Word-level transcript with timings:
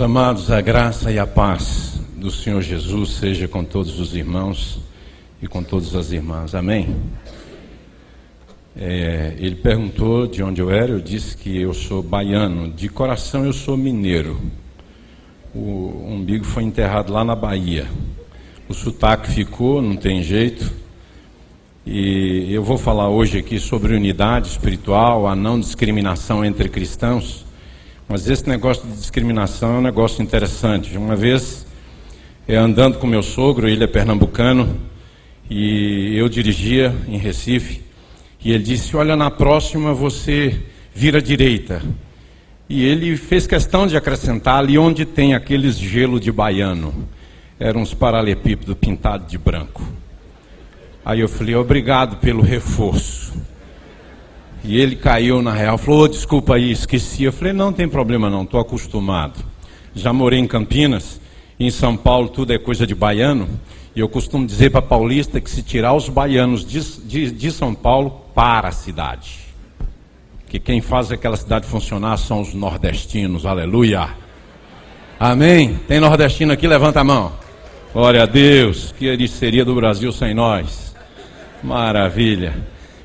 Amados, 0.00 0.50
a 0.50 0.62
graça 0.62 1.12
e 1.12 1.18
a 1.18 1.26
paz 1.26 2.00
do 2.16 2.30
Senhor 2.30 2.62
Jesus 2.62 3.10
seja 3.10 3.46
com 3.46 3.62
todos 3.62 4.00
os 4.00 4.14
irmãos 4.14 4.80
e 5.42 5.46
com 5.46 5.62
todas 5.62 5.94
as 5.94 6.10
irmãs. 6.10 6.54
Amém? 6.54 6.96
É, 8.74 9.34
ele 9.38 9.56
perguntou 9.56 10.26
de 10.26 10.42
onde 10.42 10.62
eu 10.62 10.70
era, 10.70 10.90
eu 10.90 11.00
disse 11.00 11.36
que 11.36 11.60
eu 11.60 11.74
sou 11.74 12.02
baiano, 12.02 12.70
de 12.70 12.88
coração 12.88 13.44
eu 13.44 13.52
sou 13.52 13.76
mineiro. 13.76 14.40
O 15.54 16.06
umbigo 16.08 16.46
foi 16.46 16.62
enterrado 16.62 17.12
lá 17.12 17.22
na 17.22 17.36
Bahia. 17.36 17.86
O 18.70 18.72
sotaque 18.72 19.30
ficou, 19.30 19.82
não 19.82 19.96
tem 19.96 20.22
jeito. 20.22 20.72
E 21.84 22.46
eu 22.50 22.64
vou 22.64 22.78
falar 22.78 23.10
hoje 23.10 23.36
aqui 23.36 23.58
sobre 23.58 23.94
unidade 23.94 24.48
espiritual, 24.48 25.26
a 25.26 25.36
não 25.36 25.60
discriminação 25.60 26.42
entre 26.42 26.70
cristãos. 26.70 27.49
Mas 28.10 28.28
esse 28.28 28.48
negócio 28.48 28.82
de 28.88 28.96
discriminação 28.96 29.76
é 29.76 29.78
um 29.78 29.82
negócio 29.82 30.20
interessante. 30.20 30.98
Uma 30.98 31.14
vez, 31.14 31.64
eu 32.48 32.60
andando 32.60 32.98
com 32.98 33.06
meu 33.06 33.22
sogro, 33.22 33.68
ele 33.68 33.84
é 33.84 33.86
pernambucano, 33.86 34.80
e 35.48 36.16
eu 36.16 36.28
dirigia 36.28 36.92
em 37.06 37.18
Recife, 37.18 37.80
e 38.44 38.50
ele 38.50 38.64
disse: 38.64 38.96
Olha, 38.96 39.14
na 39.14 39.30
próxima 39.30 39.94
você 39.94 40.60
vira 40.92 41.18
à 41.18 41.22
direita. 41.22 41.80
E 42.68 42.84
ele 42.84 43.16
fez 43.16 43.46
questão 43.46 43.86
de 43.86 43.96
acrescentar 43.96 44.58
ali 44.58 44.76
onde 44.76 45.04
tem 45.04 45.32
aqueles 45.32 45.78
gelo 45.78 46.18
de 46.18 46.32
baiano. 46.32 47.08
Eram 47.60 47.80
uns 47.80 47.94
paralelepípedos 47.94 48.76
pintados 48.76 49.28
de 49.28 49.38
branco. 49.38 49.84
Aí 51.04 51.20
eu 51.20 51.28
falei, 51.28 51.54
obrigado 51.54 52.16
pelo 52.16 52.42
reforço. 52.42 53.32
E 54.62 54.78
ele 54.78 54.96
caiu 54.96 55.40
na 55.40 55.52
real, 55.52 55.78
falou, 55.78 56.02
oh, 56.02 56.08
desculpa 56.08 56.56
aí, 56.56 56.70
esqueci. 56.70 57.24
Eu 57.24 57.32
falei, 57.32 57.52
não 57.52 57.72
tem 57.72 57.88
problema 57.88 58.28
não, 58.28 58.42
estou 58.42 58.60
acostumado. 58.60 59.44
Já 59.94 60.12
morei 60.12 60.38
em 60.38 60.46
Campinas, 60.46 61.20
em 61.58 61.70
São 61.70 61.96
Paulo 61.96 62.28
tudo 62.28 62.52
é 62.52 62.58
coisa 62.58 62.86
de 62.86 62.94
baiano. 62.94 63.48
E 63.94 64.00
eu 64.00 64.08
costumo 64.08 64.46
dizer 64.46 64.70
para 64.70 64.82
paulista 64.82 65.40
que 65.40 65.50
se 65.50 65.62
tirar 65.62 65.94
os 65.94 66.08
baianos 66.08 66.64
de, 66.64 66.80
de, 67.00 67.30
de 67.30 67.50
São 67.50 67.74
Paulo, 67.74 68.22
para 68.34 68.68
a 68.68 68.72
cidade 68.72 69.50
que 70.50 70.58
quem 70.58 70.80
faz 70.80 71.12
aquela 71.12 71.36
cidade 71.36 71.64
funcionar 71.64 72.16
são 72.16 72.40
os 72.40 72.52
nordestinos, 72.52 73.46
aleluia. 73.46 74.08
Amém? 75.18 75.78
Tem 75.86 76.00
nordestino 76.00 76.52
aqui? 76.52 76.66
Levanta 76.66 77.00
a 77.00 77.04
mão. 77.04 77.32
Glória 77.92 78.24
a 78.24 78.26
Deus, 78.26 78.92
que 78.98 79.06
ele 79.06 79.28
seria 79.28 79.64
do 79.64 79.76
Brasil 79.76 80.10
sem 80.10 80.34
nós. 80.34 80.92
Maravilha. 81.62 82.52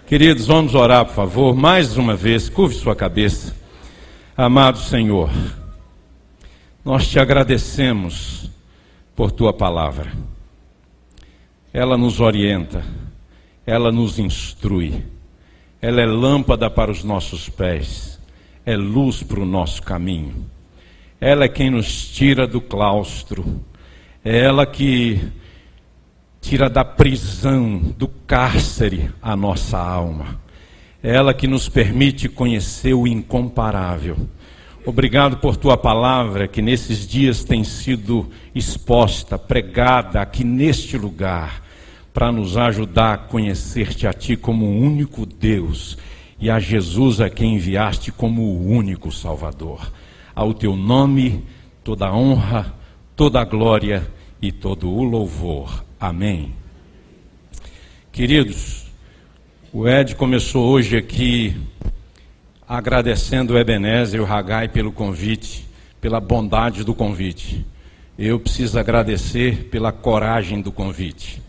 Queridos, 0.07 0.47
vamos 0.47 0.75
orar, 0.75 1.05
por 1.05 1.15
favor, 1.15 1.55
mais 1.55 1.97
uma 1.97 2.15
vez, 2.15 2.47
curve 2.47 2.75
sua 2.75 2.95
cabeça. 2.95 3.55
Amado 4.37 4.77
Senhor, 4.77 5.29
nós 6.83 7.07
te 7.07 7.19
agradecemos 7.19 8.49
por 9.15 9.31
tua 9.31 9.51
palavra. 9.51 10.11
Ela 11.73 11.97
nos 11.97 12.19
orienta, 12.19 12.83
ela 13.65 13.91
nos 13.91 14.19
instrui 14.19 15.03
ela 15.85 16.01
é 16.01 16.05
lâmpada 16.07 16.67
para 16.67 16.89
os 16.89 17.03
nossos 17.03 17.47
pés, 17.47 18.19
é 18.65 18.75
luz 18.75 19.21
para 19.21 19.39
o 19.39 19.45
nosso 19.45 19.83
caminho. 19.83 20.49
Ela 21.21 21.45
é 21.45 21.47
quem 21.47 21.69
nos 21.69 22.07
tira 22.09 22.47
do 22.47 22.59
claustro, 22.59 23.63
é 24.23 24.39
ela 24.39 24.65
que 24.65 25.21
tira 26.45 26.69
da 26.69 26.85
prisão, 26.85 27.79
do 27.97 28.07
cárcere 28.07 29.09
a 29.19 29.35
nossa 29.35 29.79
alma. 29.79 30.39
É 31.01 31.15
ela 31.15 31.33
que 31.33 31.47
nos 31.47 31.67
permite 31.67 32.29
conhecer 32.29 32.93
o 32.93 33.07
incomparável. 33.07 34.15
Obrigado 34.85 35.37
por 35.37 35.57
tua 35.57 35.75
palavra 35.75 36.47
que 36.47 36.61
nesses 36.61 37.07
dias 37.07 37.43
tem 37.43 37.63
sido 37.63 38.29
exposta, 38.53 39.39
pregada 39.39 40.21
aqui 40.21 40.43
neste 40.43 40.95
lugar 40.99 41.63
para 42.13 42.31
nos 42.31 42.55
ajudar 42.55 43.13
a 43.13 43.17
conhecer-te 43.17 44.05
a 44.05 44.13
Ti 44.13 44.37
como 44.37 44.67
o 44.67 44.79
único 44.79 45.25
Deus 45.25 45.97
e 46.39 46.51
a 46.51 46.59
Jesus 46.59 47.21
a 47.21 47.29
quem 47.29 47.55
enviaste 47.55 48.11
como 48.11 48.43
o 48.43 48.67
único 48.67 49.11
Salvador. 49.11 49.91
Ao 50.35 50.53
Teu 50.53 50.75
nome 50.75 51.43
toda 51.83 52.13
honra, 52.13 52.71
toda 53.15 53.43
glória 53.43 54.07
e 54.39 54.51
todo 54.51 54.87
o 54.91 55.03
louvor. 55.03 55.84
Amém. 56.07 56.53
Queridos, 58.11 58.85
o 59.73 59.89
Ed 59.89 60.13
começou 60.13 60.67
hoje 60.67 60.95
aqui 60.95 61.57
agradecendo 62.67 63.55
o 63.55 63.57
Ebenezer 63.57 64.19
e 64.19 64.23
o 64.23 64.31
Hagai 64.31 64.67
pelo 64.67 64.91
convite, 64.91 65.67
pela 65.99 66.19
bondade 66.19 66.83
do 66.83 66.93
convite. 66.93 67.65
Eu 68.19 68.39
preciso 68.39 68.77
agradecer 68.77 69.63
pela 69.71 69.91
coragem 69.91 70.61
do 70.61 70.71
convite. 70.71 71.41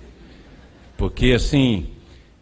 Porque 0.97 1.33
assim, 1.33 1.89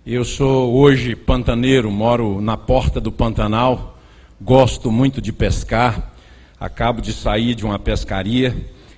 eu 0.07 0.25
sou 0.25 0.73
hoje 0.73 1.17
pantaneiro, 1.17 1.91
moro 1.91 2.41
na 2.41 2.57
porta 2.57 3.01
do 3.01 3.11
Pantanal, 3.11 3.99
gosto 4.41 4.93
muito 4.93 5.21
de 5.21 5.33
pescar, 5.33 6.13
acabo 6.61 7.03
de 7.03 7.13
sair 7.13 7.57
de 7.57 7.65
uma 7.65 7.77
pescaria. 7.77 8.55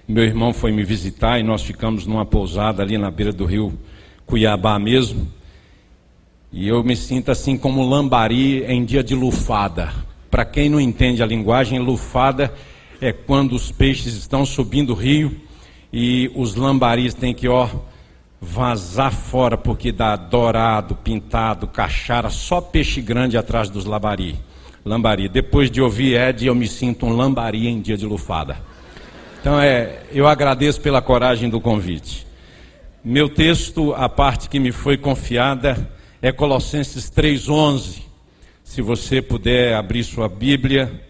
Meu 0.08 0.22
irmão 0.22 0.52
foi 0.52 0.70
me 0.70 0.84
visitar 0.84 1.40
e 1.40 1.42
nós 1.42 1.62
ficamos 1.62 2.06
numa 2.06 2.24
pousada 2.24 2.80
ali 2.80 2.96
na 2.96 3.10
beira 3.10 3.32
do 3.32 3.44
rio 3.44 3.76
Cuiabá 4.24 4.78
mesmo. 4.78 5.26
E 6.52 6.68
eu 6.68 6.84
me 6.84 6.94
sinto 6.94 7.32
assim 7.32 7.58
como 7.58 7.84
lambari 7.84 8.62
em 8.64 8.84
dia 8.84 9.02
de 9.02 9.16
lufada. 9.16 9.92
Para 10.30 10.44
quem 10.44 10.68
não 10.68 10.80
entende 10.80 11.24
a 11.24 11.26
linguagem, 11.26 11.80
lufada 11.80 12.54
é 13.00 13.12
quando 13.12 13.54
os 13.54 13.72
peixes 13.72 14.14
estão 14.14 14.46
subindo 14.46 14.90
o 14.90 14.94
rio 14.94 15.40
e 15.92 16.30
os 16.36 16.54
lambaris 16.54 17.12
têm 17.12 17.34
que, 17.34 17.48
ó, 17.48 17.68
vazar 18.40 19.12
fora 19.12 19.58
porque 19.58 19.90
dá 19.90 20.14
dourado, 20.14 20.94
pintado, 20.94 21.66
cachara, 21.66 22.30
só 22.30 22.60
peixe 22.60 23.00
grande 23.00 23.36
atrás 23.36 23.68
dos 23.68 23.84
lambari. 23.84 24.36
Lambari. 24.84 25.28
Depois 25.28 25.68
de 25.68 25.82
ouvir 25.82 26.14
Ed, 26.14 26.46
eu 26.46 26.54
me 26.54 26.68
sinto 26.68 27.06
um 27.06 27.16
lambari 27.16 27.66
em 27.66 27.80
dia 27.80 27.96
de 27.96 28.06
lufada. 28.06 28.56
Então 29.40 29.60
é, 29.60 30.02
eu 30.10 30.26
agradeço 30.26 30.80
pela 30.80 31.00
coragem 31.00 31.48
do 31.48 31.60
convite. 31.60 32.26
Meu 33.04 33.28
texto, 33.28 33.94
a 33.94 34.08
parte 34.08 34.48
que 34.48 34.58
me 34.58 34.72
foi 34.72 34.96
confiada 34.96 35.88
é 36.20 36.32
Colossenses 36.32 37.10
3:11. 37.10 38.02
Se 38.64 38.82
você 38.82 39.22
puder 39.22 39.74
abrir 39.74 40.02
sua 40.02 40.28
Bíblia 40.28 41.04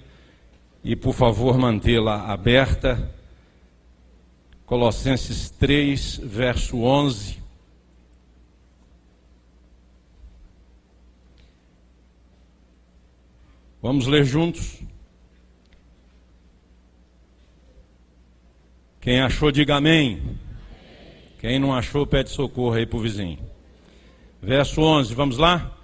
e 0.85 0.95
por 0.95 1.15
favor 1.15 1.57
mantê-la 1.57 2.31
aberta. 2.31 3.11
Colossenses 4.67 5.49
3, 5.51 6.21
verso 6.23 6.79
11. 6.83 7.39
Vamos 13.81 14.07
ler 14.07 14.25
juntos? 14.25 14.81
Quem 19.07 19.21
achou, 19.21 19.53
diga 19.53 19.77
amém. 19.77 20.21
Quem 21.39 21.61
não 21.61 21.73
achou, 21.73 22.05
pede 22.05 22.29
socorro 22.29 22.75
aí 22.75 22.85
para 22.85 22.99
o 22.99 23.01
vizinho. 23.01 23.39
Verso 24.43 24.81
11, 24.81 25.15
vamos 25.15 25.39
lá? 25.39 25.79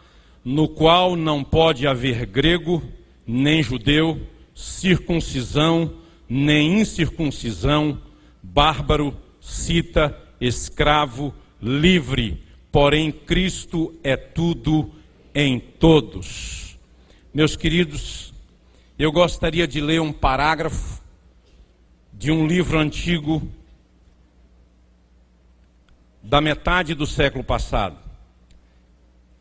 No 0.44 0.68
qual 0.68 1.14
não 1.14 1.44
pode 1.44 1.86
haver 1.86 2.26
grego, 2.26 2.82
nem 3.24 3.62
judeu, 3.62 4.20
circuncisão, 4.56 5.94
nem 6.28 6.80
incircuncisão, 6.80 8.02
bárbaro, 8.42 9.16
cita, 9.40 10.18
escravo, 10.40 11.32
livre, 11.62 12.42
porém 12.72 13.12
Cristo 13.12 13.94
é 14.02 14.16
tudo 14.16 14.90
em 15.32 15.60
todos. 15.60 16.76
Meus 17.32 17.54
queridos, 17.54 18.34
eu 18.98 19.12
gostaria 19.12 19.68
de 19.68 19.80
ler 19.80 20.00
um 20.00 20.12
parágrafo 20.12 21.01
de 22.22 22.30
um 22.30 22.46
livro 22.46 22.78
antigo 22.78 23.42
da 26.22 26.40
metade 26.40 26.94
do 26.94 27.04
século 27.04 27.42
passado. 27.42 27.98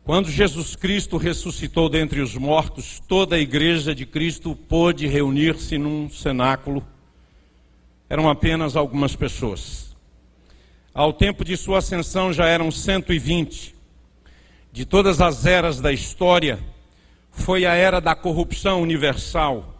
Quando 0.02 0.28
Jesus 0.28 0.74
Cristo 0.74 1.16
ressuscitou 1.16 1.88
dentre 1.88 2.20
os 2.20 2.34
mortos, 2.34 3.00
toda 3.06 3.36
a 3.36 3.38
igreja 3.38 3.94
de 3.94 4.04
Cristo 4.04 4.56
pôde 4.56 5.06
reunir-se 5.06 5.78
num 5.78 6.10
cenáculo 6.10 6.84
eram 8.10 8.28
apenas 8.28 8.74
algumas 8.74 9.14
pessoas. 9.14 9.96
Ao 10.92 11.12
tempo 11.12 11.44
de 11.44 11.56
sua 11.56 11.78
ascensão 11.78 12.32
já 12.32 12.48
eram 12.48 12.72
120. 12.72 13.76
De 14.72 14.84
todas 14.84 15.20
as 15.20 15.46
eras 15.46 15.80
da 15.80 15.92
história, 15.92 16.58
foi 17.30 17.64
a 17.64 17.74
era 17.74 18.00
da 18.00 18.16
corrupção 18.16 18.82
universal. 18.82 19.71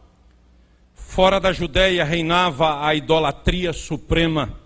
Fora 1.12 1.38
da 1.38 1.52
Judéia 1.52 2.04
reinava 2.04 2.86
a 2.86 2.94
idolatria 2.94 3.74
suprema. 3.74 4.58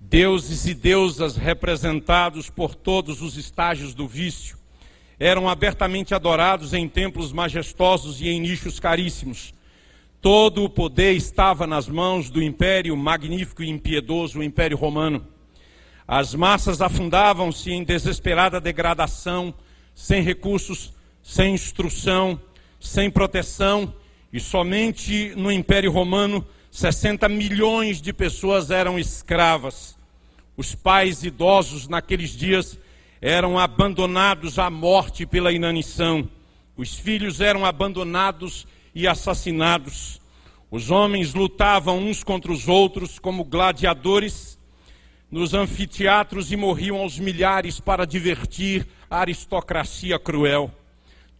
Deuses 0.00 0.64
e 0.64 0.72
deusas 0.72 1.36
representados 1.36 2.48
por 2.48 2.74
todos 2.74 3.20
os 3.20 3.36
estágios 3.36 3.92
do 3.92 4.08
vício 4.08 4.56
eram 5.18 5.46
abertamente 5.46 6.14
adorados 6.14 6.72
em 6.72 6.88
templos 6.88 7.34
majestosos 7.34 8.22
e 8.22 8.28
em 8.28 8.40
nichos 8.40 8.80
caríssimos 8.80 9.52
Todo 10.22 10.64
o 10.64 10.70
poder 10.70 11.12
estava 11.12 11.66
nas 11.66 11.86
mãos 11.86 12.30
do 12.30 12.42
império 12.42 12.96
magnífico 12.96 13.62
e 13.62 13.68
impiedoso, 13.68 14.38
o 14.38 14.42
Império 14.42 14.78
Romano. 14.78 15.26
As 16.08 16.34
massas 16.34 16.80
afundavam-se 16.80 17.70
em 17.70 17.84
desesperada 17.84 18.58
degradação, 18.58 19.52
sem 19.94 20.22
recursos, 20.22 20.94
sem 21.22 21.52
instrução, 21.52 22.40
sem 22.80 23.10
proteção, 23.10 23.92
e 24.34 24.40
somente 24.40 25.32
no 25.36 25.52
Império 25.52 25.92
Romano 25.92 26.44
60 26.68 27.28
milhões 27.28 28.02
de 28.02 28.12
pessoas 28.12 28.68
eram 28.68 28.98
escravas. 28.98 29.96
Os 30.56 30.74
pais 30.74 31.22
idosos 31.22 31.86
naqueles 31.86 32.30
dias 32.30 32.76
eram 33.20 33.56
abandonados 33.56 34.58
à 34.58 34.68
morte 34.68 35.24
pela 35.24 35.52
inanição. 35.52 36.28
Os 36.76 36.96
filhos 36.96 37.40
eram 37.40 37.64
abandonados 37.64 38.66
e 38.92 39.06
assassinados. 39.06 40.20
Os 40.68 40.90
homens 40.90 41.32
lutavam 41.32 42.00
uns 42.00 42.24
contra 42.24 42.50
os 42.50 42.66
outros 42.66 43.20
como 43.20 43.44
gladiadores 43.44 44.58
nos 45.30 45.54
anfiteatros 45.54 46.50
e 46.50 46.56
morriam 46.56 46.96
aos 46.96 47.20
milhares 47.20 47.78
para 47.78 48.04
divertir 48.04 48.84
a 49.08 49.20
aristocracia 49.20 50.18
cruel. 50.18 50.72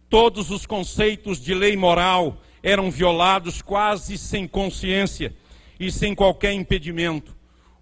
Todos 0.09 0.49
os 0.49 0.65
conceitos 0.65 1.43
de 1.43 1.53
lei 1.53 1.75
moral 1.75 2.41
eram 2.65 2.91
violados 2.91 3.61
quase 3.61 4.17
sem 4.17 4.45
consciência 4.45 5.33
e 5.79 5.89
sem 5.89 6.13
qualquer 6.13 6.51
impedimento. 6.51 7.33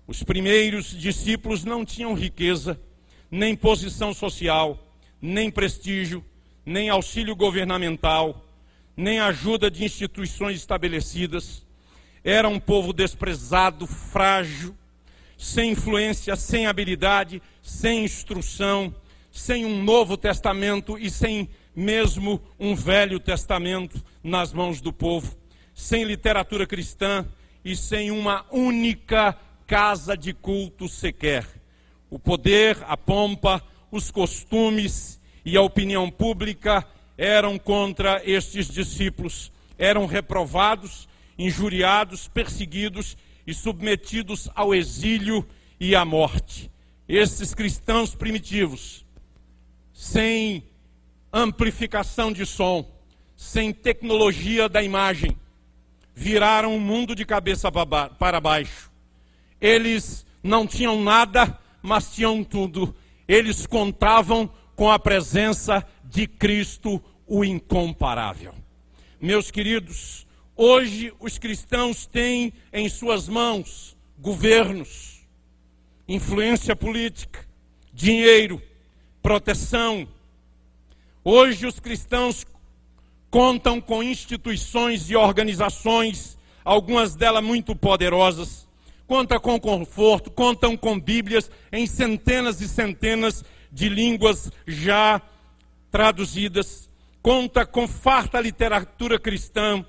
Os 0.05 0.21
primeiros 0.21 0.87
discípulos 0.87 1.63
não 1.63 1.83
tinham 1.83 2.13
riqueza, 2.13 2.79
nem 3.31 3.55
posição 3.55 4.13
social, 4.13 4.77
nem 5.19 5.49
prestígio, 5.49 6.23
nem 6.63 6.89
auxílio 6.89 7.35
governamental 7.35 8.43
nem 8.95 9.19
ajuda 9.19 9.69
de 9.69 9.83
instituições 9.83 10.57
estabelecidas. 10.57 11.65
Era 12.23 12.47
um 12.47 12.59
povo 12.59 12.93
desprezado, 12.93 13.87
frágil, 13.87 14.75
sem 15.37 15.71
influência, 15.71 16.35
sem 16.35 16.67
habilidade, 16.67 17.41
sem 17.61 18.05
instrução, 18.05 18.93
sem 19.31 19.65
um 19.65 19.83
Novo 19.83 20.15
Testamento 20.15 20.97
e 20.97 21.09
sem 21.09 21.49
mesmo 21.75 22.41
um 22.59 22.75
Velho 22.75 23.19
Testamento 23.19 24.03
nas 24.23 24.53
mãos 24.53 24.81
do 24.81 24.93
povo, 24.93 25.35
sem 25.73 26.03
literatura 26.03 26.67
cristã 26.67 27.25
e 27.63 27.75
sem 27.75 28.11
uma 28.11 28.45
única 28.51 29.37
casa 29.65 30.15
de 30.15 30.33
culto 30.33 30.87
sequer. 30.87 31.47
O 32.09 32.19
poder, 32.19 32.77
a 32.87 32.95
pompa, 32.95 33.63
os 33.91 34.11
costumes 34.11 35.19
e 35.45 35.57
a 35.57 35.61
opinião 35.61 36.09
pública 36.09 36.85
eram 37.17 37.57
contra 37.57 38.21
estes 38.23 38.67
discípulos, 38.67 39.51
eram 39.77 40.05
reprovados, 40.05 41.07
injuriados, 41.37 42.27
perseguidos 42.27 43.17
e 43.45 43.53
submetidos 43.53 44.49
ao 44.55 44.73
exílio 44.73 45.45
e 45.79 45.95
à 45.95 46.05
morte. 46.05 46.71
Esses 47.07 47.53
cristãos 47.53 48.15
primitivos, 48.15 49.05
sem 49.91 50.63
amplificação 51.33 52.31
de 52.31 52.45
som, 52.45 52.87
sem 53.35 53.73
tecnologia 53.73 54.69
da 54.69 54.83
imagem, 54.83 55.35
viraram 56.13 56.75
o 56.77 56.79
mundo 56.79 57.15
de 57.15 57.25
cabeça 57.25 57.71
para 57.71 58.39
baixo. 58.39 58.91
Eles 59.59 60.25
não 60.43 60.67
tinham 60.67 61.01
nada, 61.01 61.59
mas 61.81 62.13
tinham 62.13 62.43
tudo. 62.43 62.95
Eles 63.27 63.65
contavam 63.65 64.49
com 64.75 64.91
a 64.91 64.99
presença 64.99 65.85
de 66.03 66.27
Cristo, 66.27 67.03
o 67.25 67.43
incomparável. 67.43 68.53
Meus 69.19 69.49
queridos, 69.49 70.27
hoje 70.55 71.13
os 71.19 71.39
cristãos 71.39 72.05
têm 72.05 72.53
em 72.71 72.87
suas 72.89 73.27
mãos 73.27 73.97
governos, 74.19 75.25
influência 76.07 76.75
política, 76.75 77.45
dinheiro, 77.91 78.61
proteção. 79.21 80.07
Hoje 81.25 81.65
os 81.65 81.79
cristãos 81.79 82.45
contam 83.31 83.79
com 83.79 84.03
instituições 84.03 85.09
e 85.09 85.15
organizações, 85.15 86.37
algumas 86.65 87.15
delas 87.15 87.41
muito 87.41 87.73
poderosas, 87.73 88.67
contam 89.07 89.39
com 89.39 89.57
conforto, 89.57 90.29
contam 90.29 90.75
com 90.75 90.99
Bíblias 90.99 91.49
em 91.71 91.87
centenas 91.87 92.59
e 92.59 92.67
centenas 92.67 93.41
de 93.71 93.87
línguas 93.87 94.51
já 94.67 95.21
traduzidas, 95.89 96.89
conta 97.21 97.65
com 97.65 97.87
farta 97.87 98.41
literatura 98.41 99.17
cristã, 99.17 99.85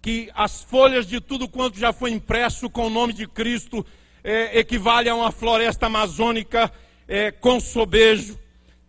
que 0.00 0.30
as 0.32 0.62
folhas 0.62 1.08
de 1.08 1.20
tudo 1.20 1.48
quanto 1.48 1.76
já 1.76 1.92
foi 1.92 2.12
impresso 2.12 2.70
com 2.70 2.86
o 2.86 2.90
nome 2.90 3.12
de 3.12 3.26
Cristo 3.26 3.84
é, 4.22 4.60
equivale 4.60 5.08
a 5.08 5.14
uma 5.16 5.32
floresta 5.32 5.86
amazônica 5.86 6.70
é, 7.08 7.32
com 7.32 7.58
sobejo. 7.58 8.38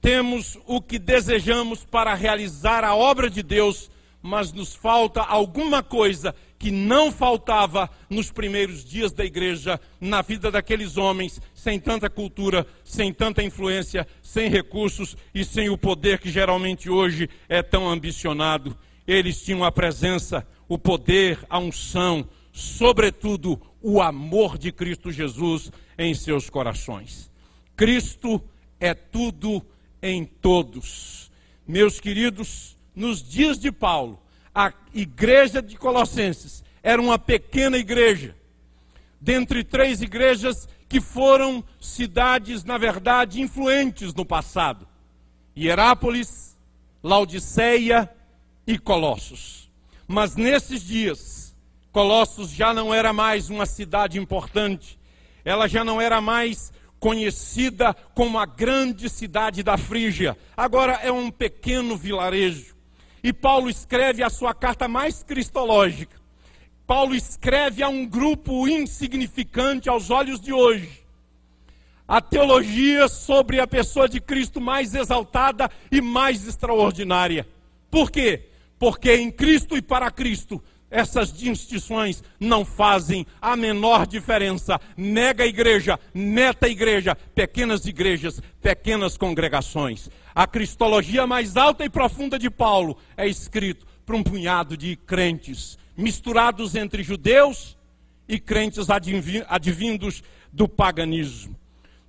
Temos 0.01 0.57
o 0.65 0.81
que 0.81 0.97
desejamos 0.97 1.83
para 1.85 2.13
realizar 2.13 2.83
a 2.83 2.95
obra 2.95 3.29
de 3.29 3.43
Deus, 3.43 3.91
mas 4.21 4.53
nos 4.53 4.73
falta 4.73 5.21
alguma 5.21 5.83
coisa 5.83 6.33
que 6.57 6.71
não 6.71 7.09
faltava 7.09 7.89
nos 8.09 8.31
primeiros 8.31 8.83
dias 8.83 9.13
da 9.13 9.23
igreja, 9.23 9.79
na 9.99 10.21
vida 10.21 10.51
daqueles 10.51 10.97
homens, 10.97 11.41
sem 11.53 11.79
tanta 11.79 12.09
cultura, 12.09 12.67
sem 12.83 13.13
tanta 13.13 13.41
influência, 13.41 14.05
sem 14.21 14.49
recursos 14.49 15.15
e 15.33 15.45
sem 15.45 15.69
o 15.69 15.77
poder 15.77 16.19
que 16.19 16.29
geralmente 16.29 16.89
hoje 16.89 17.29
é 17.47 17.63
tão 17.63 17.89
ambicionado. 17.89 18.77
Eles 19.07 19.41
tinham 19.41 19.63
a 19.63 19.71
presença, 19.71 20.45
o 20.67 20.77
poder, 20.77 21.39
a 21.49 21.57
unção, 21.57 22.27
sobretudo 22.51 23.59
o 23.81 24.01
amor 24.01 24.57
de 24.57 24.71
Cristo 24.71 25.11
Jesus 25.11 25.71
em 25.97 26.13
seus 26.13 26.49
corações. 26.49 27.31
Cristo 27.75 28.41
é 28.79 28.93
tudo 28.93 29.65
em 30.01 30.25
todos. 30.25 31.31
Meus 31.67 31.99
queridos, 31.99 32.77
nos 32.95 33.21
dias 33.21 33.59
de 33.59 33.71
Paulo, 33.71 34.19
a 34.53 34.73
igreja 34.93 35.61
de 35.61 35.77
Colossenses 35.77 36.63
era 36.81 37.01
uma 37.01 37.19
pequena 37.19 37.77
igreja, 37.77 38.35
dentre 39.21 39.63
três 39.63 40.01
igrejas 40.01 40.67
que 40.87 40.99
foram 40.99 41.63
cidades, 41.79 42.63
na 42.63 42.77
verdade, 42.77 43.41
influentes 43.41 44.13
no 44.13 44.25
passado: 44.25 44.87
Hierápolis, 45.55 46.57
Laodiceia 47.03 48.09
e 48.65 48.77
Colossos. 48.77 49.69
Mas 50.07 50.35
nesses 50.35 50.81
dias, 50.81 51.55
Colossos 51.91 52.49
já 52.49 52.73
não 52.73 52.93
era 52.93 53.13
mais 53.13 53.49
uma 53.49 53.65
cidade 53.65 54.17
importante, 54.17 54.99
ela 55.45 55.67
já 55.67 55.83
não 55.83 56.01
era 56.01 56.19
mais 56.19 56.73
conhecida 56.99 57.93
como 58.13 58.37
a 58.37 58.45
grande 58.45 59.09
cidade 59.09 59.63
da 59.63 59.77
Frígia, 59.77 60.37
agora 60.55 60.93
é 61.01 61.11
um 61.11 61.31
pequeno 61.31 61.95
vilarejo. 61.95 62.75
E 63.23 63.33
Paulo 63.33 63.69
escreve 63.69 64.23
a 64.23 64.29
sua 64.29 64.53
carta 64.53 64.87
mais 64.87 65.23
cristológica. 65.23 66.19
Paulo 66.85 67.13
escreve 67.13 67.83
a 67.83 67.89
um 67.89 68.05
grupo 68.05 68.67
insignificante 68.67 69.89
aos 69.89 70.09
olhos 70.09 70.39
de 70.39 70.51
hoje. 70.51 71.03
A 72.07 72.19
teologia 72.19 73.07
sobre 73.07 73.59
a 73.59 73.67
pessoa 73.67 74.09
de 74.09 74.19
Cristo 74.19 74.59
mais 74.59 74.95
exaltada 74.95 75.69
e 75.91 76.01
mais 76.01 76.47
extraordinária. 76.47 77.47
Por 77.91 78.09
quê? 78.09 78.47
Porque 78.79 79.13
em 79.15 79.29
Cristo 79.29 79.77
e 79.77 79.81
para 79.81 80.09
Cristo 80.09 80.63
essas 80.91 81.31
distinções 81.31 82.23
não 82.39 82.65
fazem 82.65 83.25
a 83.41 83.55
menor 83.55 84.07
diferença. 84.07 84.79
Mega 84.97 85.45
igreja, 85.45 85.99
meta 86.13 86.67
igreja, 86.67 87.15
pequenas 87.35 87.85
igrejas, 87.85 88.41
pequenas 88.61 89.17
congregações. 89.17 90.09
A 90.33 90.47
cristologia 90.47 91.27
mais 91.27 91.57
alta 91.57 91.85
e 91.85 91.89
profunda 91.89 92.39
de 92.39 92.49
Paulo 92.49 92.97
é 93.15 93.27
escrito 93.27 93.85
para 94.05 94.15
um 94.15 94.23
punhado 94.23 94.75
de 94.75 94.95
crentes, 94.95 95.77
misturados 95.95 96.75
entre 96.75 97.03
judeus 97.03 97.77
e 98.27 98.39
crentes 98.39 98.87
advindos 99.47 100.23
do 100.51 100.67
paganismo. 100.67 101.55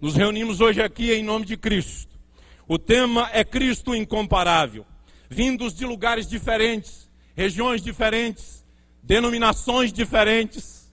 Nos 0.00 0.16
reunimos 0.16 0.60
hoje 0.60 0.80
aqui 0.80 1.12
em 1.12 1.22
nome 1.22 1.44
de 1.44 1.56
Cristo. 1.58 2.18
O 2.66 2.78
tema 2.78 3.28
é 3.32 3.44
Cristo 3.44 3.94
incomparável, 3.94 4.86
vindos 5.28 5.74
de 5.74 5.84
lugares 5.84 6.26
diferentes, 6.26 7.10
regiões 7.36 7.82
diferentes, 7.82 8.59
denominações 9.10 9.92
diferentes, 9.92 10.88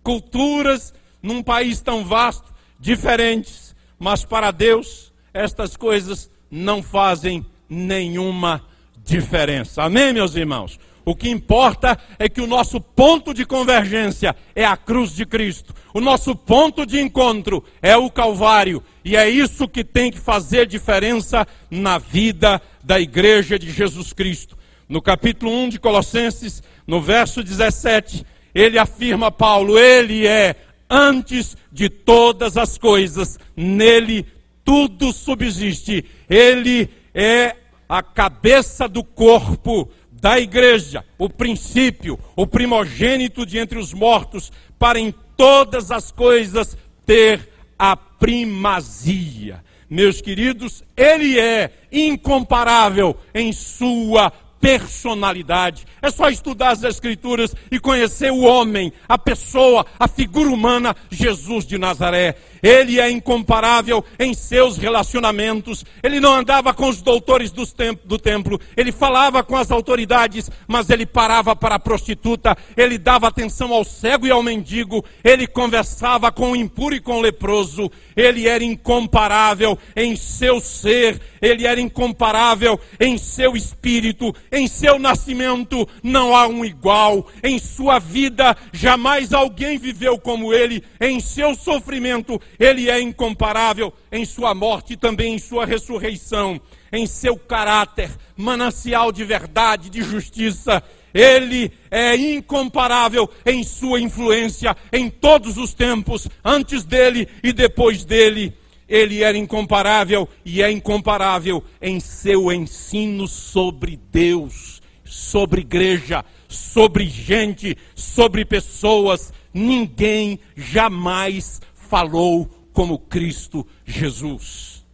culturas 0.00 0.94
num 1.20 1.42
país 1.42 1.80
tão 1.80 2.04
vasto, 2.04 2.54
diferentes, 2.78 3.74
mas 3.98 4.24
para 4.24 4.52
Deus 4.52 5.12
estas 5.34 5.76
coisas 5.76 6.30
não 6.48 6.80
fazem 6.80 7.44
nenhuma 7.68 8.64
diferença. 9.04 9.82
Amém, 9.82 10.12
meus 10.12 10.36
irmãos? 10.36 10.78
O 11.04 11.16
que 11.16 11.28
importa 11.28 11.98
é 12.20 12.28
que 12.28 12.40
o 12.40 12.46
nosso 12.46 12.80
ponto 12.80 13.34
de 13.34 13.44
convergência 13.44 14.36
é 14.54 14.64
a 14.64 14.76
cruz 14.76 15.10
de 15.10 15.26
Cristo. 15.26 15.74
O 15.92 16.00
nosso 16.00 16.36
ponto 16.36 16.86
de 16.86 17.00
encontro 17.00 17.64
é 17.82 17.96
o 17.96 18.08
Calvário. 18.08 18.80
E 19.04 19.16
é 19.16 19.28
isso 19.28 19.66
que 19.66 19.82
tem 19.82 20.12
que 20.12 20.20
fazer 20.20 20.66
diferença 20.66 21.44
na 21.68 21.98
vida 21.98 22.62
da 22.84 23.00
igreja 23.00 23.58
de 23.58 23.72
Jesus 23.72 24.12
Cristo. 24.12 24.56
No 24.88 25.02
capítulo 25.02 25.50
1 25.52 25.70
de 25.70 25.80
Colossenses, 25.80 26.62
no 26.86 27.00
verso 27.00 27.42
17, 27.42 28.24
ele 28.54 28.78
afirma 28.78 29.30
Paulo, 29.30 29.78
ele 29.78 30.26
é 30.26 30.56
antes 30.88 31.56
de 31.72 31.88
todas 31.88 32.56
as 32.56 32.78
coisas, 32.78 33.38
nele 33.56 34.26
tudo 34.64 35.12
subsiste. 35.12 36.04
Ele 36.28 36.88
é 37.14 37.56
a 37.88 38.02
cabeça 38.02 38.88
do 38.88 39.04
corpo 39.04 39.88
da 40.10 40.40
igreja, 40.40 41.04
o 41.18 41.28
princípio, 41.28 42.18
o 42.34 42.46
primogênito 42.46 43.44
de 43.44 43.58
entre 43.58 43.78
os 43.78 43.92
mortos, 43.92 44.50
para 44.78 44.98
em 44.98 45.14
todas 45.36 45.90
as 45.90 46.10
coisas 46.10 46.76
ter 47.04 47.48
a 47.78 47.96
primazia. 47.96 49.62
Meus 49.88 50.20
queridos, 50.20 50.82
ele 50.96 51.38
é 51.38 51.70
incomparável 51.92 53.16
em 53.32 53.52
sua 53.52 54.32
personalidade. 54.66 55.86
É 56.02 56.10
só 56.10 56.28
estudar 56.28 56.70
as 56.70 56.82
Escrituras 56.82 57.54
e 57.70 57.78
conhecer 57.78 58.32
o 58.32 58.40
homem, 58.40 58.92
a 59.08 59.16
pessoa, 59.16 59.86
a 59.96 60.08
figura 60.08 60.50
humana, 60.50 60.96
Jesus 61.08 61.64
de 61.64 61.78
Nazaré. 61.78 62.34
Ele 62.66 62.98
é 62.98 63.08
incomparável 63.08 64.04
em 64.18 64.34
seus 64.34 64.76
relacionamentos. 64.76 65.84
Ele 66.02 66.18
não 66.18 66.34
andava 66.34 66.74
com 66.74 66.88
os 66.88 67.00
doutores 67.00 67.52
do 67.52 68.18
templo, 68.18 68.60
ele 68.76 68.90
falava 68.90 69.44
com 69.44 69.54
as 69.54 69.70
autoridades, 69.70 70.50
mas 70.66 70.90
ele 70.90 71.06
parava 71.06 71.54
para 71.54 71.76
a 71.76 71.78
prostituta, 71.78 72.56
ele 72.76 72.98
dava 72.98 73.28
atenção 73.28 73.72
ao 73.72 73.84
cego 73.84 74.26
e 74.26 74.32
ao 74.32 74.42
mendigo, 74.42 75.04
ele 75.22 75.46
conversava 75.46 76.32
com 76.32 76.50
o 76.50 76.56
impuro 76.56 76.96
e 76.96 77.00
com 77.00 77.18
o 77.18 77.20
leproso. 77.20 77.88
Ele 78.16 78.48
era 78.48 78.64
incomparável 78.64 79.78
em 79.94 80.16
seu 80.16 80.58
ser, 80.58 81.20
ele 81.40 81.68
era 81.68 81.80
incomparável 81.80 82.80
em 82.98 83.16
seu 83.16 83.56
espírito, 83.56 84.34
em 84.50 84.66
seu 84.66 84.98
nascimento. 84.98 85.88
Não 86.02 86.34
há 86.34 86.48
um 86.48 86.64
igual. 86.64 87.28
Em 87.44 87.60
sua 87.60 88.00
vida, 88.00 88.56
jamais 88.72 89.32
alguém 89.32 89.78
viveu 89.78 90.18
como 90.18 90.52
ele. 90.52 90.82
Em 91.00 91.20
seu 91.20 91.54
sofrimento, 91.54 92.40
ele 92.58 92.90
é 92.90 93.00
incomparável 93.00 93.92
em 94.10 94.24
sua 94.24 94.54
morte 94.54 94.94
e 94.94 94.96
também 94.96 95.34
em 95.34 95.38
sua 95.38 95.66
ressurreição, 95.66 96.60
em 96.92 97.06
seu 97.06 97.36
caráter, 97.36 98.10
manancial 98.36 99.12
de 99.12 99.24
verdade, 99.24 99.90
de 99.90 100.02
justiça. 100.02 100.82
Ele 101.12 101.72
é 101.90 102.14
incomparável 102.16 103.28
em 103.44 103.62
sua 103.64 104.00
influência 104.00 104.76
em 104.92 105.08
todos 105.08 105.56
os 105.56 105.72
tempos, 105.72 106.28
antes 106.44 106.84
dele 106.84 107.28
e 107.42 107.52
depois 107.52 108.04
dele. 108.04 108.52
Ele 108.88 109.22
era 109.22 109.36
incomparável 109.36 110.28
e 110.44 110.62
é 110.62 110.70
incomparável 110.70 111.62
em 111.82 111.98
seu 111.98 112.52
ensino 112.52 113.26
sobre 113.26 113.98
Deus, 114.12 114.80
sobre 115.04 115.62
igreja, 115.62 116.24
sobre 116.48 117.06
gente, 117.06 117.76
sobre 117.94 118.44
pessoas. 118.44 119.32
Ninguém 119.52 120.38
jamais 120.54 121.60
falou 121.86 122.46
como 122.72 122.98
Cristo 122.98 123.66
Jesus. 123.84 124.84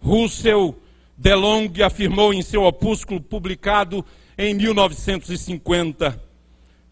Russell 0.00 0.78
DeLong 1.16 1.82
afirmou 1.82 2.32
em 2.32 2.42
seu 2.42 2.62
opúsculo 2.62 3.20
publicado 3.20 4.04
em 4.36 4.54
1950: 4.54 6.22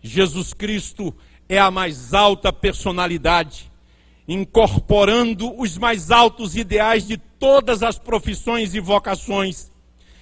Jesus 0.02 0.52
Cristo 0.52 1.14
é 1.49 1.59
a 1.59 1.71
mais 1.71 2.12
alta 2.12 2.52
personalidade, 2.52 3.71
incorporando 4.26 5.57
os 5.61 5.78
mais 5.78 6.11
altos 6.11 6.57
ideais 6.57 7.07
de 7.07 7.16
todas 7.16 7.83
as 7.83 7.99
profissões 7.99 8.75
e 8.75 8.81
vocações. 8.81 9.71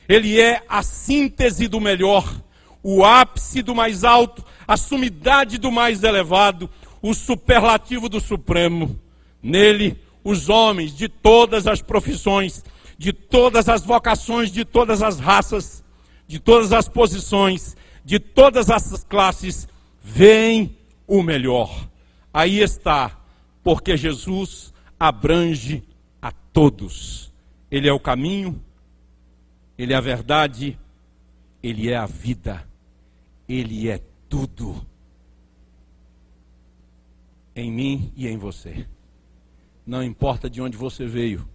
Ele 0.07 0.39
é 0.39 0.63
a 0.69 0.83
síntese 0.83 1.67
do 1.67 1.81
melhor, 1.81 2.31
o 2.83 3.03
ápice 3.03 3.63
do 3.63 3.75
mais 3.75 4.05
alto, 4.05 4.45
a 4.69 4.77
sumidade 4.77 5.57
do 5.57 5.73
mais 5.73 6.03
elevado, 6.05 6.69
o 7.01 7.15
superlativo 7.15 8.07
do 8.07 8.21
supremo. 8.21 9.01
Nele, 9.45 10.03
os 10.25 10.49
homens 10.49 10.97
de 10.97 11.07
todas 11.07 11.67
as 11.67 11.83
profissões, 11.83 12.65
de 12.97 13.13
todas 13.13 13.69
as 13.69 13.85
vocações, 13.85 14.51
de 14.51 14.65
todas 14.65 15.03
as 15.03 15.21
raças, 15.21 15.85
de 16.27 16.41
todas 16.41 16.73
as 16.73 16.89
posições, 16.89 17.77
de 18.03 18.19
todas 18.19 18.71
as 18.71 19.05
classes, 19.05 19.69
veem 20.03 20.75
o 21.07 21.23
melhor. 21.23 21.87
Aí 22.33 22.61
está, 22.61 23.21
porque 23.63 23.99
Jesus 23.99 24.73
abrange 24.99 25.83
a 26.23 26.33
todos. 26.33 27.31
Ele 27.71 27.87
é 27.87 27.93
o 27.93 28.01
caminho, 28.01 28.59
ele 29.77 29.93
é 29.93 29.97
a 29.97 30.01
verdade, 30.01 30.79
ele 31.63 31.91
é 31.91 31.97
a 31.97 32.07
vida, 32.07 32.67
ele 33.47 33.91
é 33.91 34.01
tudo 34.27 34.87
em 37.55 37.71
mim 37.71 38.13
e 38.17 38.27
em 38.27 38.39
você. 38.39 38.87
Não 39.87 40.03
importa 40.03 40.49
de 40.49 40.61
onde 40.63 40.77
você 40.77 41.07
veio. 41.07 41.49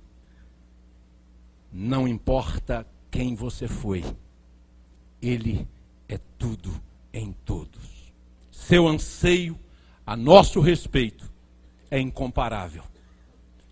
Não 1.72 2.08
importa 2.08 2.86
quem 3.10 3.36
você 3.36 3.68
foi. 3.68 4.04
Ele 5.22 5.68
é 6.08 6.20
tudo 6.38 6.72
em 7.14 7.32
todos. 7.46 8.14
Seu 8.52 8.88
anseio 8.88 9.58
a 10.06 10.16
nosso 10.16 10.60
respeito 10.60 11.32
é 11.90 12.00
incomparável. 12.00 12.84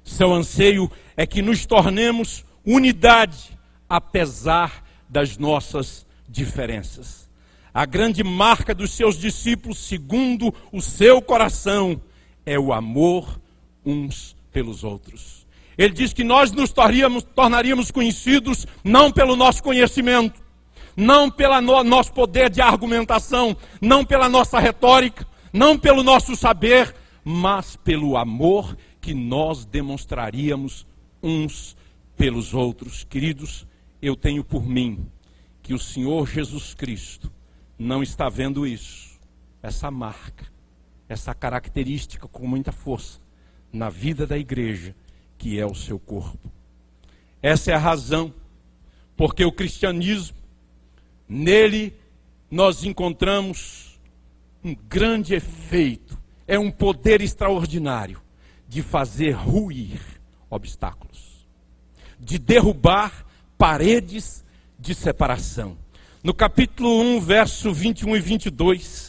Seu 0.03 0.33
anseio 0.33 0.89
é 1.15 1.25
que 1.25 1.41
nos 1.41 1.65
tornemos 1.65 2.45
unidade, 2.65 3.57
apesar 3.89 4.83
das 5.09 5.37
nossas 5.37 6.05
diferenças. 6.27 7.27
A 7.73 7.85
grande 7.85 8.23
marca 8.23 8.73
dos 8.73 8.91
seus 8.91 9.17
discípulos, 9.17 9.77
segundo 9.77 10.53
o 10.71 10.81
seu 10.81 11.21
coração, 11.21 12.01
é 12.45 12.57
o 12.57 12.71
amor 12.71 13.39
uns 13.85 14.36
pelos 14.57 14.83
outros. 14.83 15.45
Ele 15.77 15.93
diz 15.93 16.13
que 16.13 16.23
nós 16.23 16.51
nos 16.51 16.71
tornaríamos, 16.71 17.23
tornaríamos 17.23 17.91
conhecidos 17.91 18.65
não 18.83 19.11
pelo 19.11 19.35
nosso 19.35 19.61
conhecimento, 19.61 20.41
não 20.95 21.29
pelo 21.29 21.61
no, 21.61 21.83
nosso 21.83 22.11
poder 22.11 22.49
de 22.49 22.59
argumentação, 22.59 23.55
não 23.79 24.03
pela 24.03 24.27
nossa 24.27 24.57
retórica, 24.57 25.27
não 25.53 25.77
pelo 25.77 26.01
nosso 26.01 26.35
saber, 26.35 26.95
mas 27.23 27.75
pelo 27.75 28.17
amor 28.17 28.75
que 28.99 29.13
nós 29.13 29.63
demonstraríamos 29.63 30.87
uns 31.21 31.77
pelos 32.15 32.55
outros. 32.55 33.03
Queridos, 33.03 33.67
eu 34.01 34.15
tenho 34.15 34.43
por 34.43 34.65
mim 34.65 35.05
que 35.61 35.75
o 35.75 35.79
Senhor 35.79 36.27
Jesus 36.27 36.73
Cristo 36.73 37.31
não 37.77 38.01
está 38.01 38.27
vendo 38.27 38.65
isso, 38.65 39.19
essa 39.61 39.91
marca, 39.91 40.47
essa 41.07 41.35
característica 41.35 42.27
com 42.27 42.47
muita 42.47 42.71
força 42.71 43.26
na 43.77 43.89
vida 43.89 44.25
da 44.25 44.37
igreja, 44.37 44.95
que 45.37 45.59
é 45.59 45.65
o 45.65 45.75
seu 45.75 45.99
corpo. 45.99 46.51
Essa 47.41 47.71
é 47.71 47.75
a 47.75 47.79
razão 47.79 48.33
porque 49.15 49.45
o 49.45 49.51
cristianismo, 49.51 50.37
nele 51.29 51.93
nós 52.49 52.83
encontramos 52.83 53.99
um 54.63 54.75
grande 54.75 55.33
efeito, 55.35 56.17
é 56.47 56.57
um 56.57 56.71
poder 56.71 57.21
extraordinário 57.21 58.21
de 58.67 58.81
fazer 58.81 59.31
ruir 59.31 59.99
obstáculos, 60.49 61.47
de 62.19 62.37
derrubar 62.39 63.25
paredes 63.57 64.43
de 64.79 64.95
separação. 64.95 65.77
No 66.23 66.33
capítulo 66.33 66.99
1, 67.01 67.21
verso 67.21 67.73
21 67.73 68.15
e 68.15 68.19
22, 68.19 69.06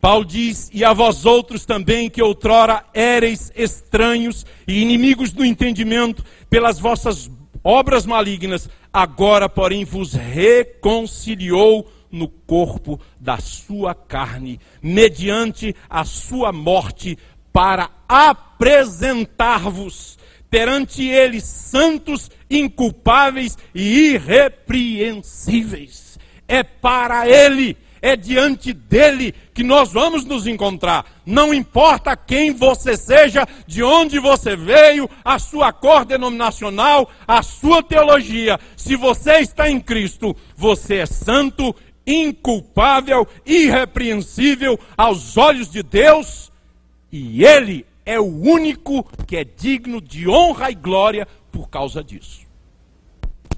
Paulo 0.00 0.24
diz: 0.24 0.70
E 0.72 0.84
a 0.84 0.92
vós 0.92 1.24
outros 1.24 1.66
também, 1.66 2.08
que 2.08 2.22
outrora 2.22 2.84
éreis 2.94 3.50
estranhos 3.54 4.46
e 4.66 4.80
inimigos 4.80 5.32
do 5.32 5.44
entendimento 5.44 6.24
pelas 6.48 6.78
vossas 6.78 7.28
obras 7.62 8.06
malignas, 8.06 8.70
agora, 8.92 9.48
porém, 9.48 9.84
vos 9.84 10.12
reconciliou 10.12 11.90
no 12.10 12.28
corpo 12.28 13.00
da 13.18 13.38
sua 13.38 13.94
carne, 13.94 14.60
mediante 14.80 15.74
a 15.90 16.04
sua 16.04 16.52
morte, 16.52 17.18
para 17.52 17.90
apresentar-vos 18.08 20.16
perante 20.48 21.04
ele 21.04 21.40
santos, 21.40 22.30
inculpáveis 22.48 23.58
e 23.74 24.12
irrepreensíveis. 24.12 26.16
É 26.46 26.62
para 26.62 27.28
ele 27.28 27.76
é 28.00 28.16
diante 28.16 28.72
dele 28.72 29.34
que 29.56 29.64
nós 29.64 29.90
vamos 29.90 30.26
nos 30.26 30.46
encontrar. 30.46 31.06
Não 31.24 31.54
importa 31.54 32.14
quem 32.14 32.52
você 32.52 32.94
seja, 32.94 33.48
de 33.66 33.82
onde 33.82 34.18
você 34.18 34.54
veio, 34.54 35.08
a 35.24 35.38
sua 35.38 35.72
cor 35.72 36.04
denominacional, 36.04 37.10
a 37.26 37.42
sua 37.42 37.82
teologia. 37.82 38.60
Se 38.76 38.96
você 38.96 39.38
está 39.38 39.70
em 39.70 39.80
Cristo, 39.80 40.36
você 40.54 40.96
é 40.96 41.06
santo, 41.06 41.74
inculpável, 42.06 43.26
irrepreensível 43.46 44.78
aos 44.94 45.38
olhos 45.38 45.70
de 45.70 45.82
Deus, 45.82 46.52
e 47.10 47.42
ele 47.42 47.86
é 48.04 48.20
o 48.20 48.26
único 48.26 49.04
que 49.26 49.38
é 49.38 49.44
digno 49.44 50.02
de 50.02 50.28
honra 50.28 50.70
e 50.70 50.74
glória 50.74 51.26
por 51.50 51.70
causa 51.70 52.04
disso. 52.04 52.42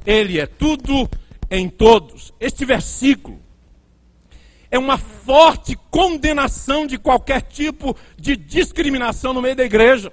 Ele 0.06 0.38
é 0.38 0.46
tudo 0.46 1.10
em 1.50 1.68
todos. 1.68 2.32
Este 2.38 2.64
versículo 2.64 3.47
é 4.70 4.78
uma 4.78 4.98
forte 4.98 5.76
condenação 5.90 6.86
de 6.86 6.98
qualquer 6.98 7.42
tipo 7.42 7.96
de 8.16 8.36
discriminação 8.36 9.32
no 9.32 9.42
meio 9.42 9.56
da 9.56 9.64
igreja. 9.64 10.12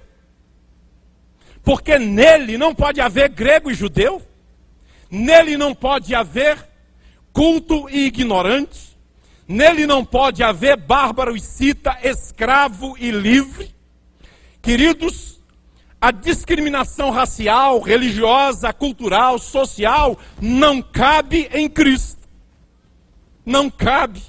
Porque 1.64 1.98
nele 1.98 2.58
não 2.58 2.74
pode 2.74 3.02
haver 3.02 3.30
grego 3.30 3.72
e 3.72 3.74
judeu, 3.74 4.22
nele 5.10 5.58
não 5.58 5.74
pode 5.74 6.14
haver 6.14 6.58
culto 7.34 7.90
e 7.90 8.06
ignorante, 8.06 8.96
nele 9.48 9.86
não 9.86 10.06
pode 10.06 10.44
haver 10.44 10.78
bárbaro 10.78 11.36
e 11.36 11.40
cita, 11.40 11.98
escravo 12.04 12.96
e 13.00 13.12
livre. 13.12 13.76
Queridos, 14.62 15.42
a 16.00 16.12
discriminação 16.12 17.10
racial, 17.10 17.82
religiosa, 17.82 18.72
cultural, 18.72 19.40
social 19.40 20.18
não 20.40 20.82
cabe 20.82 21.50
em 21.52 21.68
Cristo. 21.68 22.22
Não 23.46 23.70
cabe. 23.70 24.22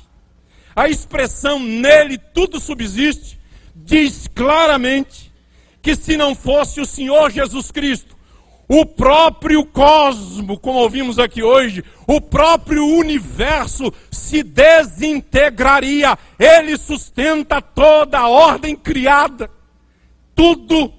A 0.77 0.91
expressão 0.91 1.59
nele 1.59 2.19
tudo 2.19 2.61
subsiste 2.61 3.41
diz 3.75 4.29
claramente 4.29 5.33
que 5.81 5.97
se 5.97 6.19
não 6.19 6.35
fosse 6.35 6.83
o 6.83 6.87
Senhor 6.87 7.31
Jesus 7.31 7.71
Cristo, 7.71 8.15
o 8.69 8.85
próprio 8.85 9.65
cosmo, 9.65 10.59
como 10.59 10.81
ouvimos 10.81 11.19
aqui 11.19 11.43
hoje, 11.43 11.85
o 12.07 12.21
próprio 12.21 12.85
universo 12.85 13.93
se 14.11 14.43
desintegraria. 14.43 16.19
Ele 16.39 16.77
sustenta 16.77 17.63
toda 17.63 18.19
a 18.19 18.29
ordem 18.29 18.75
criada. 18.75 19.49
Tudo 20.35 20.93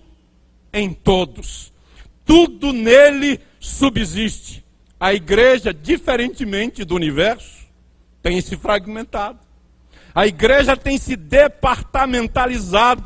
em 0.74 0.94
todos. 0.94 1.74
Tudo 2.26 2.72
nele 2.72 3.40
subsiste. 3.60 4.66
A 5.00 5.14
igreja, 5.14 5.74
diferentemente 5.74 6.84
do 6.86 6.96
universo, 6.96 7.68
tem 8.24 8.40
se 8.42 8.56
fragmentado. 8.56 9.47
A 10.18 10.26
igreja 10.26 10.76
tem 10.76 10.98
se 10.98 11.16
departamentalizado. 11.16 13.06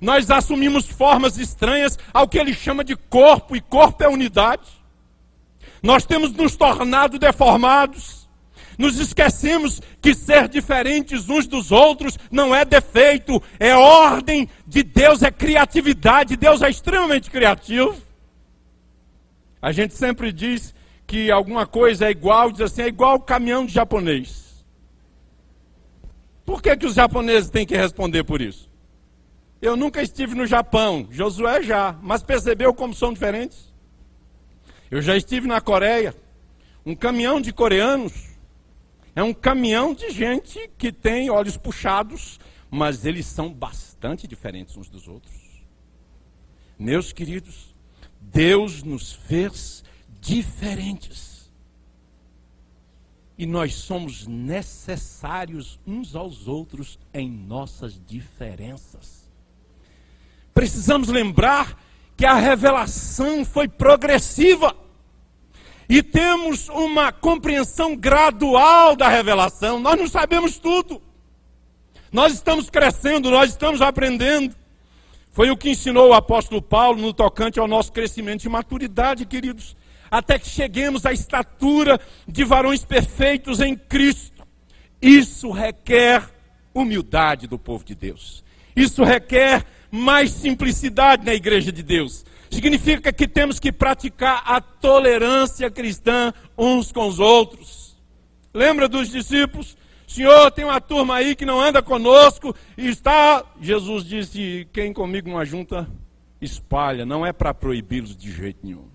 Nós 0.00 0.30
assumimos 0.30 0.88
formas 0.88 1.36
estranhas 1.36 1.98
ao 2.10 2.26
que 2.26 2.38
ele 2.38 2.54
chama 2.54 2.82
de 2.82 2.96
corpo, 2.96 3.54
e 3.54 3.60
corpo 3.60 4.02
é 4.02 4.08
unidade. 4.08 4.66
Nós 5.82 6.06
temos 6.06 6.32
nos 6.32 6.56
tornado 6.56 7.18
deformados. 7.18 8.26
Nos 8.78 8.98
esquecemos 8.98 9.82
que 10.00 10.14
ser 10.14 10.48
diferentes 10.48 11.28
uns 11.28 11.46
dos 11.46 11.70
outros 11.70 12.18
não 12.30 12.54
é 12.54 12.64
defeito, 12.64 13.42
é 13.60 13.76
ordem 13.76 14.48
de 14.66 14.82
Deus, 14.82 15.22
é 15.22 15.30
criatividade. 15.30 16.34
Deus 16.34 16.62
é 16.62 16.70
extremamente 16.70 17.30
criativo. 17.30 17.94
A 19.60 19.70
gente 19.70 19.92
sempre 19.92 20.32
diz 20.32 20.74
que 21.06 21.30
alguma 21.30 21.66
coisa 21.66 22.06
é 22.06 22.10
igual, 22.10 22.50
diz 22.50 22.62
assim, 22.62 22.80
é 22.80 22.88
igual 22.88 23.16
o 23.16 23.20
caminhão 23.20 23.66
de 23.66 23.74
japonês. 23.74 24.47
Por 26.48 26.62
que, 26.62 26.74
que 26.78 26.86
os 26.86 26.94
japoneses 26.94 27.50
têm 27.50 27.66
que 27.66 27.76
responder 27.76 28.24
por 28.24 28.40
isso? 28.40 28.70
Eu 29.60 29.76
nunca 29.76 30.00
estive 30.00 30.34
no 30.34 30.46
Japão, 30.46 31.06
Josué 31.10 31.62
já, 31.62 31.98
mas 32.02 32.22
percebeu 32.22 32.72
como 32.72 32.94
são 32.94 33.12
diferentes? 33.12 33.70
Eu 34.90 35.02
já 35.02 35.14
estive 35.14 35.46
na 35.46 35.60
Coreia, 35.60 36.16
um 36.86 36.94
caminhão 36.94 37.38
de 37.38 37.52
coreanos 37.52 38.30
é 39.14 39.22
um 39.22 39.34
caminhão 39.34 39.92
de 39.92 40.08
gente 40.08 40.70
que 40.78 40.90
tem 40.90 41.28
olhos 41.28 41.58
puxados, 41.58 42.40
mas 42.70 43.04
eles 43.04 43.26
são 43.26 43.52
bastante 43.52 44.26
diferentes 44.26 44.74
uns 44.74 44.88
dos 44.88 45.06
outros. 45.06 45.36
Meus 46.78 47.12
queridos, 47.12 47.76
Deus 48.22 48.82
nos 48.82 49.12
fez 49.12 49.84
diferentes. 50.18 51.27
E 53.38 53.46
nós 53.46 53.74
somos 53.76 54.26
necessários 54.26 55.78
uns 55.86 56.16
aos 56.16 56.48
outros 56.48 56.98
em 57.14 57.30
nossas 57.30 57.98
diferenças. 58.04 59.30
Precisamos 60.52 61.08
lembrar 61.08 61.80
que 62.16 62.26
a 62.26 62.34
revelação 62.34 63.44
foi 63.44 63.68
progressiva 63.68 64.74
e 65.88 66.02
temos 66.02 66.68
uma 66.68 67.12
compreensão 67.12 67.94
gradual 67.96 68.96
da 68.96 69.08
revelação. 69.08 69.78
Nós 69.78 69.96
não 69.96 70.08
sabemos 70.08 70.58
tudo. 70.58 71.00
Nós 72.10 72.34
estamos 72.34 72.68
crescendo, 72.68 73.30
nós 73.30 73.50
estamos 73.50 73.80
aprendendo. 73.80 74.56
Foi 75.30 75.48
o 75.50 75.56
que 75.56 75.70
ensinou 75.70 76.08
o 76.08 76.14
apóstolo 76.14 76.60
Paulo 76.60 77.00
no 77.00 77.14
tocante 77.14 77.60
ao 77.60 77.68
nosso 77.68 77.92
crescimento 77.92 78.40
de 78.40 78.48
maturidade, 78.48 79.24
queridos, 79.24 79.76
até 80.10 80.38
que 80.38 80.48
cheguemos 80.48 81.04
à 81.06 81.12
estatura 81.12 82.00
de 82.26 82.44
varões 82.44 82.84
perfeitos 82.84 83.60
em 83.60 83.76
Cristo. 83.76 84.46
Isso 85.00 85.50
requer 85.50 86.28
humildade 86.74 87.46
do 87.46 87.58
povo 87.58 87.84
de 87.84 87.94
Deus. 87.94 88.44
Isso 88.74 89.04
requer 89.04 89.64
mais 89.90 90.30
simplicidade 90.30 91.24
na 91.24 91.34
igreja 91.34 91.72
de 91.72 91.82
Deus 91.82 92.24
significa 92.50 93.12
que 93.12 93.28
temos 93.28 93.58
que 93.58 93.70
praticar 93.70 94.42
a 94.44 94.60
tolerância 94.60 95.70
cristã 95.70 96.32
uns 96.56 96.90
com 96.92 97.06
os 97.06 97.18
outros. 97.18 97.96
Lembra 98.52 98.88
dos 98.88 99.10
discípulos? 99.10 99.76
Senhor, 100.06 100.50
tem 100.50 100.64
uma 100.64 100.80
turma 100.80 101.16
aí 101.16 101.36
que 101.36 101.44
não 101.44 101.60
anda 101.60 101.82
conosco 101.82 102.54
e 102.76 102.88
está. 102.88 103.44
Jesus 103.60 104.04
disse: 104.04 104.66
quem 104.72 104.92
comigo 104.92 105.28
não 105.28 105.44
junta, 105.44 105.88
espalha. 106.40 107.04
Não 107.04 107.26
é 107.26 107.32
para 107.32 107.52
proibi-los 107.52 108.16
de 108.16 108.32
jeito 108.32 108.60
nenhum. 108.62 108.87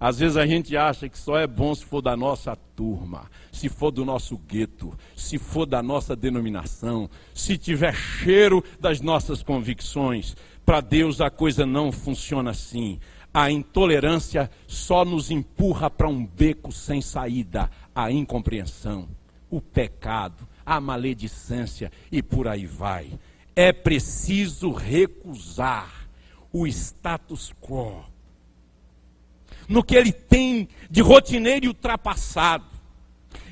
Às 0.00 0.20
vezes 0.20 0.36
a 0.36 0.46
gente 0.46 0.76
acha 0.76 1.08
que 1.08 1.18
só 1.18 1.36
é 1.36 1.46
bom 1.46 1.74
se 1.74 1.84
for 1.84 2.00
da 2.00 2.16
nossa 2.16 2.54
turma, 2.54 3.28
se 3.50 3.68
for 3.68 3.90
do 3.90 4.04
nosso 4.04 4.38
gueto, 4.38 4.96
se 5.16 5.38
for 5.38 5.66
da 5.66 5.82
nossa 5.82 6.14
denominação, 6.14 7.10
se 7.34 7.58
tiver 7.58 7.92
cheiro 7.94 8.62
das 8.78 9.00
nossas 9.00 9.42
convicções. 9.42 10.36
Para 10.64 10.80
Deus 10.80 11.20
a 11.20 11.30
coisa 11.30 11.66
não 11.66 11.90
funciona 11.90 12.50
assim. 12.50 13.00
A 13.34 13.50
intolerância 13.50 14.48
só 14.68 15.04
nos 15.04 15.32
empurra 15.32 15.90
para 15.90 16.08
um 16.08 16.24
beco 16.24 16.70
sem 16.70 17.00
saída, 17.00 17.68
a 17.92 18.10
incompreensão, 18.10 19.08
o 19.50 19.60
pecado, 19.60 20.46
a 20.64 20.80
maledicência 20.80 21.90
e 22.12 22.22
por 22.22 22.46
aí 22.46 22.66
vai. 22.66 23.10
É 23.56 23.72
preciso 23.72 24.70
recusar 24.70 26.08
o 26.52 26.66
status 26.68 27.52
quo 27.60 28.04
no 29.68 29.84
que 29.84 29.94
ele 29.94 30.12
tem 30.12 30.68
de 30.90 31.02
rotineiro 31.02 31.66
e 31.66 31.68
ultrapassado. 31.68 32.64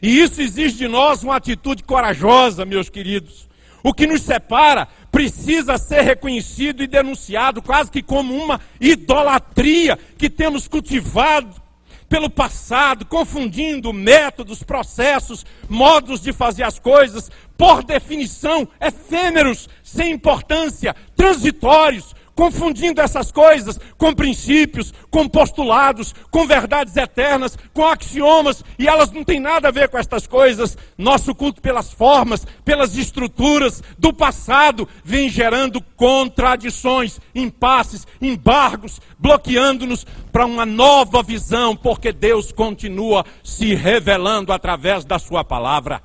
E 0.00 0.20
isso 0.20 0.40
exige 0.40 0.76
de 0.76 0.88
nós 0.88 1.22
uma 1.22 1.37
atitude 1.37 1.83
corajosa, 1.83 2.64
meus 2.64 2.88
queridos. 2.88 3.46
O 3.83 3.94
que 3.94 4.07
nos 4.07 4.22
separa 4.22 4.88
precisa 5.12 5.79
ser 5.79 6.00
reconhecido 6.00 6.83
e 6.83 6.87
denunciado, 6.87 7.62
quase 7.62 7.90
que 7.90 8.02
como 8.02 8.35
uma 8.35 8.61
idolatria 8.81 9.98
que 10.18 10.29
temos 10.29 10.66
cultivado 10.66 11.62
pelo 12.09 12.31
passado, 12.31 13.05
confundindo 13.05 13.92
métodos, 13.92 14.62
processos, 14.62 15.44
modos 15.68 16.20
de 16.20 16.33
fazer 16.33 16.62
as 16.62 16.79
coisas, 16.79 17.31
por 17.57 17.83
definição, 17.83 18.68
efêmeros, 18.81 19.68
sem 19.83 20.12
importância, 20.12 20.94
transitórios, 21.16 22.14
confundindo 22.37 23.01
essas 23.01 23.33
coisas 23.33 23.81
com 23.96 24.14
princípios, 24.14 24.92
com 25.11 25.27
postulados, 25.27 26.14
com 26.31 26.46
verdades 26.46 26.94
eternas, 26.96 27.59
com 27.72 27.87
axiomas, 27.87 28.62
e 28.79 28.87
elas 28.87 29.11
não 29.11 29.25
têm 29.25 29.40
nada 29.40 29.68
a 29.68 29.72
ver 29.72 29.88
com 29.88 29.96
estas 29.99 30.27
coisas. 30.27 30.77
Nosso 30.99 31.35
culto 31.35 31.62
pelas 31.62 31.92
formas, 31.92 32.46
pelas 32.62 32.96
estruturas 32.96 33.83
do 33.99 34.12
passado, 34.12 34.87
vem 35.03 35.31
gerando 35.31 35.81
contradições, 35.96 37.18
impasses, 37.35 38.07
embargos, 38.20 39.01
bloqueando-nos 39.18 40.07
para 40.31 40.44
uma 40.44 40.66
nova 40.66 41.22
visão, 41.22 41.75
porque 41.75 42.12
Deus 42.12 42.53
continua 42.53 43.25
se 43.42 43.75
revelando 43.75 44.53
através 44.53 45.05
da 45.07 45.18
Sua 45.18 45.42
palavra. 45.42 46.03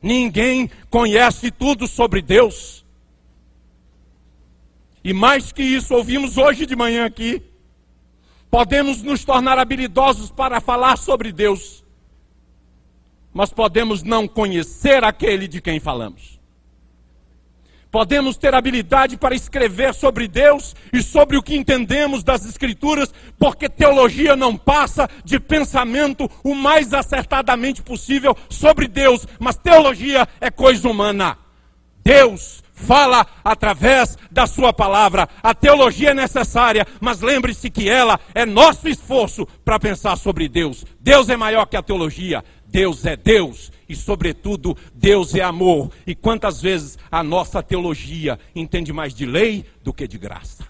Ninguém 0.00 0.70
conhece 0.88 1.50
tudo 1.50 1.88
sobre 1.88 2.22
Deus. 2.22 2.86
E 5.02 5.12
mais 5.12 5.52
que 5.52 5.62
isso, 5.62 5.94
ouvimos 5.94 6.36
hoje 6.36 6.66
de 6.66 6.74
manhã 6.74 7.04
aqui, 7.04 7.42
podemos 8.50 9.02
nos 9.02 9.24
tornar 9.24 9.58
habilidosos 9.58 10.30
para 10.30 10.60
falar 10.60 10.96
sobre 10.98 11.32
Deus, 11.32 11.84
mas 13.32 13.50
podemos 13.50 14.02
não 14.02 14.26
conhecer 14.26 15.04
aquele 15.04 15.46
de 15.46 15.60
quem 15.60 15.78
falamos. 15.78 16.38
Podemos 17.90 18.36
ter 18.36 18.54
habilidade 18.54 19.16
para 19.16 19.34
escrever 19.34 19.94
sobre 19.94 20.28
Deus 20.28 20.76
e 20.92 21.02
sobre 21.02 21.38
o 21.38 21.42
que 21.42 21.56
entendemos 21.56 22.22
das 22.22 22.44
Escrituras, 22.44 23.14
porque 23.38 23.66
teologia 23.66 24.36
não 24.36 24.56
passa 24.58 25.08
de 25.24 25.40
pensamento 25.40 26.30
o 26.44 26.54
mais 26.54 26.92
acertadamente 26.92 27.82
possível 27.82 28.36
sobre 28.50 28.86
Deus, 28.88 29.26
mas 29.38 29.56
teologia 29.56 30.28
é 30.38 30.50
coisa 30.50 30.86
humana. 30.86 31.38
Deus 32.04 32.62
fala 32.78 33.26
através 33.44 34.16
da 34.30 34.46
sua 34.46 34.72
palavra. 34.72 35.28
A 35.42 35.54
teologia 35.54 36.10
é 36.10 36.14
necessária, 36.14 36.86
mas 37.00 37.20
lembre-se 37.20 37.68
que 37.68 37.88
ela 37.88 38.18
é 38.34 38.46
nosso 38.46 38.88
esforço 38.88 39.46
para 39.64 39.78
pensar 39.78 40.16
sobre 40.16 40.48
Deus. 40.48 40.84
Deus 41.00 41.28
é 41.28 41.36
maior 41.36 41.66
que 41.66 41.76
a 41.76 41.82
teologia. 41.82 42.44
Deus 42.66 43.04
é 43.06 43.16
Deus 43.16 43.72
e, 43.88 43.96
sobretudo, 43.96 44.76
Deus 44.94 45.34
é 45.34 45.42
amor. 45.42 45.90
E 46.06 46.14
quantas 46.14 46.60
vezes 46.60 46.98
a 47.10 47.22
nossa 47.22 47.62
teologia 47.62 48.38
entende 48.54 48.92
mais 48.92 49.14
de 49.14 49.26
lei 49.26 49.64
do 49.82 49.92
que 49.92 50.06
de 50.06 50.18
graça? 50.18 50.66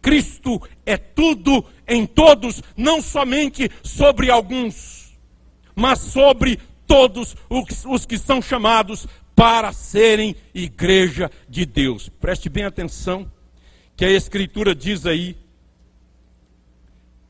Cristo 0.00 0.60
é 0.86 0.96
tudo 0.96 1.64
em 1.86 2.06
todos, 2.06 2.62
não 2.76 3.02
somente 3.02 3.70
sobre 3.82 4.30
alguns, 4.30 5.18
mas 5.74 5.98
sobre 5.98 6.58
todos 6.86 7.36
os 7.50 8.06
que 8.06 8.16
são 8.16 8.40
chamados 8.40 9.06
para 9.38 9.72
serem 9.72 10.34
igreja 10.52 11.30
de 11.48 11.64
Deus. 11.64 12.08
Preste 12.08 12.48
bem 12.48 12.64
atenção, 12.64 13.30
que 13.96 14.04
a 14.04 14.10
Escritura 14.10 14.74
diz 14.74 15.06
aí, 15.06 15.36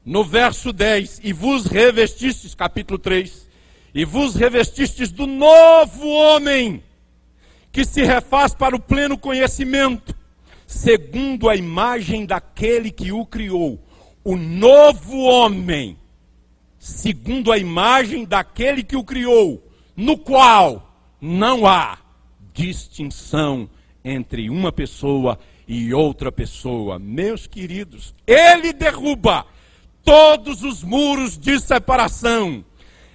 no 0.07 0.25
verso 0.25 0.73
10: 0.73 1.21
E 1.23 1.35
vos 1.35 1.66
revestistes, 1.66 2.55
capítulo 2.55 2.99
3, 2.99 3.47
e 3.94 4.07
vos 4.07 4.35
revestistes 4.37 5.12
do 5.12 5.27
novo 5.27 6.09
homem, 6.09 6.83
que 7.71 7.85
se 7.85 8.03
refaz 8.03 8.55
para 8.55 8.75
o 8.75 8.81
pleno 8.81 9.18
conhecimento, 9.18 10.16
segundo 10.66 11.47
a 11.47 11.57
imagem 11.57 12.25
daquele 12.25 12.90
que 12.90 13.12
o 13.12 13.27
criou. 13.27 13.87
O 14.25 14.35
novo 14.35 15.25
homem, 15.25 15.99
segundo 16.79 17.53
a 17.53 17.59
imagem 17.59 18.25
daquele 18.25 18.83
que 18.83 18.97
o 18.97 19.05
criou, 19.05 19.62
no 19.94 20.16
qual 20.16 20.88
não 21.20 21.66
há 21.66 21.98
distinção 22.52 23.68
entre 24.04 24.48
uma 24.48 24.72
pessoa 24.72 25.38
e 25.66 25.92
outra 25.92 26.33
pessoa. 26.33 26.98
Meus 26.98 27.46
queridos, 27.46 28.14
ele 28.26 28.72
derruba 28.72 29.46
todos 30.02 30.62
os 30.62 30.83
muros 30.83 31.37
de 31.38 31.61
separação. 31.61 32.64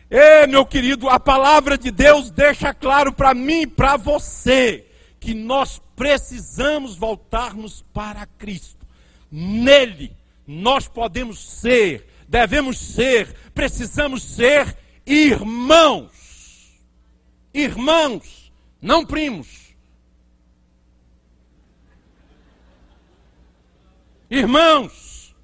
E, 0.10 0.46
meu 0.48 0.66
querido, 0.66 1.10
a 1.10 1.20
palavra 1.20 1.78
de 1.78 1.90
Deus 1.90 2.30
deixa 2.30 2.74
claro 2.74 3.12
para 3.12 3.34
mim 3.34 3.62
e 3.62 3.68
para 3.68 3.98
você 3.98 4.86
que 5.20 5.34
nós 5.34 5.82
precisamos 5.96 6.96
voltarmos 6.96 7.84
para 7.94 8.26
Cristo. 8.38 8.86
Nele 9.32 10.16
nós 10.46 10.88
podemos 10.88 11.40
ser, 11.40 12.08
devemos 12.28 12.78
ser, 12.78 13.34
precisamos 13.54 14.22
ser 14.22 14.78
irmãos. 15.06 16.12
Irmãos, 17.54 18.52
não 18.82 19.06
primos. 19.06 19.76
Irmãos, 24.30 25.36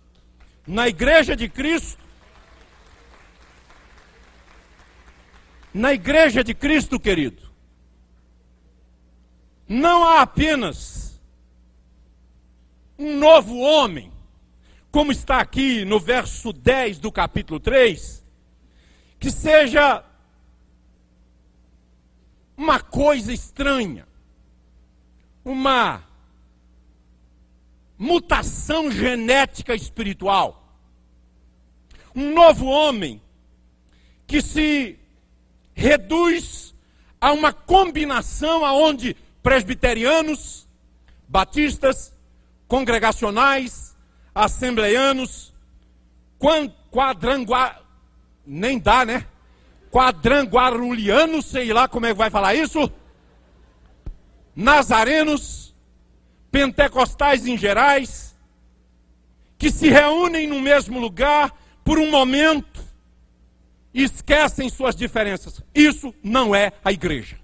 na 0.65 0.87
igreja 0.87 1.35
de 1.35 1.47
Cristo, 1.47 2.03
na 5.71 5.93
igreja 5.93 6.43
de 6.43 6.55
Cristo, 6.55 6.99
querido, 6.99 7.47
não 9.67 10.03
há 10.03 10.21
apenas 10.21 11.21
um 12.97 13.17
novo 13.19 13.59
homem, 13.59 14.11
como 14.91 15.11
está 15.11 15.39
aqui 15.39 15.85
no 15.85 15.99
verso 15.99 16.51
10 16.51 16.97
do 16.97 17.11
capítulo 17.11 17.59
3, 17.59 18.25
que 19.19 19.29
seja 19.29 20.03
uma 22.59 22.81
coisa 22.81 23.31
estranha, 23.31 24.05
uma 25.45 26.03
mutação 27.97 28.91
genética 28.91 29.73
espiritual. 29.73 30.77
Um 32.13 32.33
novo 32.33 32.65
homem 32.65 33.21
que 34.27 34.41
se 34.41 34.99
reduz 35.73 36.75
a 37.21 37.31
uma 37.31 37.53
combinação 37.53 38.65
aonde 38.65 39.15
presbiterianos, 39.41 40.67
batistas, 41.29 42.13
congregacionais, 42.67 43.95
assembleianos, 44.35 45.53
quadranguar, 46.91 47.81
nem 48.45 48.77
dá, 48.77 49.05
né? 49.05 49.28
Quadranguarulianos, 49.91 51.45
sei 51.45 51.73
lá 51.73 51.87
como 51.87 52.05
é 52.05 52.09
que 52.09 52.17
vai 52.17 52.29
falar 52.29 52.55
isso, 52.55 52.91
nazarenos, 54.55 55.75
pentecostais 56.51 57.45
em 57.47 57.57
gerais, 57.57 58.37
que 59.57 59.71
se 59.71 59.89
reúnem 59.89 60.47
no 60.47 60.61
mesmo 60.61 60.99
lugar 60.99 61.53
por 61.83 61.99
um 61.99 62.09
momento 62.09 62.83
e 63.93 64.03
esquecem 64.03 64.69
suas 64.69 64.95
diferenças. 64.95 65.61
Isso 65.73 66.13
não 66.23 66.55
é 66.55 66.71
a 66.83 66.91
igreja. 66.91 67.37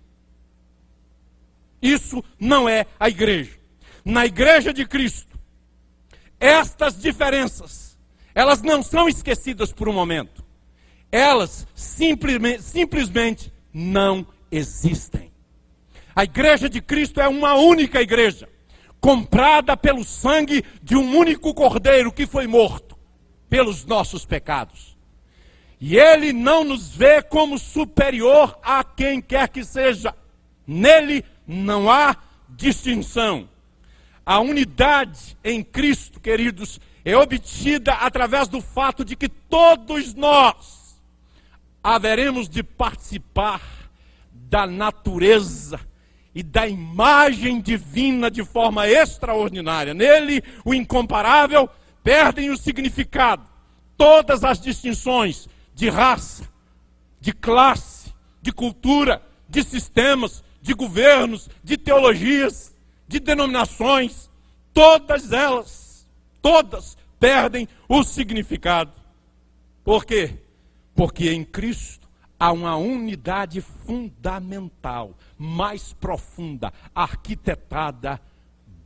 Isso 1.81 2.23
não 2.39 2.69
é 2.69 2.85
a 2.99 3.09
igreja. 3.09 3.59
Na 4.03 4.25
igreja 4.25 4.71
de 4.71 4.85
Cristo, 4.85 5.37
estas 6.39 6.99
diferenças, 6.99 7.97
elas 8.33 8.61
não 8.61 8.83
são 8.83 9.09
esquecidas 9.09 9.73
por 9.73 9.89
um 9.89 9.93
momento 9.93 10.44
elas 11.15 11.65
simplesmente, 11.73 12.61
simplesmente 12.61 13.53
não 13.73 14.27
existem. 14.51 15.31
A 16.13 16.25
igreja 16.25 16.67
de 16.67 16.81
Cristo 16.81 17.21
é 17.21 17.27
uma 17.27 17.55
única 17.55 18.01
igreja, 18.01 18.49
comprada 18.99 19.77
pelo 19.77 20.03
sangue 20.03 20.63
de 20.83 20.97
um 20.97 21.17
único 21.17 21.53
cordeiro 21.53 22.11
que 22.11 22.27
foi 22.27 22.47
morto 22.47 22.97
pelos 23.49 23.85
nossos 23.85 24.25
pecados. 24.25 24.97
E 25.79 25.97
ele 25.97 26.33
não 26.33 26.65
nos 26.65 26.93
vê 26.93 27.21
como 27.21 27.57
superior 27.57 28.59
a 28.61 28.83
quem 28.83 29.21
quer 29.21 29.47
que 29.47 29.63
seja. 29.63 30.13
Nele 30.67 31.23
não 31.47 31.89
há 31.89 32.17
distinção. 32.49 33.47
A 34.25 34.39
unidade 34.39 35.37
em 35.43 35.63
Cristo, 35.63 36.19
queridos, 36.19 36.79
é 37.05 37.15
obtida 37.15 37.93
através 37.93 38.49
do 38.49 38.59
fato 38.59 39.05
de 39.05 39.15
que 39.15 39.29
todos 39.29 40.13
nós 40.13 40.84
haveremos 41.85 42.49
de 42.49 42.63
participar 42.63 43.61
da 44.33 44.65
natureza 44.65 45.79
e 46.33 46.41
da 46.41 46.67
imagem 46.67 47.61
divina 47.61 48.31
de 48.31 48.43
forma 48.43 48.87
extraordinária. 48.87 49.93
Nele, 49.93 50.43
o 50.65 50.73
incomparável 50.73 51.69
perdem 52.03 52.49
o 52.49 52.57
significado. 52.57 53.45
Todas 53.95 54.43
as 54.43 54.59
distinções 54.59 55.47
de 55.75 55.87
raça, 55.87 56.49
de 57.21 57.31
classe, 57.31 58.11
de 58.41 58.51
cultura, 58.51 59.21
de 59.47 59.63
sistemas, 59.63 60.43
de 60.59 60.73
governos, 60.73 61.47
de 61.63 61.77
teologias, 61.77 62.73
de 63.07 63.19
denominações, 63.19 64.27
todas 64.73 65.31
elas, 65.31 66.07
todas 66.41 66.97
perdem 67.19 67.69
o 67.87 68.03
significado. 68.03 68.91
Por 69.83 70.03
quê? 70.03 70.44
Porque 70.95 71.29
em 71.29 71.43
Cristo 71.43 72.07
há 72.39 72.51
uma 72.51 72.75
unidade 72.75 73.61
fundamental, 73.61 75.13
mais 75.37 75.93
profunda, 75.93 76.71
arquitetada 76.93 78.19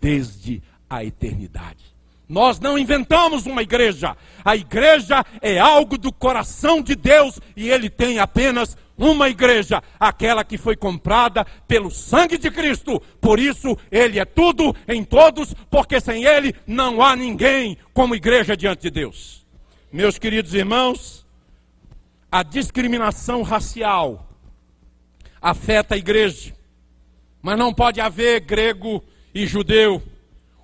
desde 0.02 0.62
a 0.90 1.04
eternidade. 1.04 1.90
Nós 2.28 2.60
não 2.60 2.78
inventamos 2.78 3.46
uma 3.46 3.64
igreja. 3.64 4.16
A 4.46 4.56
igreja 4.56 5.26
é 5.42 5.58
algo 5.58 5.98
do 5.98 6.12
coração 6.12 6.82
de 6.82 6.96
Deus 6.96 7.40
e 7.56 7.70
ele 7.70 7.90
tem 7.90 8.20
apenas 8.20 8.78
uma 8.96 9.30
igreja, 9.30 9.82
aquela 10.00 10.44
que 10.44 10.58
foi 10.58 10.76
comprada 10.76 11.46
pelo 11.68 11.90
sangue 11.90 12.38
de 12.38 12.52
Cristo. 12.52 13.02
Por 13.22 13.40
isso, 13.40 13.78
ele 13.90 14.20
é 14.20 14.26
tudo 14.26 14.76
em 14.88 15.04
todos, 15.04 15.56
porque 15.72 16.02
sem 16.02 16.26
ele 16.26 16.54
não 16.68 17.02
há 17.02 17.16
ninguém 17.16 17.78
como 17.94 18.14
igreja 18.14 18.58
diante 18.58 18.82
de 18.84 18.92
Deus. 18.92 19.46
Meus 19.92 20.20
queridos 20.20 20.54
irmãos, 20.54 21.26
a 22.32 22.44
discriminação 22.44 23.42
racial 23.42 24.28
afeta 25.42 25.96
a 25.96 25.98
igreja, 25.98 26.56
mas 27.42 27.58
não 27.58 27.74
pode 27.74 28.00
haver 28.00 28.42
grego 28.42 29.04
e 29.34 29.48
judeu. 29.48 30.02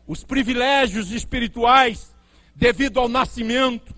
Os 0.06 0.24
privilégios 0.24 1.12
espirituais, 1.12 2.16
devido 2.56 3.00
ao 3.00 3.10
nascimento, 3.10 3.96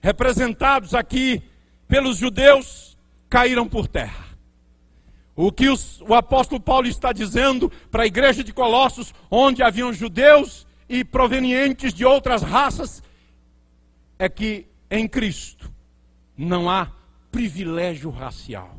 representados 0.00 0.94
aqui 0.94 1.42
pelos 1.86 2.16
judeus, 2.16 2.96
caíram 3.28 3.68
por 3.68 3.86
terra. 3.86 4.24
O 5.36 5.50
que 5.50 5.68
os, 5.68 6.00
o 6.02 6.14
apóstolo 6.14 6.60
Paulo 6.60 6.86
está 6.86 7.12
dizendo 7.12 7.70
para 7.90 8.04
a 8.04 8.06
igreja 8.06 8.42
de 8.42 8.52
Colossos, 8.52 9.12
onde 9.30 9.62
haviam 9.62 9.92
judeus 9.92 10.66
e 10.88 11.04
provenientes 11.04 11.92
de 11.92 12.04
outras 12.04 12.40
raças, 12.40 13.02
é 14.18 14.28
que 14.28 14.66
em 14.90 15.08
Cristo 15.08 15.73
não 16.36 16.68
há 16.68 16.88
privilégio 17.30 18.10
racial. 18.10 18.76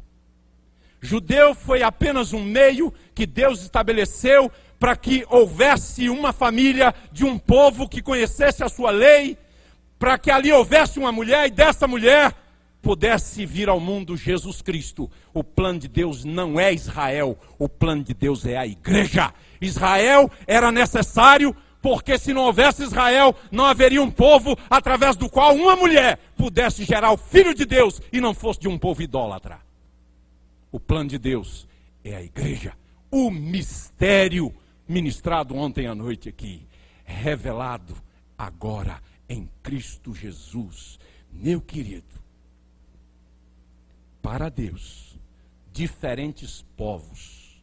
Judeu 1.02 1.54
foi 1.54 1.84
apenas 1.84 2.34
um 2.34 2.44
meio 2.44 2.94
que 3.14 3.26
Deus 3.26 3.62
estabeleceu 3.62 4.52
para 4.80 4.96
que 4.96 5.26
houvesse 5.30 6.10
uma 6.10 6.34
família 6.34 6.94
de 7.12 7.24
um 7.24 7.38
povo 7.38 7.88
que 7.88 8.02
conhecesse 8.02 8.64
a 8.64 8.70
sua 8.70 8.92
lei, 8.92 9.38
para 9.98 10.18
que 10.18 10.30
ali 10.30 10.52
houvesse 10.52 11.00
uma 11.00 11.12
mulher 11.12 11.48
e 11.48 11.52
dessa 11.52 11.88
mulher 11.88 12.34
pudesse 12.82 13.46
vir 13.46 13.68
ao 13.68 13.80
mundo 13.80 14.16
Jesus 14.16 14.62
Cristo. 14.62 15.10
O 15.34 15.44
plano 15.44 15.80
de 15.80 15.88
Deus 15.88 16.24
não 16.24 16.60
é 16.60 16.74
Israel, 16.74 17.38
o 17.58 17.68
plano 17.68 18.04
de 18.04 18.14
Deus 18.14 18.46
é 18.46 18.58
a 18.58 18.68
igreja. 18.68 19.34
Israel 19.60 20.30
era 20.46 20.72
necessário 20.72 21.56
porque 21.86 22.18
se 22.18 22.34
não 22.34 22.46
houvesse 22.46 22.82
Israel, 22.82 23.36
não 23.52 23.64
haveria 23.64 24.02
um 24.02 24.10
povo 24.10 24.58
através 24.68 25.16
do 25.16 25.30
qual 25.30 25.54
uma 25.54 25.76
mulher 25.76 26.18
pudesse 26.36 26.84
gerar 26.84 27.12
o 27.12 27.18
filho 27.18 27.54
de 27.54 27.64
Deus 27.64 28.02
e 28.12 28.20
não 28.20 28.34
fosse 28.34 28.62
de 28.62 28.68
um 28.68 28.76
povo 28.76 29.04
idólatra. 29.04 29.60
O 30.72 30.80
plano 30.80 31.12
de 31.12 31.20
Deus 31.20 31.68
é 32.04 32.16
a 32.16 32.24
igreja, 32.24 32.74
o 33.12 33.30
mistério 33.30 34.52
ministrado 34.88 35.56
ontem 35.56 35.86
à 35.86 35.94
noite 35.94 36.28
aqui, 36.28 36.66
revelado 37.04 37.96
agora 38.36 39.00
em 39.30 39.48
Cristo 39.62 40.12
Jesus. 40.12 40.98
Meu 41.32 41.62
querido, 41.62 42.16
para 44.24 44.50
Deus, 44.50 45.20
diferentes 45.72 46.66
povos, 46.76 47.62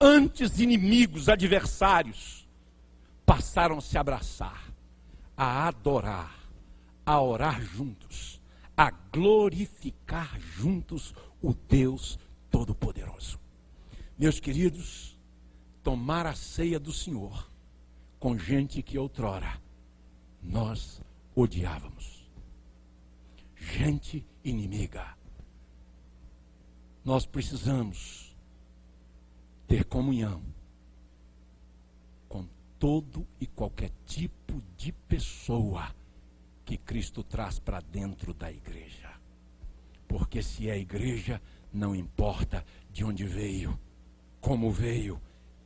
antes 0.00 0.60
inimigos, 0.60 1.28
adversários, 1.28 2.43
passaram 3.24 3.78
a 3.78 3.80
se 3.80 3.96
abraçar, 3.96 4.72
a 5.36 5.68
adorar, 5.68 6.34
a 7.04 7.20
orar 7.20 7.62
juntos, 7.62 8.40
a 8.76 8.90
glorificar 8.90 10.38
juntos 10.40 11.14
o 11.40 11.54
Deus 11.54 12.18
Todo-Poderoso. 12.50 13.38
Meus 14.18 14.38
queridos, 14.38 15.18
tomar 15.82 16.26
a 16.26 16.34
ceia 16.34 16.78
do 16.78 16.92
Senhor 16.92 17.50
com 18.18 18.38
gente 18.38 18.82
que 18.82 18.98
outrora 18.98 19.60
nós 20.42 21.00
odiávamos. 21.34 22.30
Gente 23.56 24.26
inimiga. 24.44 25.16
Nós 27.04 27.26
precisamos 27.26 28.34
ter 29.66 29.84
comunhão 29.84 30.40
com 30.40 30.53
todo 32.84 33.26
e 33.40 33.46
qualquer 33.46 33.90
tipo 34.04 34.62
de 34.76 34.92
pessoa 34.92 35.88
que 36.66 36.76
Cristo 36.76 37.22
traz 37.22 37.58
para 37.58 37.80
dentro 37.80 38.34
da 38.34 38.52
igreja. 38.52 39.10
Porque 40.06 40.42
se 40.42 40.68
é 40.68 40.78
igreja, 40.78 41.40
não 41.72 41.96
importa 41.96 42.62
de 42.92 43.02
onde 43.02 43.24
veio, 43.24 43.80
como 44.38 44.70
veio, 44.70 45.18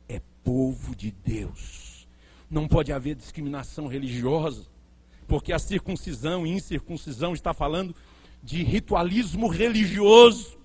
é 0.07 0.21
povo 0.45 0.95
de 0.95 1.11
Deus. 1.11 2.07
Não 2.49 2.69
pode 2.69 2.93
haver 2.93 3.15
discriminação 3.15 3.87
religiosa, 3.87 4.65
porque 5.27 5.51
a 5.51 5.59
circuncisão 5.59 6.47
e 6.47 6.51
incircuncisão 6.51 7.33
está 7.33 7.53
falando 7.53 7.93
de 8.41 8.63
ritualismo 8.63 9.49
religioso. 9.49 10.57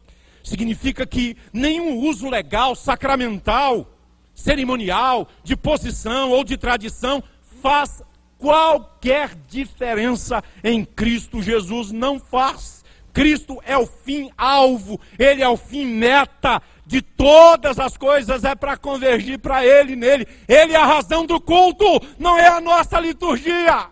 Significa 0.44 1.04
que 1.04 1.36
nenhum 1.52 1.98
uso 1.98 2.30
legal, 2.30 2.76
sacramental, 2.76 3.93
cerimonial, 4.34 5.28
de 5.42 5.56
posição 5.56 6.30
ou 6.30 6.44
de 6.44 6.56
tradição 6.56 7.22
faz 7.62 8.02
qualquer 8.38 9.34
diferença 9.48 10.42
em 10.62 10.84
Cristo 10.84 11.40
Jesus. 11.40 11.92
Não 11.92 12.18
faz. 12.18 12.84
Cristo 13.12 13.62
é 13.64 13.78
o 13.78 13.86
fim 13.86 14.30
alvo, 14.36 15.00
ele 15.16 15.40
é 15.40 15.48
o 15.48 15.56
fim 15.56 15.86
meta 15.86 16.60
de 16.84 17.00
todas 17.00 17.78
as 17.78 17.96
coisas, 17.96 18.44
é 18.44 18.54
para 18.54 18.76
convergir 18.76 19.38
para 19.38 19.64
ele 19.64 19.94
nele. 19.94 20.26
Ele 20.48 20.72
é 20.72 20.76
a 20.76 20.84
razão 20.84 21.24
do 21.24 21.40
culto, 21.40 21.86
não 22.18 22.36
é 22.36 22.48
a 22.48 22.60
nossa 22.60 22.98
liturgia. 23.00 23.88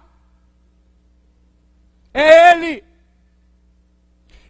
É 2.13 2.53
ele. 2.53 2.85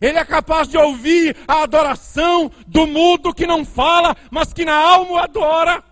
Ele 0.03 0.19
é 0.19 0.25
capaz 0.25 0.67
de 0.67 0.77
ouvir 0.77 1.37
a 1.47 1.63
adoração 1.63 2.51
do 2.67 2.89
mudo 2.89 3.33
que 3.33 3.47
não 3.47 3.65
fala, 3.65 4.17
mas 4.33 4.53
que 4.53 4.65
na 4.65 4.75
alma 4.75 5.23
adora. 5.23 5.85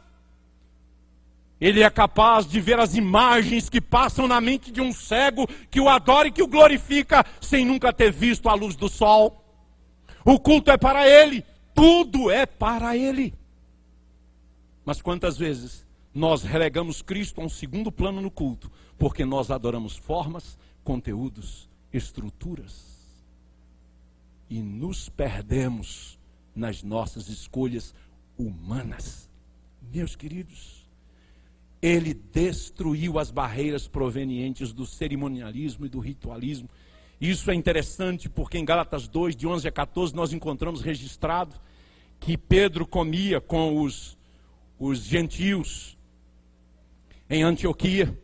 Ele 1.61 1.85
é 1.85 1.89
capaz 1.89 2.45
de 2.45 2.61
ver 2.61 2.81
as 2.81 2.97
imagens 2.97 3.69
que 3.69 3.81
passam 3.81 4.27
na 4.27 4.41
mente 4.41 4.73
de 4.73 4.81
um 4.81 4.93
cego 4.93 5.47
que 5.71 5.81
o 5.81 5.89
adora 5.89 6.27
e 6.27 6.33
que 6.33 6.43
o 6.43 6.49
glorifica 6.49 7.25
sem 7.41 7.65
nunca 7.65 7.93
ter 7.93 8.11
visto 8.11 8.49
a 8.49 8.55
luz 8.55 8.75
do 8.75 8.89
sol. 8.89 9.45
O 10.25 10.41
culto 10.41 10.73
é 10.73 10.77
para 10.77 11.07
ele, 11.07 11.45
tudo 11.73 12.33
é 12.33 12.47
para 12.47 12.97
ele. 12.97 13.33
Mas 14.85 15.01
quantas 15.01 15.39
vezes 15.39 15.87
nós 16.13 16.43
relegamos 16.43 17.01
Cristo 17.01 17.41
a 17.41 17.45
um 17.45 17.49
segundo 17.49 17.93
plano 17.93 18.21
no 18.21 18.31
culto, 18.31 18.73
porque 18.99 19.25
nós 19.25 19.53
adoramos 19.53 19.97
formas, 19.97 20.59
conteúdos, 20.83 21.69
estruturas 21.93 23.00
e 24.51 24.61
nos 24.61 25.09
perdemos 25.09 26.19
nas 26.55 26.83
nossas 26.83 27.29
escolhas 27.29 27.95
humanas. 28.37 29.31
Meus 29.93 30.17
queridos, 30.17 30.89
ele 31.81 32.13
destruiu 32.13 33.19
as 33.19 33.31
barreiras 33.31 33.89
provenientes 33.89 34.73
do 34.73 34.85
cerimonialismo 34.85 35.87
e 35.87 35.89
do 35.89 36.01
ritualismo. 36.01 36.69
Isso 37.21 37.51
é 37.51 37.55
interessante 37.55 38.29
porque 38.29 38.59
em 38.59 38.65
Gálatas 38.65 39.07
2, 39.07 39.37
de 39.37 39.47
11 39.47 39.69
a 39.69 39.73
14, 39.73 40.15
nós 40.15 40.33
encontramos 40.33 40.81
registrado 40.83 41.55
que 42.19 42.37
Pedro 42.37 42.87
comia 42.87 43.41
com 43.41 43.81
os, 43.81 44.19
os 44.79 44.99
gentios 44.99 45.97
em 47.29 47.43
Antioquia. 47.43 48.19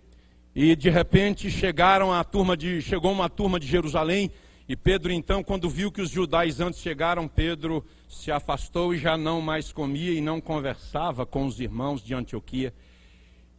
E 0.54 0.74
de 0.74 0.90
repente 0.90 1.50
chegaram 1.50 2.12
a 2.12 2.24
turma 2.24 2.56
de, 2.56 2.80
chegou 2.80 3.12
uma 3.12 3.28
turma 3.28 3.60
de 3.60 3.66
Jerusalém. 3.66 4.30
E 4.68 4.74
Pedro, 4.74 5.12
então, 5.12 5.44
quando 5.44 5.70
viu 5.70 5.92
que 5.92 6.00
os 6.00 6.11
judaizantes 6.11 6.81
chegaram, 6.81 7.29
Pedro 7.29 7.85
se 8.09 8.33
afastou 8.33 8.92
e 8.92 8.98
já 8.98 9.16
não 9.16 9.40
mais 9.40 9.70
comia 9.70 10.12
e 10.12 10.20
não 10.20 10.40
conversava 10.40 11.24
com 11.24 11.46
os 11.46 11.61
irmãos 11.61 12.02
de 12.02 12.14
Antioquia. 12.14 12.74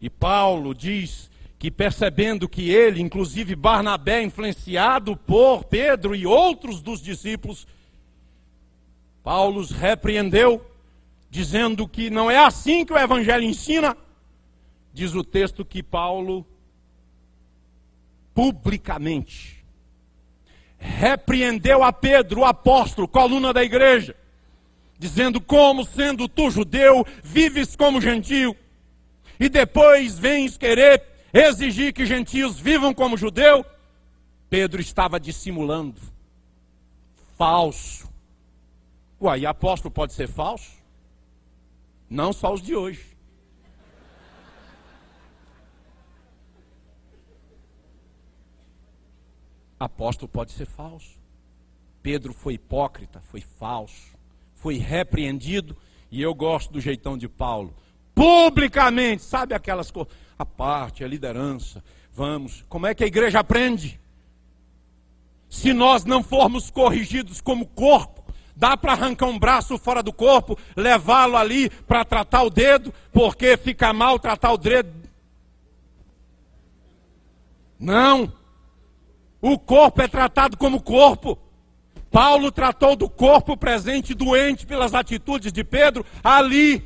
E 0.02 0.10
Paulo 0.10 0.76
diz 0.76 1.32
que 1.58 1.72
percebendo 1.72 2.48
que 2.48 2.70
ele, 2.70 3.02
inclusive 3.02 3.56
Barnabé, 3.56 4.22
influenciado 4.22 5.16
por 5.16 5.64
Pedro 5.64 6.14
e 6.14 6.26
outros 6.26 6.82
dos 6.82 7.02
discípulos, 7.02 7.66
Paulo 9.24 9.62
os 9.62 9.72
repreendeu, 9.72 10.70
dizendo 11.30 11.88
que 11.88 12.10
não 12.10 12.30
é 12.30 12.38
assim 12.38 12.86
que 12.86 12.94
o 12.94 12.98
evangelho 12.98 13.44
ensina. 13.44 13.96
Diz 14.94 15.16
o 15.16 15.24
texto 15.24 15.64
que 15.64 15.82
Paulo 15.82 16.46
publicamente 18.34 19.57
repreendeu 20.80 21.84
a 21.84 21.92
Pedro, 21.92 22.42
o 22.42 22.46
apóstolo, 22.46 23.08
coluna 23.08 23.54
da 23.54 23.64
igreja, 23.64 24.16
dizendo: 24.98 25.42
Como 25.42 25.86
sendo 25.86 26.28
tu 26.28 26.50
judeu, 26.50 27.06
vives 27.24 27.76
como 27.76 28.02
gentio 28.02 28.56
e 29.40 29.50
depois 29.50 30.18
vens 30.18 30.58
querer 30.58 31.04
exigir 31.34 31.94
que 31.94 32.06
gentios 32.06 32.60
vivam 32.60 32.94
como 32.94 33.18
judeu, 33.18 33.66
Pedro 34.50 34.82
estava 34.82 35.20
dissimulando. 35.20 36.02
Falso. 37.38 38.08
Uai, 39.20 39.46
apóstolo 39.46 39.92
pode 39.92 40.14
ser 40.14 40.28
falso? 40.28 40.72
Não 42.10 42.32
só 42.32 42.54
os 42.54 42.62
de 42.62 42.76
hoje. 42.76 43.17
Apóstolo 49.80 50.28
pode 50.28 50.52
ser 50.52 50.66
falso. 50.66 51.18
Pedro 52.02 52.34
foi 52.34 52.54
hipócrita, 52.54 53.22
foi 53.22 53.42
falso, 53.42 54.16
foi 54.56 54.78
repreendido, 54.78 55.76
e 56.10 56.22
eu 56.22 56.34
gosto 56.34 56.72
do 56.72 56.80
jeitão 56.80 57.18
de 57.18 57.28
Paulo 57.28 57.74
publicamente, 58.18 59.22
sabe 59.22 59.54
aquelas 59.54 59.92
coisas, 59.92 60.12
a 60.40 60.44
parte, 60.44 61.04
a 61.04 61.08
liderança, 61.08 61.84
vamos, 62.12 62.66
como 62.68 62.88
é 62.88 62.96
que 62.96 63.04
a 63.04 63.08
igreja 63.08 63.40
aprende? 63.40 64.00
Se 65.48 65.72
nós 65.72 66.04
não 66.04 66.24
formos 66.24 66.72
corrigidos 66.72 67.40
como 67.40 67.68
corpo, 67.68 68.26
dá 68.56 68.76
para 68.76 68.94
arrancar 68.94 69.28
um 69.28 69.38
braço 69.38 69.78
fora 69.78 70.02
do 70.02 70.12
corpo, 70.12 70.58
levá-lo 70.76 71.38
ali 71.38 71.70
para 71.70 72.04
tratar 72.04 72.42
o 72.42 72.50
dedo, 72.50 72.92
porque 73.14 73.56
fica 73.56 73.94
mal 73.94 74.18
tratar 74.18 74.52
o 74.52 74.58
dedo. 74.58 74.92
Não. 77.80 78.34
O 79.42 79.58
corpo 79.58 80.02
é 80.02 80.08
tratado 80.08 80.58
como 80.58 80.82
corpo. 80.82 81.38
Paulo 82.10 82.52
tratou 82.52 82.96
do 82.96 83.10
corpo 83.10 83.56
presente 83.56 84.14
doente 84.14 84.66
pelas 84.66 84.94
atitudes 84.94 85.52
de 85.52 85.64
Pedro 85.64 86.06
ali. 86.24 86.84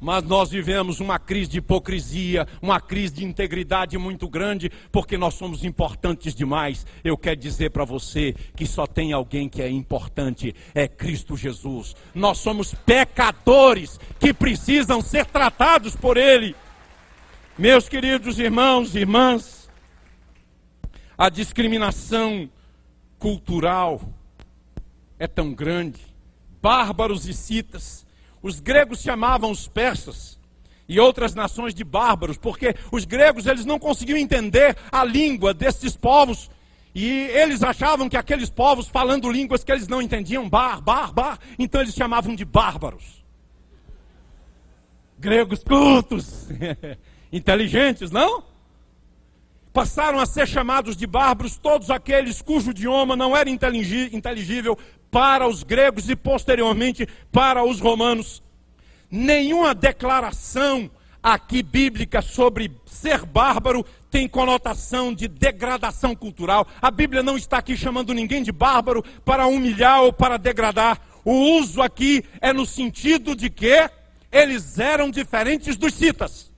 Mas 0.00 0.22
nós 0.22 0.50
vivemos 0.50 1.00
uma 1.00 1.18
crise 1.18 1.50
de 1.50 1.58
hipocrisia, 1.58 2.46
uma 2.62 2.80
crise 2.80 3.14
de 3.14 3.24
integridade 3.24 3.98
muito 3.98 4.28
grande, 4.28 4.70
porque 4.92 5.18
nós 5.18 5.34
somos 5.34 5.64
importantes 5.64 6.34
demais. 6.34 6.86
Eu 7.02 7.16
quero 7.16 7.34
dizer 7.34 7.70
para 7.70 7.84
você 7.84 8.32
que 8.54 8.64
só 8.64 8.86
tem 8.86 9.12
alguém 9.12 9.48
que 9.48 9.60
é 9.60 9.68
importante, 9.68 10.54
é 10.72 10.86
Cristo 10.86 11.36
Jesus. 11.36 11.96
Nós 12.14 12.38
somos 12.38 12.74
pecadores 12.74 13.98
que 14.20 14.32
precisam 14.32 15.00
ser 15.00 15.26
tratados 15.26 15.96
por 15.96 16.16
Ele. 16.16 16.54
Meus 17.58 17.88
queridos 17.88 18.38
irmãos 18.38 18.94
e 18.94 19.00
irmãs, 19.00 19.57
a 21.18 21.28
discriminação 21.28 22.48
cultural 23.18 24.00
é 25.18 25.26
tão 25.26 25.52
grande, 25.52 26.00
bárbaros 26.62 27.26
e 27.26 27.34
citas. 27.34 28.06
Os 28.40 28.60
gregos 28.60 29.00
chamavam 29.00 29.50
os 29.50 29.66
persas 29.66 30.38
e 30.88 31.00
outras 31.00 31.34
nações 31.34 31.74
de 31.74 31.82
bárbaros, 31.82 32.38
porque 32.38 32.76
os 32.92 33.04
gregos 33.04 33.46
eles 33.46 33.64
não 33.64 33.80
conseguiam 33.80 34.16
entender 34.16 34.76
a 34.92 35.04
língua 35.04 35.52
desses 35.52 35.96
povos 35.96 36.48
e 36.94 37.10
eles 37.10 37.64
achavam 37.64 38.08
que 38.08 38.16
aqueles 38.16 38.48
povos 38.48 38.86
falando 38.86 39.30
línguas 39.30 39.64
que 39.64 39.72
eles 39.72 39.88
não 39.88 40.00
entendiam, 40.00 40.48
bar, 40.48 40.80
bar, 40.80 41.12
bar, 41.12 41.38
então 41.58 41.80
eles 41.80 41.94
chamavam 41.94 42.36
de 42.36 42.44
bárbaros. 42.44 43.24
Gregos 45.18 45.64
cultos, 45.64 46.46
inteligentes, 47.32 48.12
não? 48.12 48.44
Passaram 49.72 50.18
a 50.18 50.26
ser 50.26 50.46
chamados 50.46 50.96
de 50.96 51.06
bárbaros 51.06 51.56
todos 51.56 51.90
aqueles 51.90 52.42
cujo 52.42 52.70
idioma 52.70 53.14
não 53.16 53.36
era 53.36 53.48
inteligível 53.50 54.78
para 55.10 55.46
os 55.46 55.62
gregos 55.62 56.08
e 56.08 56.16
posteriormente 56.16 57.08
para 57.30 57.64
os 57.64 57.80
romanos 57.80 58.42
nenhuma 59.10 59.74
declaração 59.74 60.90
aqui 61.22 61.62
bíblica 61.62 62.22
sobre 62.22 62.70
ser 62.86 63.24
bárbaro 63.24 63.84
tem 64.10 64.28
conotação 64.28 65.12
de 65.12 65.28
degradação 65.28 66.14
cultural. 66.14 66.66
A 66.80 66.90
Bíblia 66.90 67.22
não 67.22 67.36
está 67.36 67.58
aqui 67.58 67.76
chamando 67.76 68.14
ninguém 68.14 68.42
de 68.42 68.52
bárbaro 68.52 69.04
para 69.24 69.46
humilhar 69.46 70.02
ou 70.02 70.12
para 70.12 70.38
degradar. 70.38 71.00
O 71.24 71.58
uso 71.58 71.82
aqui 71.82 72.24
é 72.40 72.52
no 72.52 72.64
sentido 72.64 73.36
de 73.36 73.50
que 73.50 73.90
eles 74.32 74.78
eram 74.78 75.10
diferentes 75.10 75.76
dos 75.76 75.94
citas. 75.94 76.50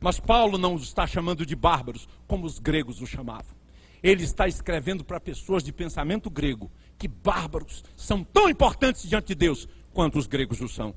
Mas 0.00 0.20
Paulo 0.20 0.58
não 0.58 0.74
os 0.74 0.82
está 0.82 1.06
chamando 1.06 1.44
de 1.44 1.56
bárbaros, 1.56 2.08
como 2.26 2.46
os 2.46 2.58
gregos 2.58 3.00
o 3.00 3.06
chamavam. 3.06 3.56
Ele 4.02 4.22
está 4.22 4.46
escrevendo 4.46 5.04
para 5.04 5.18
pessoas 5.18 5.62
de 5.62 5.72
pensamento 5.72 6.30
grego 6.30 6.70
que 6.96 7.08
bárbaros 7.08 7.84
são 7.96 8.22
tão 8.22 8.48
importantes 8.48 9.08
diante 9.08 9.28
de 9.28 9.34
Deus 9.34 9.68
quanto 9.92 10.18
os 10.18 10.26
gregos 10.26 10.60
o 10.60 10.68
são. 10.68 10.94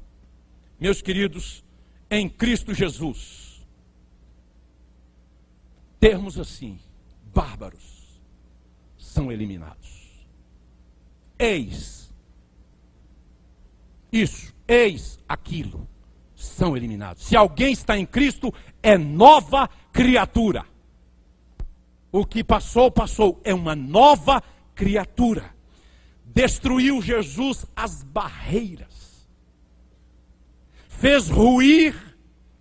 Meus 0.79 1.01
queridos, 1.01 1.63
em 2.09 2.27
Cristo 2.27 2.73
Jesus, 2.73 3.61
termos 5.99 6.39
assim, 6.39 6.79
bárbaros, 7.33 8.19
são 8.97 9.31
eliminados. 9.31 10.25
Eis, 11.37 12.13
isso, 14.11 14.53
eis 14.67 15.19
aquilo, 15.27 15.87
são 16.43 16.75
eliminados. 16.75 17.23
Se 17.23 17.35
alguém 17.35 17.71
está 17.71 17.97
em 17.97 18.05
Cristo, 18.05 18.53
é 18.81 18.97
nova 18.97 19.69
criatura. 19.91 20.65
O 22.11 22.25
que 22.25 22.43
passou, 22.43 22.91
passou, 22.91 23.39
é 23.43 23.53
uma 23.53 23.75
nova 23.75 24.43
criatura 24.75 25.61
destruiu 26.33 27.01
Jesus 27.01 27.65
as 27.75 28.03
barreiras, 28.03 29.27
fez 30.87 31.29
ruir 31.29 31.95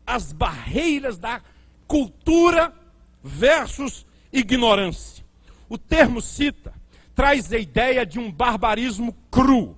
as 0.07 0.33
barreiras 0.33 1.19
da 1.19 1.41
cultura 1.87 2.75
versus 3.23 4.07
ignorância. 4.33 5.25
O 5.69 5.79
termo 5.79 6.21
cita 6.21 6.73
traz 7.15 7.53
a 7.53 7.59
ideia 7.59 8.05
de 8.05 8.19
um 8.19 8.31
barbarismo 8.31 9.15
cru. 9.31 9.77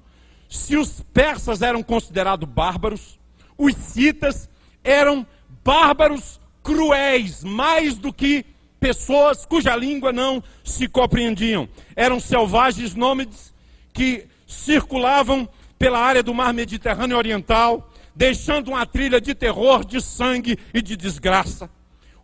Se 0.49 0.77
os 0.77 1.01
persas 1.12 1.61
eram 1.61 1.83
considerados 1.83 2.49
bárbaros, 2.49 3.19
os 3.62 3.77
citas 3.77 4.51
eram 4.83 5.25
bárbaros 5.62 6.40
cruéis, 6.64 7.44
mais 7.44 7.96
do 7.96 8.12
que 8.12 8.44
pessoas 8.81 9.46
cuja 9.46 9.77
língua 9.77 10.12
não 10.12 10.42
se 10.64 10.88
compreendiam. 10.88 11.68
Eram 11.94 12.18
selvagens 12.18 12.96
nômades 12.96 13.55
que 13.92 14.27
circulavam 14.48 15.48
pela 15.79 16.01
área 16.01 16.25
do 16.25 16.35
mar 16.35 16.53
Mediterrâneo 16.53 17.16
Oriental, 17.16 17.88
deixando 18.16 18.72
uma 18.72 18.85
trilha 18.85 19.20
de 19.20 19.33
terror, 19.33 19.85
de 19.85 20.01
sangue 20.01 20.59
e 20.75 20.83
de 20.83 20.96
desgraça. 20.96 21.70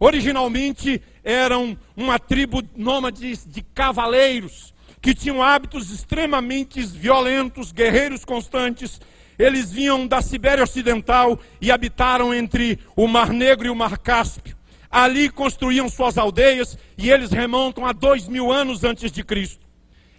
Originalmente 0.00 1.00
eram 1.22 1.78
uma 1.96 2.18
tribo 2.18 2.64
nômade 2.76 3.36
de 3.46 3.62
cavaleiros, 3.62 4.74
que 5.00 5.14
tinham 5.14 5.40
hábitos 5.40 5.92
extremamente 5.92 6.82
violentos, 6.82 7.70
guerreiros 7.70 8.24
constantes. 8.24 9.00
Eles 9.38 9.70
vinham 9.70 10.06
da 10.06 10.20
Sibéria 10.20 10.64
Ocidental 10.64 11.38
e 11.60 11.70
habitaram 11.70 12.34
entre 12.34 12.78
o 12.96 13.06
Mar 13.06 13.32
Negro 13.32 13.68
e 13.68 13.70
o 13.70 13.76
Mar 13.76 13.96
Cáspio. 13.98 14.56
Ali 14.90 15.28
construíam 15.28 15.88
suas 15.88 16.18
aldeias 16.18 16.76
e 16.96 17.10
eles 17.10 17.30
remontam 17.30 17.86
a 17.86 17.92
dois 17.92 18.26
mil 18.26 18.50
anos 18.50 18.82
antes 18.82 19.12
de 19.12 19.22
Cristo. 19.22 19.64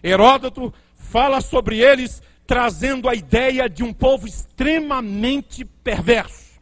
Heródoto 0.02 0.74
fala 0.96 1.42
sobre 1.42 1.80
eles 1.80 2.22
trazendo 2.48 3.10
a 3.10 3.14
ideia 3.14 3.70
de 3.70 3.84
um 3.84 3.92
povo 3.92 4.28
extremamente 4.28 5.66
perverso. 5.66 6.58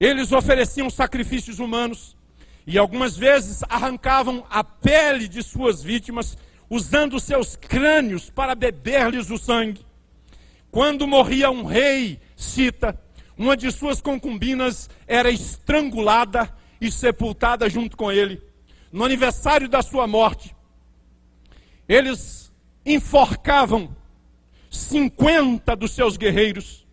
Eles 0.00 0.32
ofereciam 0.32 0.88
sacrifícios 0.88 1.58
humanos 1.58 2.16
e 2.66 2.78
algumas 2.78 3.16
vezes 3.16 3.62
arrancavam 3.68 4.44
a 4.48 4.64
pele 4.64 5.28
de 5.28 5.42
suas 5.42 5.82
vítimas, 5.82 6.38
usando 6.68 7.20
seus 7.20 7.54
crânios 7.54 8.30
para 8.30 8.54
beber-lhes 8.54 9.30
o 9.30 9.36
sangue. 9.36 9.84
Quando 10.70 11.06
morria 11.06 11.50
um 11.50 11.64
rei, 11.64 12.20
cita, 12.36 12.98
uma 13.36 13.56
de 13.56 13.72
suas 13.72 14.00
concubinas 14.00 14.88
era 15.06 15.30
estrangulada 15.30 16.54
e 16.80 16.90
sepultada 16.90 17.68
junto 17.68 17.96
com 17.96 18.12
ele. 18.12 18.40
No 18.92 19.04
aniversário 19.04 19.68
da 19.68 19.82
sua 19.82 20.06
morte, 20.06 20.54
eles 21.88 22.52
enforcavam 22.84 23.94
50 24.70 25.74
dos 25.74 25.90
seus 25.90 26.16
guerreiros, 26.16 26.86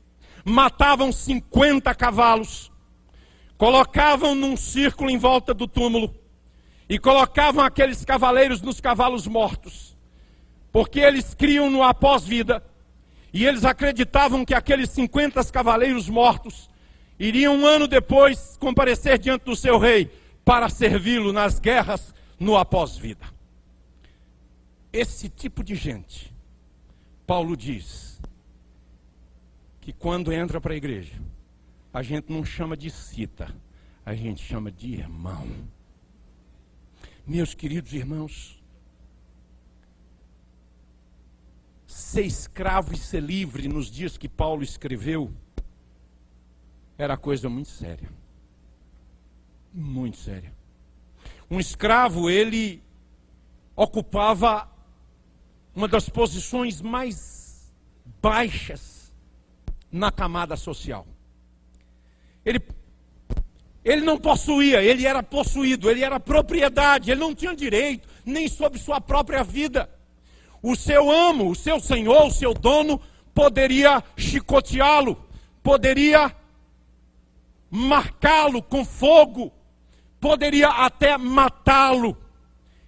matavam 0.43 1.11
50 1.11 1.93
cavalos, 1.93 2.71
colocavam 3.57 4.33
num 4.33 4.57
círculo 4.57 5.09
em 5.09 5.17
volta 5.17 5.53
do 5.53 5.67
túmulo 5.67 6.15
e 6.89 6.97
colocavam 6.97 7.63
aqueles 7.63 8.03
cavaleiros 8.03 8.61
nos 8.61 8.81
cavalos 8.81 9.27
mortos, 9.27 9.95
porque 10.71 10.99
eles 10.99 11.33
criam 11.33 11.69
no 11.69 11.83
após-vida 11.83 12.63
e 13.33 13.45
eles 13.45 13.65
acreditavam 13.65 14.45
que 14.45 14.53
aqueles 14.53 14.89
50 14.91 15.43
cavaleiros 15.45 16.09
mortos 16.09 16.69
iriam 17.19 17.57
um 17.57 17.65
ano 17.65 17.87
depois 17.87 18.57
comparecer 18.59 19.17
diante 19.17 19.45
do 19.45 19.55
seu 19.55 19.77
rei 19.77 20.11
para 20.45 20.69
servi-lo 20.69 21.33
nas 21.33 21.59
guerras 21.59 22.13
no 22.39 22.55
após-vida 22.55 23.37
esse 24.91 25.29
tipo 25.29 25.63
de 25.63 25.75
gente, 25.75 26.33
Paulo 27.25 27.55
diz 27.55 28.19
que 29.81 29.93
quando 29.93 30.33
entra 30.33 30.59
para 30.59 30.73
a 30.73 30.77
igreja, 30.77 31.13
a 31.93 32.01
gente 32.01 32.31
não 32.31 32.43
chama 32.43 32.75
de 32.75 32.89
cita, 32.89 33.53
a 34.05 34.13
gente 34.13 34.41
chama 34.41 34.71
de 34.71 34.93
irmão. 34.93 35.47
Meus 37.25 37.53
queridos 37.53 37.93
irmãos, 37.93 38.56
ser 41.97 42.21
escravo 42.21 42.93
e 42.93 42.97
ser 42.97 43.23
livre 43.23 43.67
nos 43.67 43.89
dias 43.89 44.19
que 44.19 44.29
Paulo 44.29 44.61
escreveu 44.61 45.33
era 46.95 47.17
coisa 47.17 47.49
muito 47.49 47.69
séria. 47.69 48.07
Muito 49.73 50.17
séria. 50.17 50.53
Um 51.49 51.59
escravo, 51.59 52.29
ele 52.29 52.83
ocupava 53.75 54.71
uma 55.75 55.87
das 55.87 56.07
posições 56.07 56.83
mais 56.83 57.73
baixas 58.21 59.11
na 59.91 60.11
camada 60.11 60.55
social. 60.55 61.07
Ele, 62.45 62.61
ele 63.83 64.01
não 64.01 64.19
possuía, 64.19 64.83
ele 64.83 65.07
era 65.07 65.23
possuído, 65.23 65.89
ele 65.89 66.03
era 66.03 66.19
propriedade, 66.19 67.09
ele 67.09 67.19
não 67.19 67.33
tinha 67.33 67.55
direito 67.55 68.07
nem 68.23 68.47
sobre 68.47 68.77
sua 68.77 69.01
própria 69.01 69.43
vida. 69.43 69.96
O 70.69 70.75
seu 70.75 71.09
amo, 71.09 71.51
o 71.51 71.55
seu 71.55 71.79
senhor, 71.79 72.27
o 72.27 72.31
seu 72.31 72.53
dono 72.53 72.99
poderia 73.33 74.03
chicoteá-lo, 74.17 75.17
poderia 75.63 76.35
marcá-lo 77.69 78.61
com 78.61 78.83
fogo, 78.83 79.51
poderia 80.19 80.69
até 80.69 81.17
matá-lo 81.17 82.17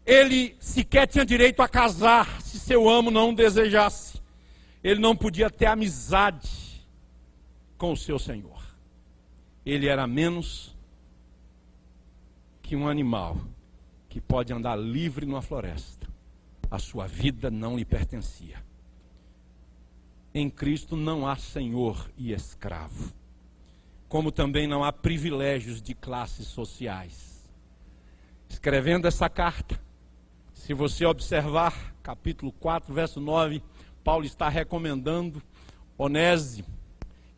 ele 0.09 0.55
sequer 0.59 1.05
tinha 1.05 1.23
direito 1.23 1.61
a 1.61 1.67
casar 1.67 2.41
se 2.41 2.59
seu 2.59 2.89
amo 2.89 3.11
não 3.11 3.31
desejasse. 3.31 4.19
Ele 4.83 4.99
não 4.99 5.15
podia 5.15 5.51
ter 5.51 5.67
amizade 5.67 6.49
com 7.77 7.91
o 7.91 7.97
seu 7.97 8.17
senhor. 8.17 8.59
Ele 9.63 9.87
era 9.87 10.07
menos 10.07 10.75
que 12.63 12.75
um 12.75 12.87
animal 12.87 13.37
que 14.09 14.19
pode 14.19 14.51
andar 14.51 14.75
livre 14.75 15.27
numa 15.27 15.43
floresta. 15.43 15.98
A 16.69 16.77
sua 16.79 17.07
vida 17.07 17.49
não 17.49 17.75
lhe 17.77 17.85
pertencia. 17.85 18.63
Em 20.33 20.49
Cristo 20.49 20.95
não 20.95 21.27
há 21.27 21.35
senhor 21.35 22.09
e 22.15 22.31
escravo, 22.31 23.11
como 24.07 24.31
também 24.31 24.67
não 24.67 24.83
há 24.83 24.93
privilégios 24.93 25.81
de 25.81 25.95
classes 25.95 26.47
sociais. 26.47 27.49
Escrevendo 28.47 29.07
essa 29.07 29.29
carta, 29.29 29.79
Se 30.53 30.73
você 30.73 31.03
observar, 31.03 31.95
capítulo 32.03 32.51
4, 32.51 32.93
verso 32.93 33.19
9, 33.19 33.63
Paulo 34.03 34.23
está 34.23 34.49
recomendando 34.49 35.41
Onésimo, 35.97 36.67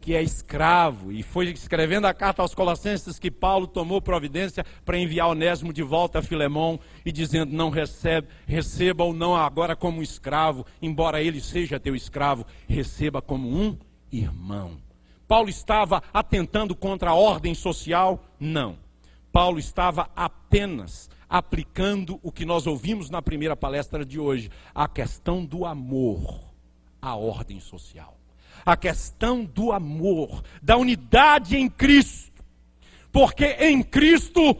que 0.01 0.15
é 0.15 0.23
escravo, 0.23 1.11
e 1.11 1.21
foi 1.21 1.51
escrevendo 1.51 2.05
a 2.05 2.13
carta 2.13 2.41
aos 2.41 2.55
Colossenses 2.55 3.19
que 3.19 3.29
Paulo 3.29 3.67
tomou 3.67 4.01
providência 4.01 4.65
para 4.83 4.97
enviar 4.97 5.29
Onésimo 5.29 5.71
de 5.71 5.83
volta 5.83 6.19
a 6.19 6.21
Filemão 6.23 6.79
e 7.05 7.11
dizendo: 7.11 7.53
Não 7.53 7.69
recebe, 7.69 8.27
receba 8.47 9.03
ou 9.03 9.13
não 9.13 9.35
agora 9.35 9.75
como 9.75 10.01
escravo, 10.01 10.65
embora 10.81 11.21
ele 11.21 11.39
seja 11.39 11.79
teu 11.79 11.95
escravo, 11.95 12.45
receba 12.67 13.21
como 13.21 13.47
um 13.47 13.77
irmão. 14.11 14.79
Paulo 15.27 15.49
estava 15.49 16.01
atentando 16.11 16.75
contra 16.75 17.11
a 17.11 17.15
ordem 17.15 17.53
social? 17.53 18.25
Não. 18.39 18.77
Paulo 19.31 19.59
estava 19.59 20.09
apenas 20.15 21.09
aplicando 21.29 22.19
o 22.21 22.31
que 22.31 22.43
nós 22.43 22.67
ouvimos 22.67 23.09
na 23.09 23.21
primeira 23.21 23.55
palestra 23.55 24.03
de 24.03 24.19
hoje, 24.19 24.49
a 24.75 24.89
questão 24.89 25.45
do 25.45 25.63
amor 25.63 26.51
à 27.01 27.15
ordem 27.15 27.61
social 27.61 28.20
a 28.65 28.75
questão 28.77 29.43
do 29.43 29.71
amor, 29.71 30.43
da 30.61 30.77
unidade 30.77 31.57
em 31.57 31.69
Cristo. 31.69 32.31
Porque 33.11 33.45
em 33.59 33.81
Cristo, 33.83 34.55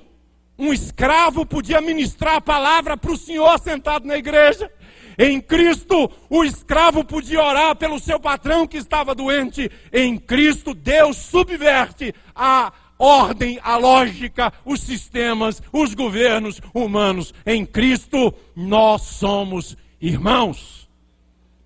um 0.58 0.74
escravo 0.74 1.46
podia 1.46 1.82
ministrar 1.82 2.36
a 2.36 2.42
palavra 2.42 2.96
para 2.98 3.12
o 3.12 3.18
Senhor 3.18 3.58
sentado 3.60 4.06
na 4.06 4.18
igreja. 4.18 4.72
Em 5.18 5.40
Cristo, 5.42 6.10
o 6.30 6.44
escravo 6.44 7.04
podia 7.04 7.42
orar 7.42 7.76
pelo 7.76 8.00
seu 8.00 8.20
patrão 8.20 8.68
que 8.68 8.78
estava 8.78 9.16
doente. 9.16 9.70
Em 9.92 10.18
Cristo, 10.18 10.74
Deus 10.74 11.18
subverte 11.18 12.14
a 12.36 12.72
ordem, 12.98 13.60
a 13.64 13.78
lógica, 13.78 14.54
os 14.64 14.82
sistemas, 14.82 15.62
os 15.74 15.94
governos 15.94 16.62
humanos. 16.74 17.34
Em 17.46 17.66
Cristo, 17.66 18.34
nós 18.56 19.02
somos 19.02 19.76
irmãos. 20.00 20.88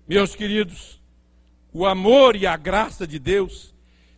Meus 0.08 0.34
queridos, 0.34 0.95
o 1.78 1.84
amor 1.84 2.36
e 2.36 2.46
a 2.46 2.56
graça 2.56 3.06
de 3.06 3.18
Deus 3.18 3.74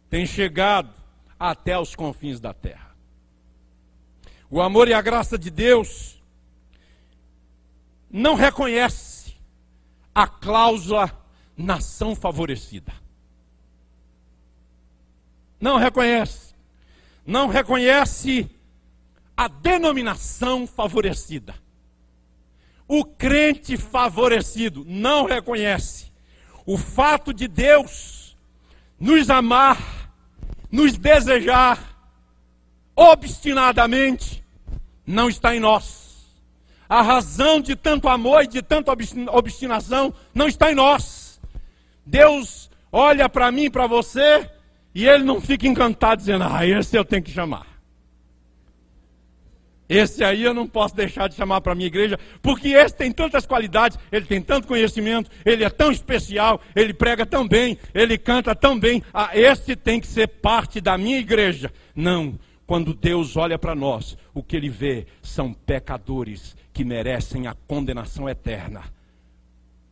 têm 0.08 0.24
chegado 0.24 0.94
até 1.36 1.76
os 1.76 1.92
confins 1.92 2.38
da 2.38 2.54
terra. 2.54 2.94
O 4.48 4.62
amor 4.62 4.86
e 4.86 4.94
a 4.94 5.02
graça 5.02 5.36
de 5.36 5.50
Deus 5.50 6.22
não 8.08 8.36
reconhece 8.36 9.34
a 10.14 10.28
cláusula 10.28 11.10
nação 11.56 12.14
favorecida. 12.14 12.92
Não 15.60 15.78
reconhece. 15.78 16.54
Não 17.26 17.48
reconhece 17.48 18.48
a 19.36 19.48
denominação 19.48 20.64
favorecida. 20.64 21.56
O 22.86 23.04
crente 23.04 23.76
favorecido 23.76 24.84
não 24.86 25.24
reconhece 25.26 26.07
o 26.68 26.76
fato 26.76 27.32
de 27.32 27.48
Deus 27.48 28.36
nos 29.00 29.30
amar, 29.30 30.12
nos 30.70 30.98
desejar 30.98 31.96
obstinadamente, 32.94 34.44
não 35.06 35.30
está 35.30 35.56
em 35.56 35.60
nós. 35.60 36.28
A 36.86 37.00
razão 37.00 37.58
de 37.58 37.74
tanto 37.74 38.06
amor 38.06 38.44
e 38.44 38.48
de 38.48 38.60
tanta 38.60 38.92
obstinação 39.32 40.12
não 40.34 40.46
está 40.46 40.70
em 40.70 40.74
nós. 40.74 41.40
Deus 42.04 42.70
olha 42.92 43.30
para 43.30 43.50
mim, 43.50 43.70
para 43.70 43.86
você, 43.86 44.46
e 44.94 45.08
ele 45.08 45.24
não 45.24 45.40
fica 45.40 45.66
encantado 45.66 46.18
dizendo: 46.18 46.44
Ah, 46.44 46.66
esse 46.66 46.94
eu 46.94 47.04
tenho 47.04 47.22
que 47.22 47.30
chamar. 47.30 47.66
Esse 49.88 50.22
aí 50.22 50.42
eu 50.42 50.52
não 50.52 50.66
posso 50.66 50.94
deixar 50.94 51.28
de 51.28 51.34
chamar 51.34 51.62
para 51.62 51.72
a 51.72 51.74
minha 51.74 51.86
igreja, 51.86 52.18
porque 52.42 52.68
esse 52.68 52.94
tem 52.94 53.10
tantas 53.10 53.46
qualidades, 53.46 53.98
ele 54.12 54.26
tem 54.26 54.42
tanto 54.42 54.68
conhecimento, 54.68 55.30
ele 55.44 55.64
é 55.64 55.70
tão 55.70 55.90
especial, 55.90 56.60
ele 56.76 56.92
prega 56.92 57.24
tão 57.24 57.48
bem, 57.48 57.78
ele 57.94 58.18
canta 58.18 58.54
tão 58.54 58.78
bem. 58.78 59.02
Ah, 59.14 59.30
esse 59.32 59.74
tem 59.74 59.98
que 59.98 60.06
ser 60.06 60.28
parte 60.28 60.80
da 60.80 60.98
minha 60.98 61.18
igreja. 61.18 61.72
Não, 61.94 62.38
quando 62.66 62.92
Deus 62.92 63.34
olha 63.34 63.58
para 63.58 63.74
nós, 63.74 64.18
o 64.34 64.42
que 64.42 64.54
ele 64.54 64.68
vê 64.68 65.06
são 65.22 65.54
pecadores 65.54 66.54
que 66.70 66.84
merecem 66.84 67.46
a 67.46 67.54
condenação 67.66 68.28
eterna. 68.28 68.84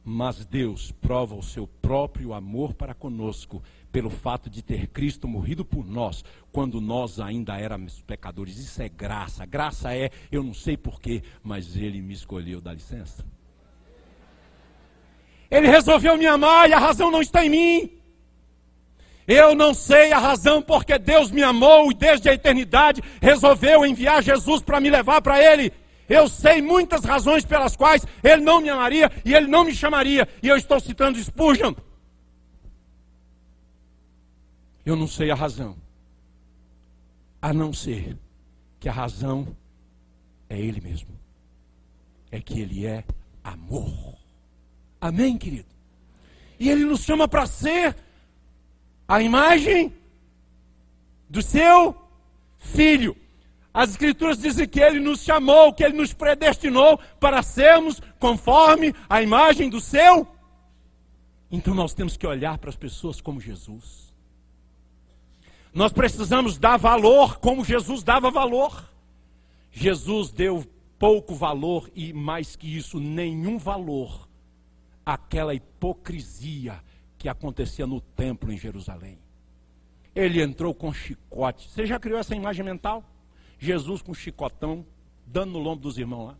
Mas 0.05 0.45
Deus 0.45 0.93
prova 0.93 1.35
o 1.35 1.43
seu 1.43 1.67
próprio 1.67 2.35
amor 2.35 2.75
para 2.75 2.95
conosco 2.95 3.63
pelo 3.97 4.11
fato 4.11 4.51
de 4.51 4.61
ter 4.61 4.89
Cristo 4.89 5.27
morrido 5.27 5.65
por 5.65 5.89
nós, 5.89 6.23
quando 6.53 6.83
nós 6.83 7.19
ainda 7.19 7.59
éramos 7.59 8.03
pecadores. 8.03 8.59
Isso 8.59 8.83
é 8.83 8.91
graça. 8.91 9.47
Graça 9.47 9.97
é, 9.97 10.11
eu 10.31 10.43
não 10.43 10.53
sei 10.53 10.77
porquê, 10.77 11.23
mas 11.43 11.75
Ele 11.75 12.03
me 12.03 12.13
escolheu, 12.13 12.61
dá 12.61 12.75
licença. 12.75 13.25
Ele 15.51 15.67
resolveu 15.67 16.15
me 16.19 16.27
amar 16.27 16.69
e 16.69 16.75
a 16.75 16.79
razão 16.79 17.11
não 17.11 17.23
está 17.23 17.47
em 17.47 17.49
mim. 17.49 17.91
Eu 19.27 19.55
não 19.55 19.73
sei 19.73 20.13
a 20.13 20.19
razão 20.19 20.61
porque 20.61 20.99
Deus 20.99 21.31
me 21.31 21.43
amou 21.43 21.91
e 21.91 21.95
desde 21.95 22.29
a 22.29 22.35
eternidade 22.35 23.03
resolveu 23.23 23.87
enviar 23.87 24.23
Jesus 24.23 24.61
para 24.61 24.79
me 24.79 24.91
levar 24.91 25.23
para 25.23 25.43
Ele. 25.43 25.73
Eu 26.07 26.29
sei 26.29 26.61
muitas 26.61 27.03
razões 27.03 27.47
pelas 27.47 27.75
quais 27.75 28.07
Ele 28.23 28.43
não 28.43 28.61
me 28.61 28.69
amaria 28.69 29.11
e 29.25 29.33
Ele 29.33 29.47
não 29.47 29.65
me 29.65 29.75
chamaria. 29.75 30.29
E 30.43 30.49
eu 30.49 30.57
estou 30.59 30.79
citando 30.81 31.19
Spurgeon. 31.19 31.73
Eu 34.87 34.95
não 34.95 35.09
sei 35.09 35.33
a 35.33 35.35
razão. 35.35 35.77
A 37.43 37.53
não 37.53 37.73
ser 37.73 38.17
que 38.79 38.89
a 38.89 38.93
razão 38.93 39.57
é 40.49 40.57
Ele 40.57 40.81
mesmo. 40.81 41.09
É 42.31 42.41
que 42.41 42.61
Ele 42.61 42.87
é 42.87 43.05
amor. 43.43 44.17
Amém, 45.01 45.37
querido? 45.37 45.69
E 46.59 46.71
Ele 46.71 46.85
nos 46.85 47.01
chama 47.01 47.27
para 47.27 47.47
ser 47.47 47.97
a 49.09 49.21
imagem 49.21 49.93
do 51.29 51.43
seu 51.43 52.01
filho. 52.57 53.17
As 53.75 53.91
Escrituras 53.91 54.39
dizem 54.39 54.69
que 54.69 54.81
Ele 54.81 55.01
nos 55.01 55.21
chamou, 55.21 55.73
que 55.73 55.83
Ele 55.83 55.97
nos 55.97 56.13
predestinou 56.13 56.97
para 57.19 57.43
sermos 57.43 58.01
conforme 58.21 58.95
a 59.09 59.21
imagem 59.21 59.69
do 59.69 59.81
seu. 59.81 60.29
Então 61.51 61.75
nós 61.75 61.93
temos 61.93 62.17
que 62.17 62.27
olhar 62.27 62.57
para 62.59 62.71
as 62.71 62.77
pessoas 62.77 63.21
como 63.21 63.41
Jesus. 63.41 64.06
Nós 65.77 65.93
precisamos 65.93 66.57
dar 66.57 66.79
valor 66.79 67.39
como 67.39 67.63
Jesus 67.63 68.03
dava 68.03 68.31
valor. 68.31 68.83
Jesus 69.71 70.31
deu 70.31 70.65
pouco 70.99 71.35
valor 71.35 71.91
e, 71.95 72.15
mais 72.15 72.57
que 72.57 72.75
isso, 72.75 72.99
nenhum 72.99 73.59
valor 73.59 74.27
àquela 75.05 75.53
hipocrisia 75.53 76.83
que 77.19 77.29
acontecia 77.29 77.87
no 77.87 78.01
templo 78.01 78.51
em 78.51 78.57
Jerusalém. 78.57 79.19
Ele 80.15 80.43
entrou 80.43 80.73
com 80.73 80.95
chicote. 80.95 81.69
Você 81.69 81.85
já 81.85 82.01
criou 82.01 82.19
essa 82.19 82.35
imagem 82.35 82.65
mental? 82.65 83.05
Jesus 83.59 84.01
com 84.01 84.15
chicotão, 84.15 84.83
dando 85.27 85.53
no 85.53 85.59
lombo 85.59 85.83
dos 85.83 85.99
irmãos 85.99 86.29
lá. 86.29 86.39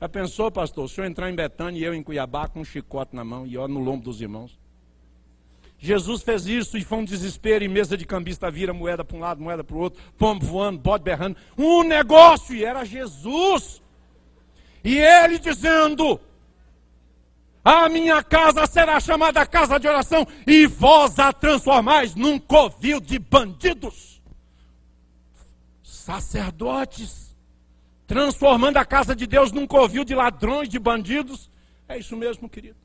Já 0.00 0.08
pensou, 0.08 0.52
pastor, 0.52 0.84
o 0.84 0.88
senhor 0.88 1.08
entrar 1.08 1.32
em 1.32 1.34
Betânia 1.34 1.80
e 1.80 1.84
eu 1.84 1.92
em 1.92 2.00
Cuiabá 2.00 2.46
com 2.46 2.60
um 2.60 2.64
chicote 2.64 3.16
na 3.16 3.24
mão 3.24 3.44
e 3.44 3.58
ó 3.58 3.66
no 3.66 3.80
lombo 3.80 4.04
dos 4.04 4.20
irmãos? 4.20 4.56
Jesus 5.84 6.22
fez 6.22 6.46
isso 6.46 6.78
e 6.78 6.82
foi 6.82 6.96
um 6.96 7.04
desespero, 7.04 7.62
e 7.62 7.68
mesa 7.68 7.94
de 7.94 8.06
cambista 8.06 8.50
vira 8.50 8.72
moeda 8.72 9.04
para 9.04 9.16
um 9.18 9.20
lado, 9.20 9.42
moeda 9.42 9.62
para 9.62 9.76
o 9.76 9.80
outro, 9.80 10.02
pombo 10.16 10.42
voando, 10.46 10.78
bode 10.78 11.04
berrando. 11.04 11.36
Um 11.58 11.82
negócio, 11.82 12.54
e 12.56 12.64
era 12.64 12.86
Jesus. 12.86 13.82
E 14.82 14.96
ele 14.96 15.38
dizendo: 15.38 16.18
A 17.62 17.86
minha 17.90 18.22
casa 18.22 18.66
será 18.66 18.98
chamada 18.98 19.44
casa 19.44 19.78
de 19.78 19.86
oração, 19.86 20.26
e 20.46 20.66
vós 20.66 21.18
a 21.18 21.34
transformais 21.34 22.14
num 22.14 22.38
covil 22.38 22.98
de 22.98 23.18
bandidos. 23.18 24.22
Sacerdotes, 25.82 27.36
transformando 28.06 28.78
a 28.78 28.86
casa 28.86 29.14
de 29.14 29.26
Deus 29.26 29.52
num 29.52 29.66
covil 29.66 30.02
de 30.02 30.14
ladrões, 30.14 30.70
de 30.70 30.78
bandidos. 30.78 31.50
É 31.86 31.98
isso 31.98 32.16
mesmo, 32.16 32.48
querido 32.48 32.83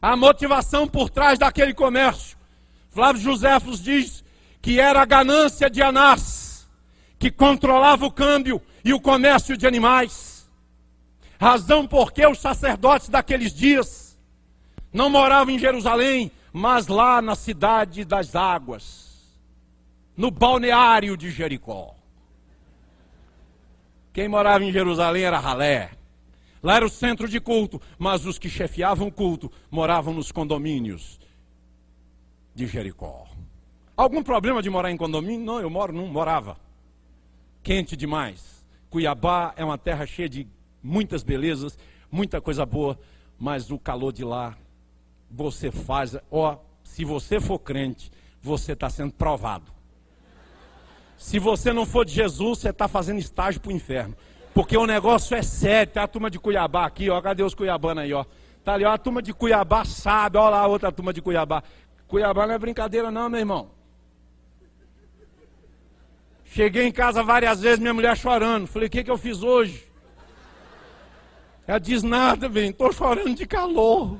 a 0.00 0.16
motivação 0.16 0.86
por 0.86 1.10
trás 1.10 1.38
daquele 1.38 1.74
comércio. 1.74 2.36
Flávio 2.90 3.22
Joséfos 3.22 3.82
diz 3.82 4.24
que 4.60 4.80
era 4.80 5.02
a 5.02 5.06
ganância 5.06 5.68
de 5.68 5.82
Anás, 5.82 6.68
que 7.18 7.30
controlava 7.30 8.06
o 8.06 8.12
câmbio 8.12 8.60
e 8.84 8.92
o 8.92 9.00
comércio 9.00 9.56
de 9.56 9.66
animais. 9.66 10.50
Razão 11.38 11.86
porque 11.86 12.26
os 12.26 12.38
sacerdotes 12.38 13.08
daqueles 13.08 13.54
dias 13.54 14.18
não 14.92 15.10
moravam 15.10 15.54
em 15.54 15.58
Jerusalém, 15.58 16.30
mas 16.52 16.86
lá 16.86 17.20
na 17.20 17.34
cidade 17.34 18.04
das 18.04 18.34
águas, 18.34 19.38
no 20.16 20.30
balneário 20.30 21.16
de 21.16 21.30
Jericó. 21.30 21.94
Quem 24.12 24.28
morava 24.28 24.64
em 24.64 24.72
Jerusalém 24.72 25.24
era 25.24 25.38
Ralé. 25.38 25.90
Lá 26.62 26.76
era 26.76 26.86
o 26.86 26.90
centro 26.90 27.28
de 27.28 27.40
culto, 27.40 27.80
mas 27.98 28.26
os 28.26 28.38
que 28.38 28.48
chefiavam 28.48 29.08
o 29.08 29.12
culto 29.12 29.50
moravam 29.70 30.14
nos 30.14 30.32
condomínios 30.32 31.20
de 32.54 32.66
Jericó. 32.66 33.26
Algum 33.96 34.22
problema 34.22 34.62
de 34.62 34.70
morar 34.70 34.90
em 34.90 34.96
condomínio? 34.96 35.44
Não, 35.44 35.60
eu 35.60 35.70
moro, 35.70 35.92
não 35.92 36.06
morava. 36.06 36.58
Quente 37.62 37.96
demais. 37.96 38.64
Cuiabá 38.90 39.54
é 39.56 39.64
uma 39.64 39.78
terra 39.78 40.06
cheia 40.06 40.28
de 40.28 40.46
muitas 40.82 41.22
belezas, 41.22 41.78
muita 42.10 42.40
coisa 42.40 42.64
boa, 42.64 42.98
mas 43.38 43.70
o 43.70 43.78
calor 43.78 44.12
de 44.12 44.24
lá, 44.24 44.56
você 45.30 45.70
faz, 45.70 46.16
ó, 46.30 46.58
se 46.82 47.04
você 47.04 47.40
for 47.40 47.58
crente, 47.58 48.10
você 48.40 48.72
está 48.72 48.88
sendo 48.88 49.12
provado. 49.12 49.72
Se 51.18 51.38
você 51.38 51.72
não 51.72 51.84
for 51.84 52.04
de 52.04 52.12
Jesus, 52.12 52.58
você 52.60 52.70
está 52.70 52.86
fazendo 52.86 53.18
estágio 53.18 53.60
para 53.60 53.70
o 53.70 53.74
inferno. 53.74 54.16
Porque 54.56 54.74
o 54.74 54.86
negócio 54.86 55.36
é 55.36 55.42
sério. 55.42 55.92
Tem 55.92 56.02
a 56.02 56.08
turma 56.08 56.30
de 56.30 56.38
Cuiabá 56.38 56.86
aqui, 56.86 57.10
ó. 57.10 57.20
Cadê 57.20 57.42
os 57.42 57.54
cuiabanos 57.54 58.04
aí, 58.04 58.14
ó? 58.14 58.24
Tá 58.64 58.72
ali, 58.72 58.86
ó. 58.86 58.90
A 58.90 58.96
turma 58.96 59.20
de 59.20 59.34
Cuiabá 59.34 59.84
sabe. 59.84 60.38
Olha 60.38 60.48
lá 60.48 60.60
a 60.60 60.66
outra 60.66 60.90
turma 60.90 61.12
de 61.12 61.20
Cuiabá. 61.20 61.62
Cuiabá 62.08 62.46
não 62.46 62.54
é 62.54 62.58
brincadeira, 62.58 63.10
não, 63.10 63.28
meu 63.28 63.40
irmão. 63.40 63.70
Cheguei 66.46 66.86
em 66.86 66.90
casa 66.90 67.22
várias 67.22 67.60
vezes, 67.60 67.78
minha 67.78 67.92
mulher 67.92 68.16
chorando. 68.16 68.66
Falei, 68.66 68.88
o 68.88 68.90
que, 68.90 69.04
que 69.04 69.10
eu 69.10 69.18
fiz 69.18 69.42
hoje? 69.42 69.86
Ela 71.66 71.78
diz 71.78 72.02
nada, 72.02 72.48
bem, 72.48 72.70
estou 72.70 72.90
chorando 72.94 73.34
de 73.34 73.44
calor. 73.44 74.16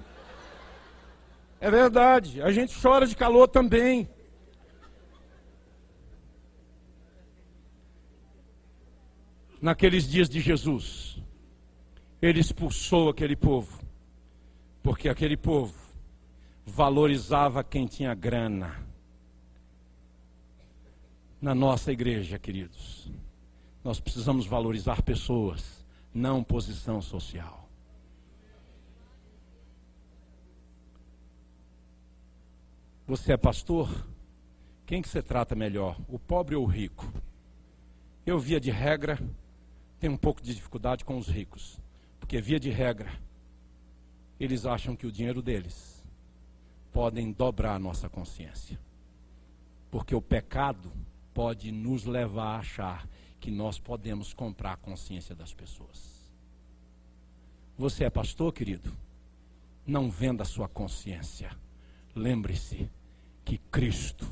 É 1.59 1.70
verdade, 1.70 2.43
a 2.43 2.53
gente 2.53 2.78
chora 2.78 3.07
de 3.07 3.16
calor 3.16 3.49
também. 3.49 4.07
Naqueles 9.66 10.08
dias 10.08 10.28
de 10.28 10.38
Jesus, 10.38 11.20
ele 12.22 12.38
expulsou 12.38 13.08
aquele 13.08 13.34
povo, 13.34 13.82
porque 14.80 15.08
aquele 15.08 15.36
povo 15.36 15.74
valorizava 16.64 17.64
quem 17.64 17.84
tinha 17.84 18.14
grana. 18.14 18.80
Na 21.42 21.52
nossa 21.52 21.90
igreja, 21.90 22.38
queridos, 22.38 23.10
nós 23.82 23.98
precisamos 23.98 24.46
valorizar 24.46 25.02
pessoas, 25.02 25.84
não 26.14 26.44
posição 26.44 27.02
social. 27.02 27.68
Você 33.04 33.32
é 33.32 33.36
pastor? 33.36 34.06
Quem 34.86 35.02
que 35.02 35.08
você 35.08 35.20
trata 35.20 35.56
melhor, 35.56 35.98
o 36.06 36.20
pobre 36.20 36.54
ou 36.54 36.62
o 36.62 36.68
rico? 36.68 37.12
Eu, 38.24 38.38
via 38.38 38.60
de 38.60 38.70
regra, 38.70 39.18
tenho 40.07 40.14
um 40.14 40.18
pouco 40.18 40.40
de 40.40 40.54
dificuldade 40.54 41.04
com 41.04 41.18
os 41.18 41.26
ricos. 41.26 41.80
Porque, 42.20 42.40
via 42.40 42.61
de 42.61 42.70
regra, 42.70 43.12
eles 44.38 44.64
acham 44.64 44.94
que 44.94 45.04
o 45.04 45.11
dinheiro 45.11 45.42
deles 45.42 46.00
podem 46.92 47.32
dobrar 47.32 47.74
a 47.74 47.78
nossa 47.78 48.09
consciência. 48.09 48.78
Porque 49.90 50.14
o 50.14 50.22
pecado 50.22 50.92
pode 51.34 51.72
nos 51.72 52.04
levar 52.04 52.54
a 52.54 52.59
achar 52.61 53.09
que 53.40 53.50
nós 53.50 53.80
podemos 53.80 54.32
comprar 54.32 54.74
a 54.74 54.76
consciência 54.76 55.34
das 55.34 55.52
pessoas. 55.52 56.30
Você 57.76 58.04
é 58.04 58.11
pastor, 58.11 58.52
querido? 58.52 58.92
Não 59.84 60.09
venda 60.09 60.44
a 60.44 60.46
sua 60.46 60.68
consciência. 60.68 61.50
Lembre-se, 62.14 62.88
que 63.44 63.59
Cristo 63.59 64.24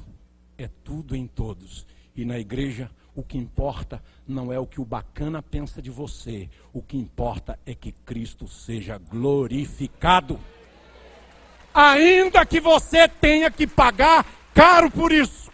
é 0.57 0.69
tudo 0.69 1.17
em 1.17 1.27
todos. 1.27 1.85
E 2.15 2.25
na 2.25 2.39
igreja, 2.39 2.89
o 3.15 3.23
que 3.23 3.39
importa 3.39 4.03
não 4.27 4.53
é 4.53 4.59
o 4.59 4.67
que 4.67 4.81
o 4.81 4.85
bacana 4.85 5.43
pensa 5.43 5.81
de 5.81 5.91
você, 5.91 6.49
o 6.73 6.83
que 6.83 6.97
importa 6.97 7.59
é 7.65 7.75
que 7.75 7.93
Cristo 7.93 8.49
seja 8.49 8.99
glorificado. 8.99 10.41
Ainda 11.73 12.45
que 12.45 12.61
você 12.61 13.09
tenha 13.09 13.51
que 13.51 13.67
pagar 13.67 14.27
caro 14.53 14.91
por 14.91 15.13
isso. 15.13 15.51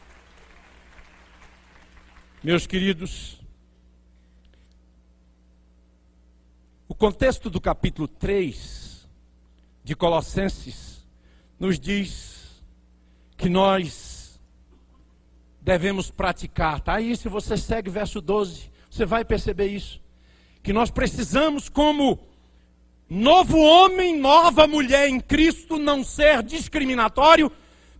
Meus 2.42 2.66
queridos, 2.66 3.40
o 6.88 6.94
contexto 6.94 7.50
do 7.50 7.60
capítulo 7.60 8.08
3 8.08 9.06
de 9.84 9.94
Colossenses 9.94 11.06
nos 11.58 11.78
diz 11.78 12.62
que 13.36 13.48
nós 13.48 14.09
devemos 15.60 16.10
praticar. 16.10 16.80
Tá 16.80 16.94
aí, 16.94 17.16
se 17.16 17.28
você 17.28 17.56
segue 17.56 17.90
verso 17.90 18.20
12, 18.20 18.70
você 18.90 19.04
vai 19.04 19.24
perceber 19.24 19.66
isso. 19.66 20.00
Que 20.62 20.72
nós 20.72 20.90
precisamos, 20.90 21.68
como 21.68 22.18
novo 23.08 23.58
homem, 23.58 24.18
nova 24.18 24.66
mulher 24.66 25.08
em 25.08 25.20
Cristo, 25.20 25.78
não 25.78 26.04
ser 26.04 26.42
discriminatório, 26.42 27.50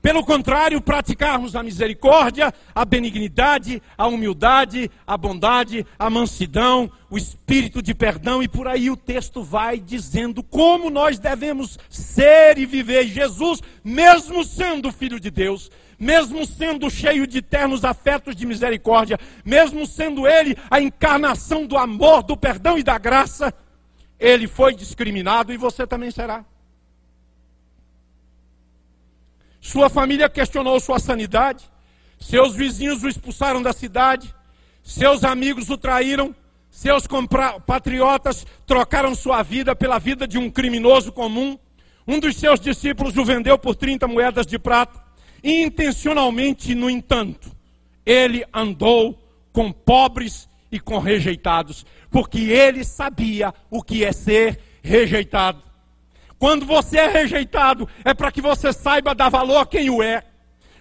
pelo 0.02 0.24
contrário, 0.24 0.80
praticarmos 0.80 1.54
a 1.54 1.62
misericórdia, 1.62 2.54
a 2.74 2.84
benignidade, 2.86 3.82
a 3.98 4.06
humildade, 4.06 4.90
a 5.06 5.14
bondade, 5.14 5.86
a 5.98 6.08
mansidão, 6.08 6.90
o 7.11 7.18
espírito 7.18 7.82
de 7.82 7.94
perdão, 7.94 8.42
e 8.42 8.48
por 8.48 8.66
aí 8.66 8.90
o 8.90 8.96
texto 8.96 9.42
vai 9.42 9.78
dizendo 9.78 10.42
como 10.42 10.88
nós 10.88 11.18
devemos 11.18 11.78
ser 11.90 12.56
e 12.56 12.64
viver. 12.64 13.08
Jesus, 13.08 13.61
mesmo 13.84 14.42
sendo 14.42 14.90
filho 14.90 15.20
de 15.20 15.30
Deus, 15.30 15.70
mesmo 16.01 16.46
sendo 16.46 16.90
cheio 16.90 17.26
de 17.26 17.42
ternos 17.42 17.84
afetos 17.84 18.34
de 18.34 18.46
misericórdia, 18.46 19.18
mesmo 19.44 19.86
sendo 19.86 20.26
ele 20.26 20.57
a 20.70 20.80
encarnação 20.80 21.66
do 21.66 21.76
amor, 21.76 22.22
do 22.22 22.34
perdão 22.34 22.78
e 22.78 22.82
da 22.82 22.96
graça, 22.96 23.53
ele 24.18 24.48
foi 24.48 24.74
discriminado 24.74 25.53
e 25.53 25.59
você 25.59 25.86
também 25.86 26.11
será. 26.11 26.42
Sua 29.61 29.90
família 29.90 30.30
questionou 30.30 30.80
sua 30.80 30.98
sanidade. 30.98 31.70
Seus 32.18 32.55
vizinhos 32.55 33.03
o 33.03 33.09
expulsaram 33.09 33.61
da 33.61 33.74
cidade. 33.74 34.34
Seus 34.82 35.22
amigos 35.22 35.68
o 35.68 35.76
traíram. 35.76 36.34
Seus 36.70 37.05
patriotas 37.66 38.46
trocaram 38.66 39.14
sua 39.14 39.42
vida 39.42 39.76
pela 39.76 39.98
vida 39.98 40.26
de 40.26 40.38
um 40.38 40.51
criminoso 40.51 41.12
comum. 41.12 41.59
Um 42.07 42.18
dos 42.18 42.36
seus 42.36 42.59
discípulos 42.59 43.18
o 43.18 43.24
vendeu 43.24 43.59
por 43.59 43.74
30 43.74 44.09
moedas 44.09 44.46
de 44.46 44.59
prata. 44.59 45.09
Intencionalmente, 45.43 46.74
no 46.74 46.91
entanto, 46.91 47.51
ele 48.05 48.45
andou 48.53 49.18
com 49.53 49.72
pobres 49.72 50.49
e 50.70 50.78
com 50.78 50.99
rejeitados, 50.99 51.84
porque 52.11 52.38
ele 52.38 52.84
sabia 52.84 53.53
o 53.70 53.82
que 53.82 54.05
é 54.05 54.12
ser 54.12 54.61
rejeitado. 54.82 55.62
Quando 56.38 56.64
você 56.64 56.99
é 56.99 57.09
rejeitado, 57.09 57.88
é 58.05 58.14
para 58.14 58.32
que 58.32 58.41
você 58.41 58.72
saiba 58.72 59.14
dar 59.14 59.28
valor 59.28 59.59
a 59.59 59.66
quem 59.66 59.91
o 59.91 60.03
é. 60.03 60.22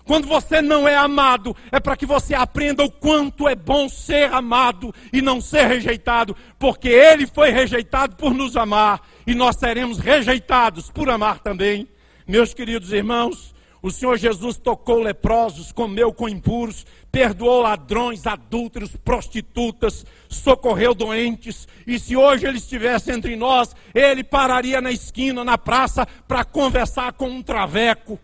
Quando 0.05 0.27
você 0.27 0.61
não 0.61 0.87
é 0.87 0.95
amado, 0.95 1.55
é 1.71 1.79
para 1.79 1.95
que 1.95 2.05
você 2.05 2.33
aprenda 2.33 2.83
o 2.83 2.89
quanto 2.89 3.47
é 3.47 3.55
bom 3.55 3.87
ser 3.87 4.33
amado 4.33 4.91
e 5.13 5.21
não 5.21 5.39
ser 5.39 5.67
rejeitado, 5.67 6.35
porque 6.57 6.87
Ele 6.87 7.27
foi 7.27 7.51
rejeitado 7.51 8.15
por 8.15 8.33
nos 8.33 8.57
amar 8.57 9.01
e 9.27 9.35
nós 9.35 9.57
seremos 9.57 9.99
rejeitados 9.99 10.89
por 10.89 11.09
amar 11.09 11.39
também. 11.39 11.87
Meus 12.27 12.55
queridos 12.55 12.91
irmãos, 12.91 13.53
o 13.81 13.89
Senhor 13.89 14.17
Jesus 14.17 14.57
tocou 14.57 14.99
leprosos, 14.99 15.71
comeu 15.71 16.11
com 16.11 16.27
impuros, 16.27 16.85
perdoou 17.11 17.61
ladrões, 17.61 18.27
adúlteros, 18.27 18.95
prostitutas, 18.97 20.05
socorreu 20.27 20.93
doentes. 20.93 21.67
E 21.87 21.97
se 21.97 22.15
hoje 22.15 22.45
ele 22.45 22.57
estivesse 22.57 23.11
entre 23.11 23.35
nós, 23.37 23.73
ele 23.93 24.23
pararia 24.23 24.81
na 24.81 24.91
esquina, 24.91 25.43
na 25.45 25.57
praça, 25.57 26.05
para 26.27 26.43
conversar 26.43 27.13
com 27.13 27.29
um 27.29 27.41
traveco. 27.41 28.19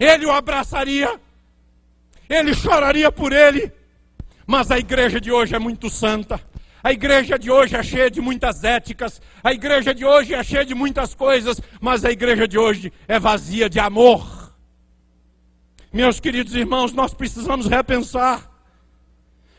Ele 0.00 0.24
o 0.24 0.32
abraçaria, 0.32 1.20
ele 2.28 2.54
choraria 2.54 3.12
por 3.12 3.32
ele. 3.32 3.70
Mas 4.46 4.70
a 4.70 4.78
igreja 4.78 5.20
de 5.20 5.30
hoje 5.30 5.54
é 5.54 5.58
muito 5.58 5.90
santa. 5.90 6.40
A 6.88 6.92
igreja 6.94 7.38
de 7.38 7.50
hoje 7.50 7.76
é 7.76 7.82
cheia 7.82 8.10
de 8.10 8.18
muitas 8.18 8.64
éticas, 8.64 9.20
a 9.44 9.52
igreja 9.52 9.94
de 9.94 10.06
hoje 10.06 10.32
é 10.32 10.42
cheia 10.42 10.64
de 10.64 10.74
muitas 10.74 11.14
coisas, 11.14 11.60
mas 11.82 12.02
a 12.02 12.10
igreja 12.10 12.48
de 12.48 12.56
hoje 12.56 12.90
é 13.06 13.18
vazia 13.18 13.68
de 13.68 13.78
amor. 13.78 14.56
Meus 15.92 16.18
queridos 16.18 16.54
irmãos, 16.54 16.94
nós 16.94 17.12
precisamos 17.12 17.66
repensar. 17.66 18.50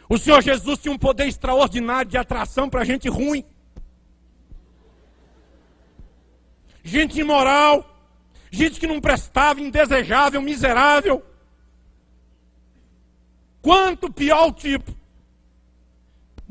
O 0.09 0.17
Senhor 0.17 0.41
Jesus 0.41 0.79
tinha 0.79 0.91
um 0.91 0.97
poder 0.97 1.27
extraordinário 1.27 2.09
de 2.09 2.17
atração 2.17 2.67
para 2.67 2.83
gente 2.83 3.07
ruim, 3.07 3.45
gente 6.83 7.19
imoral, 7.19 7.85
gente 8.49 8.79
que 8.79 8.87
não 8.87 8.99
prestava, 8.99 9.61
indesejável, 9.61 10.41
miserável. 10.41 11.23
Quanto 13.61 14.11
pior 14.11 14.47
o 14.47 14.51
tipo 14.51 14.98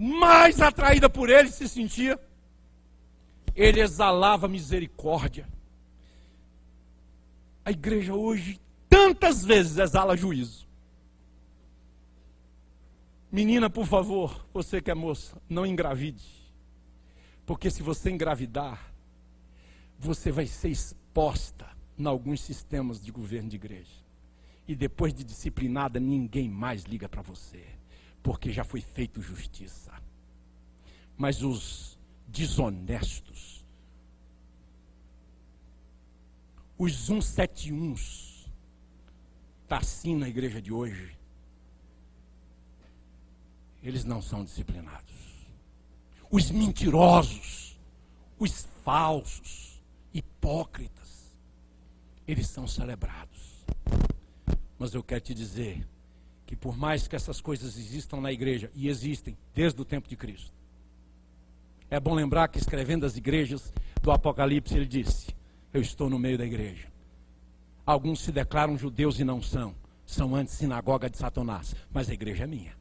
mais 0.01 0.61
atraída 0.61 1.11
por 1.11 1.29
ele 1.29 1.51
se 1.51 1.69
sentia. 1.69 2.17
Ele 3.57 3.81
exalava 3.81 4.47
misericórdia. 4.47 5.49
A 7.65 7.73
igreja 7.73 8.15
hoje 8.15 8.61
tantas 8.89 9.45
vezes 9.45 9.77
exala 9.77 10.17
juízo. 10.17 10.69
Menina, 13.31 13.69
por 13.69 13.87
favor, 13.87 14.47
você 14.55 14.81
que 14.81 14.91
é 14.91 14.95
moça, 14.95 15.43
não 15.49 15.67
engravide. 15.67 16.25
Porque 17.45 17.69
se 17.69 17.83
você 17.83 18.09
engravidar, 18.09 18.95
você 19.99 20.31
vai 20.31 20.47
ser 20.47 20.69
exposta 20.69 21.67
em 21.99 22.07
alguns 22.07 22.41
sistemas 22.41 23.03
de 23.03 23.11
governo 23.11 23.49
de 23.49 23.57
igreja. 23.57 24.07
E 24.67 24.77
depois 24.77 25.13
de 25.13 25.25
disciplinada, 25.25 25.99
ninguém 25.99 26.49
mais 26.49 26.85
liga 26.85 27.09
para 27.09 27.21
você 27.21 27.78
porque 28.29 28.53
já 28.53 28.63
foi 28.63 28.83
feito 28.83 29.23
justiça. 29.23 29.91
Mas 31.17 31.43
os 31.43 31.99
desonestos, 32.27 33.65
os 36.77 36.95
171, 37.07 37.95
está 37.95 39.79
assim 39.79 40.15
na 40.15 40.29
igreja 40.29 40.61
de 40.61 40.71
hoje, 40.71 41.17
eles 43.83 44.05
não 44.05 44.21
são 44.21 44.45
disciplinados. 44.45 45.17
Os 46.31 46.51
mentirosos, 46.51 47.79
os 48.39 48.69
falsos, 48.85 49.83
hipócritas, 50.13 51.35
eles 52.27 52.47
são 52.47 52.69
celebrados. 52.69 53.65
Mas 54.79 54.93
eu 54.93 55.03
quero 55.03 55.23
te 55.23 55.33
dizer 55.33 55.89
que 56.49 56.57
por 56.57 56.75
mais 56.75 57.07
que 57.07 57.15
essas 57.15 57.43
coisas 57.43 57.77
existam 57.77 58.23
na 58.23 58.33
igreja, 58.33 58.71
e 58.75 58.89
existem 58.89 59.37
desde 59.55 59.79
o 59.83 59.85
tempo 59.85 60.09
de 60.09 60.17
Cristo, 60.17 60.51
é 61.91 62.01
bom 62.01 62.15
lembrar 62.15 62.49
que 62.49 62.57
escrevendo 62.57 63.05
as 63.05 63.19
igrejas 63.19 63.71
do 64.01 64.11
Apocalipse, 64.11 64.75
ele 64.75 64.87
disse: 64.87 65.27
Eu 65.75 65.83
estou 65.83 66.09
no 66.09 66.19
meio 66.19 66.39
da 66.39 66.47
igreja. 66.47 66.89
Alguns 67.85 68.21
se 68.21 68.33
declaram 68.33 68.79
judeus 68.79 69.21
e 69.21 69.25
não 69.25 69.43
são, 69.43 69.75
são 70.07 70.35
antes 70.35 70.55
sinagoga 70.55 71.11
de 71.11 71.19
Satanás, 71.19 71.77
mas 71.93 72.09
a 72.09 72.15
igreja 72.15 72.45
é 72.45 72.47
minha. 72.47 72.73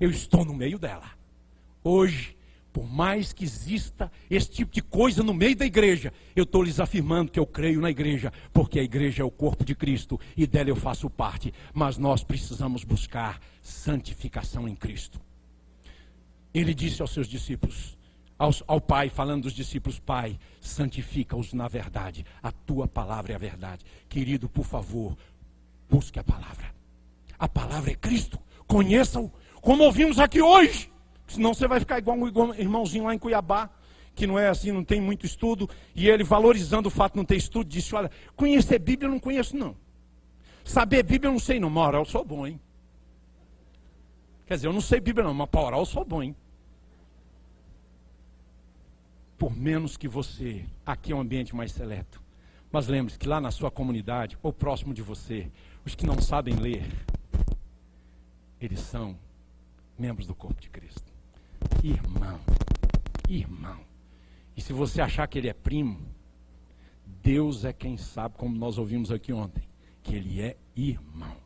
Eu 0.00 0.08
estou 0.08 0.42
no 0.42 0.54
meio 0.54 0.78
dela. 0.78 1.10
Hoje, 1.84 2.34
por 2.72 2.88
mais 2.88 3.32
que 3.32 3.44
exista 3.44 4.10
esse 4.30 4.50
tipo 4.50 4.72
de 4.72 4.80
coisa 4.80 5.22
no 5.22 5.34
meio 5.34 5.54
da 5.54 5.66
igreja, 5.66 6.12
eu 6.34 6.44
estou 6.44 6.62
lhes 6.62 6.80
afirmando 6.80 7.30
que 7.30 7.38
eu 7.38 7.46
creio 7.46 7.80
na 7.80 7.90
igreja, 7.90 8.32
porque 8.52 8.78
a 8.78 8.82
igreja 8.82 9.22
é 9.22 9.24
o 9.24 9.30
corpo 9.30 9.64
de 9.64 9.74
Cristo 9.74 10.18
e 10.36 10.46
dela 10.46 10.70
eu 10.70 10.76
faço 10.76 11.10
parte. 11.10 11.52
Mas 11.74 11.98
nós 11.98 12.24
precisamos 12.24 12.82
buscar 12.82 13.40
santificação 13.60 14.66
em 14.66 14.74
Cristo. 14.74 15.20
Ele 16.54 16.72
disse 16.74 17.02
aos 17.02 17.12
seus 17.12 17.28
discípulos, 17.28 17.98
aos, 18.38 18.62
ao 18.66 18.80
Pai, 18.80 19.08
falando 19.08 19.44
dos 19.44 19.52
discípulos: 19.52 19.98
Pai, 19.98 20.38
santifica-os 20.60 21.52
na 21.52 21.68
verdade, 21.68 22.24
a 22.42 22.50
tua 22.50 22.88
palavra 22.88 23.32
é 23.32 23.36
a 23.36 23.38
verdade. 23.38 23.84
Querido, 24.08 24.48
por 24.48 24.64
favor, 24.64 25.16
busque 25.90 26.18
a 26.18 26.24
palavra. 26.24 26.72
A 27.38 27.48
palavra 27.48 27.90
é 27.90 27.94
Cristo, 27.94 28.38
conheça-o, 28.66 29.30
como 29.60 29.84
ouvimos 29.84 30.18
aqui 30.18 30.40
hoje. 30.40 30.91
Senão 31.26 31.54
você 31.54 31.66
vai 31.66 31.80
ficar 31.80 31.98
igual 31.98 32.16
um 32.16 32.54
irmãozinho 32.54 33.04
lá 33.04 33.14
em 33.14 33.18
Cuiabá, 33.18 33.70
que 34.14 34.26
não 34.26 34.38
é 34.38 34.48
assim, 34.48 34.70
não 34.70 34.84
tem 34.84 35.00
muito 35.00 35.24
estudo, 35.24 35.68
e 35.94 36.08
ele, 36.08 36.22
valorizando 36.22 36.88
o 36.88 36.90
fato 36.90 37.12
de 37.12 37.18
não 37.18 37.24
ter 37.24 37.36
estudo, 37.36 37.68
disse: 37.68 37.94
Olha, 37.94 38.10
conhecer 38.36 38.78
Bíblia 38.78 39.08
eu 39.08 39.12
não 39.12 39.20
conheço, 39.20 39.56
não. 39.56 39.76
Saber 40.64 41.02
Bíblia 41.02 41.28
eu 41.28 41.32
não 41.32 41.40
sei, 41.40 41.58
não. 41.58 41.74
Orar 41.74 42.00
eu 42.00 42.04
sou 42.04 42.24
bom, 42.24 42.46
hein? 42.46 42.60
Quer 44.46 44.56
dizer, 44.56 44.66
eu 44.66 44.72
não 44.72 44.80
sei 44.80 45.00
Bíblia, 45.00 45.24
não, 45.26 45.34
mas 45.34 45.48
para 45.48 45.60
orar 45.60 45.80
eu 45.80 45.86
sou 45.86 46.04
bom, 46.04 46.22
hein? 46.22 46.36
Por 49.38 49.56
menos 49.56 49.96
que 49.96 50.06
você, 50.06 50.64
aqui 50.86 51.12
é 51.12 51.16
um 51.16 51.20
ambiente 51.20 51.54
mais 51.54 51.72
seleto. 51.72 52.22
Mas 52.70 52.86
lembre-se 52.86 53.18
que 53.18 53.28
lá 53.28 53.40
na 53.40 53.50
sua 53.50 53.70
comunidade, 53.70 54.38
ou 54.42 54.52
próximo 54.52 54.94
de 54.94 55.02
você, 55.02 55.50
os 55.84 55.94
que 55.94 56.06
não 56.06 56.20
sabem 56.20 56.54
ler, 56.54 56.84
eles 58.60 58.80
são 58.80 59.16
membros 59.98 60.26
do 60.26 60.34
corpo 60.34 60.60
de 60.60 60.70
Cristo. 60.70 61.11
Irmão, 61.82 62.40
irmão. 63.28 63.80
E 64.56 64.60
se 64.60 64.72
você 64.72 65.00
achar 65.00 65.26
que 65.26 65.38
ele 65.38 65.48
é 65.48 65.52
primo, 65.52 66.00
Deus 67.22 67.64
é 67.64 67.72
quem 67.72 67.96
sabe, 67.96 68.36
como 68.36 68.56
nós 68.56 68.78
ouvimos 68.78 69.10
aqui 69.10 69.32
ontem, 69.32 69.62
que 70.02 70.14
ele 70.14 70.40
é 70.40 70.56
irmão. 70.76 71.36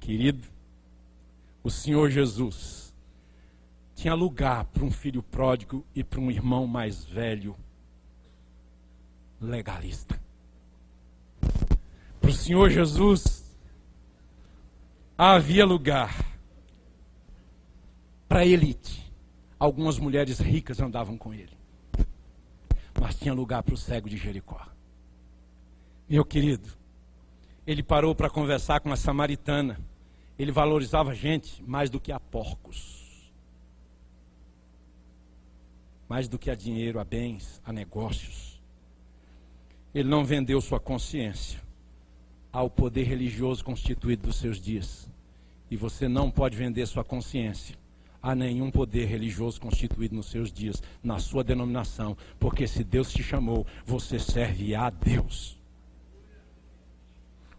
Querido, 0.00 0.46
o 1.62 1.70
Senhor 1.70 2.10
Jesus 2.10 2.94
tinha 3.94 4.14
lugar 4.14 4.64
para 4.66 4.84
um 4.84 4.90
filho 4.90 5.22
pródigo 5.22 5.84
e 5.94 6.04
para 6.04 6.20
um 6.20 6.30
irmão 6.30 6.66
mais 6.66 7.04
velho 7.04 7.56
legalista. 9.40 10.20
Para 12.20 12.30
o 12.30 12.32
Senhor 12.32 12.70
Jesus 12.70 13.44
havia 15.16 15.64
lugar 15.64 16.14
para 18.28 18.40
a 18.40 18.46
elite. 18.46 19.05
Algumas 19.58 19.98
mulheres 19.98 20.38
ricas 20.38 20.80
andavam 20.80 21.16
com 21.16 21.32
ele. 21.32 21.56
Mas 23.00 23.16
tinha 23.16 23.32
lugar 23.32 23.62
para 23.62 23.74
o 23.74 23.76
cego 23.76 24.08
de 24.08 24.16
Jericó. 24.16 24.66
Meu 26.08 26.24
querido, 26.24 26.68
ele 27.66 27.82
parou 27.82 28.14
para 28.14 28.30
conversar 28.30 28.80
com 28.80 28.92
a 28.92 28.96
samaritana. 28.96 29.80
Ele 30.38 30.52
valorizava 30.52 31.12
a 31.12 31.14
gente 31.14 31.62
mais 31.62 31.88
do 31.88 31.98
que 31.98 32.12
a 32.12 32.20
porcos. 32.20 33.32
Mais 36.06 36.28
do 36.28 36.38
que 36.38 36.50
a 36.50 36.54
dinheiro, 36.54 37.00
a 37.00 37.04
bens, 37.04 37.60
a 37.64 37.72
negócios. 37.72 38.60
Ele 39.94 40.08
não 40.08 40.24
vendeu 40.24 40.60
sua 40.60 40.78
consciência 40.78 41.60
ao 42.52 42.68
poder 42.68 43.04
religioso 43.04 43.64
constituído 43.64 44.26
dos 44.26 44.36
seus 44.36 44.60
dias. 44.60 45.10
E 45.70 45.76
você 45.76 46.06
não 46.06 46.30
pode 46.30 46.56
vender 46.56 46.86
sua 46.86 47.02
consciência 47.02 47.76
há 48.26 48.34
nenhum 48.34 48.72
poder 48.72 49.04
religioso 49.06 49.60
constituído 49.60 50.16
nos 50.16 50.26
seus 50.26 50.52
dias, 50.52 50.82
na 51.00 51.20
sua 51.20 51.44
denominação, 51.44 52.16
porque 52.40 52.66
se 52.66 52.82
Deus 52.82 53.12
te 53.12 53.22
chamou, 53.22 53.64
você 53.84 54.18
serve 54.18 54.74
a 54.74 54.90
Deus. 54.90 55.56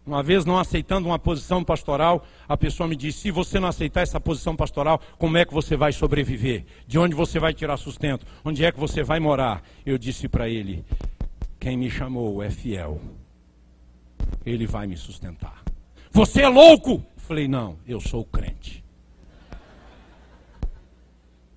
Uma 0.04 0.22
vez 0.22 0.44
não 0.44 0.58
aceitando 0.58 1.08
uma 1.08 1.18
posição 1.18 1.64
pastoral, 1.64 2.22
a 2.46 2.54
pessoa 2.54 2.86
me 2.86 2.96
disse: 2.96 3.20
se 3.20 3.30
você 3.30 3.58
não 3.58 3.68
aceitar 3.68 4.02
essa 4.02 4.20
posição 4.20 4.54
pastoral, 4.54 5.00
como 5.16 5.38
é 5.38 5.44
que 5.46 5.54
você 5.54 5.74
vai 5.74 5.90
sobreviver? 5.90 6.66
De 6.86 6.98
onde 6.98 7.14
você 7.14 7.38
vai 7.38 7.54
tirar 7.54 7.78
sustento? 7.78 8.26
Onde 8.44 8.62
é 8.62 8.70
que 8.70 8.78
você 8.78 9.02
vai 9.02 9.18
morar? 9.18 9.62
Eu 9.86 9.96
disse 9.96 10.28
para 10.28 10.50
ele: 10.50 10.84
quem 11.58 11.78
me 11.78 11.90
chamou 11.90 12.42
é 12.42 12.50
fiel, 12.50 13.00
ele 14.44 14.66
vai 14.66 14.86
me 14.86 14.98
sustentar. 14.98 15.62
Você 16.10 16.42
é 16.42 16.48
louco? 16.48 17.02
Falei: 17.16 17.48
não, 17.48 17.78
eu 17.86 18.00
sou 18.00 18.22
crente. 18.22 18.86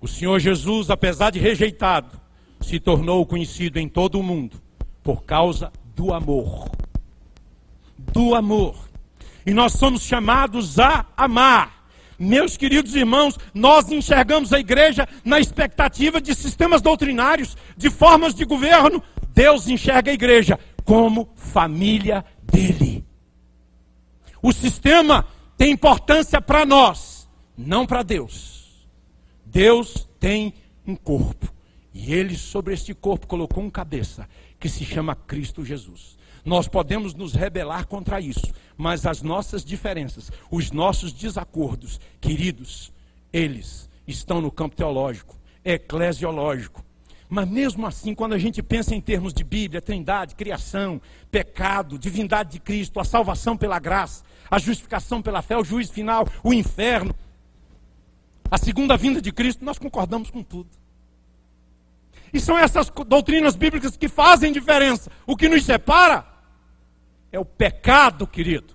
O 0.02 0.08
Senhor 0.08 0.40
Jesus, 0.40 0.90
apesar 0.90 1.30
de 1.30 1.38
rejeitado, 1.38 2.20
se 2.60 2.80
tornou 2.80 3.24
conhecido 3.24 3.78
em 3.78 3.88
todo 3.88 4.18
o 4.18 4.22
mundo 4.22 4.60
por 5.00 5.22
causa 5.22 5.72
do 5.94 6.12
amor. 6.12 6.68
Do 7.96 8.34
amor. 8.34 8.74
E 9.46 9.54
nós 9.54 9.74
somos 9.74 10.02
chamados 10.02 10.80
a 10.80 11.06
amar. 11.16 11.86
Meus 12.18 12.56
queridos 12.56 12.96
irmãos, 12.96 13.38
nós 13.54 13.92
enxergamos 13.92 14.52
a 14.52 14.58
igreja 14.58 15.08
na 15.24 15.38
expectativa 15.38 16.20
de 16.20 16.34
sistemas 16.34 16.82
doutrinários, 16.82 17.56
de 17.76 17.88
formas 17.88 18.34
de 18.34 18.44
governo. 18.44 19.00
Deus 19.32 19.68
enxerga 19.68 20.10
a 20.10 20.14
igreja 20.14 20.58
como 20.84 21.30
família 21.36 22.24
dele. 22.42 23.04
O 24.42 24.52
sistema 24.52 25.24
tem 25.56 25.70
importância 25.70 26.40
para 26.40 26.66
nós, 26.66 27.30
não 27.56 27.86
para 27.86 28.02
Deus. 28.02 28.51
Deus 29.52 30.08
tem 30.18 30.54
um 30.86 30.96
corpo. 30.96 31.52
E 31.92 32.14
ele, 32.14 32.34
sobre 32.34 32.72
este 32.72 32.94
corpo, 32.94 33.26
colocou 33.26 33.62
um 33.62 33.68
cabeça, 33.68 34.26
que 34.58 34.66
se 34.66 34.82
chama 34.82 35.14
Cristo 35.14 35.62
Jesus. 35.62 36.16
Nós 36.42 36.66
podemos 36.66 37.12
nos 37.12 37.34
rebelar 37.34 37.86
contra 37.86 38.18
isso, 38.18 38.50
mas 38.78 39.04
as 39.04 39.20
nossas 39.20 39.62
diferenças, 39.62 40.32
os 40.50 40.70
nossos 40.70 41.12
desacordos, 41.12 42.00
queridos, 42.18 42.90
eles 43.30 43.90
estão 44.08 44.40
no 44.40 44.50
campo 44.50 44.74
teológico, 44.74 45.36
eclesiológico. 45.62 46.82
Mas 47.28 47.48
mesmo 47.48 47.86
assim, 47.86 48.14
quando 48.14 48.32
a 48.32 48.38
gente 48.38 48.62
pensa 48.62 48.94
em 48.94 49.00
termos 49.00 49.34
de 49.34 49.44
Bíblia, 49.44 49.82
trindade, 49.82 50.34
criação, 50.34 51.00
pecado, 51.30 51.98
divindade 51.98 52.52
de 52.52 52.58
Cristo, 52.58 52.98
a 52.98 53.04
salvação 53.04 53.56
pela 53.56 53.78
graça, 53.78 54.24
a 54.50 54.58
justificação 54.58 55.20
pela 55.22 55.42
fé, 55.42 55.56
o 55.56 55.64
juízo 55.64 55.92
final, 55.92 56.26
o 56.42 56.52
inferno, 56.52 57.14
a 58.52 58.58
segunda 58.58 58.98
vinda 58.98 59.18
de 59.22 59.32
Cristo, 59.32 59.64
nós 59.64 59.78
concordamos 59.78 60.30
com 60.30 60.42
tudo. 60.42 60.68
E 62.34 62.38
são 62.38 62.58
essas 62.58 62.92
doutrinas 63.06 63.56
bíblicas 63.56 63.96
que 63.96 64.08
fazem 64.08 64.52
diferença. 64.52 65.10
O 65.26 65.34
que 65.34 65.48
nos 65.48 65.64
separa 65.64 66.22
é 67.32 67.38
o 67.38 67.46
pecado, 67.46 68.26
querido. 68.26 68.74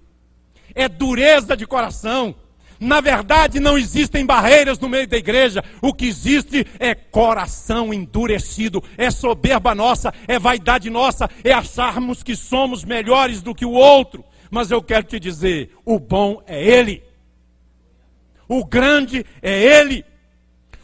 É 0.74 0.90
dureza 0.90 1.56
de 1.56 1.68
coração. 1.68 2.34
Na 2.80 3.00
verdade, 3.02 3.60
não 3.60 3.78
existem 3.78 4.26
barreiras 4.26 4.80
no 4.80 4.90
meio 4.90 5.08
da 5.08 5.18
igreja. 5.18 5.64
O 5.80 5.94
que 5.94 6.08
existe 6.08 6.66
é 6.80 6.96
coração 6.96 7.94
endurecido, 7.94 8.84
é 8.98 9.12
soberba 9.12 9.76
nossa, 9.76 10.12
é 10.28 10.40
vaidade 10.40 10.90
nossa, 10.90 11.30
é 11.44 11.54
acharmos 11.54 12.24
que 12.24 12.36
somos 12.36 12.84
melhores 12.84 13.44
do 13.44 13.54
que 13.54 13.66
o 13.66 13.74
outro. 13.74 14.26
Mas 14.50 14.72
eu 14.72 14.82
quero 14.82 15.06
te 15.06 15.20
dizer: 15.20 15.78
o 15.86 16.00
bom 16.00 16.42
é 16.48 16.64
Ele. 16.68 17.07
O 18.48 18.66
grande 18.66 19.26
é 19.42 19.80
Ele. 19.80 20.06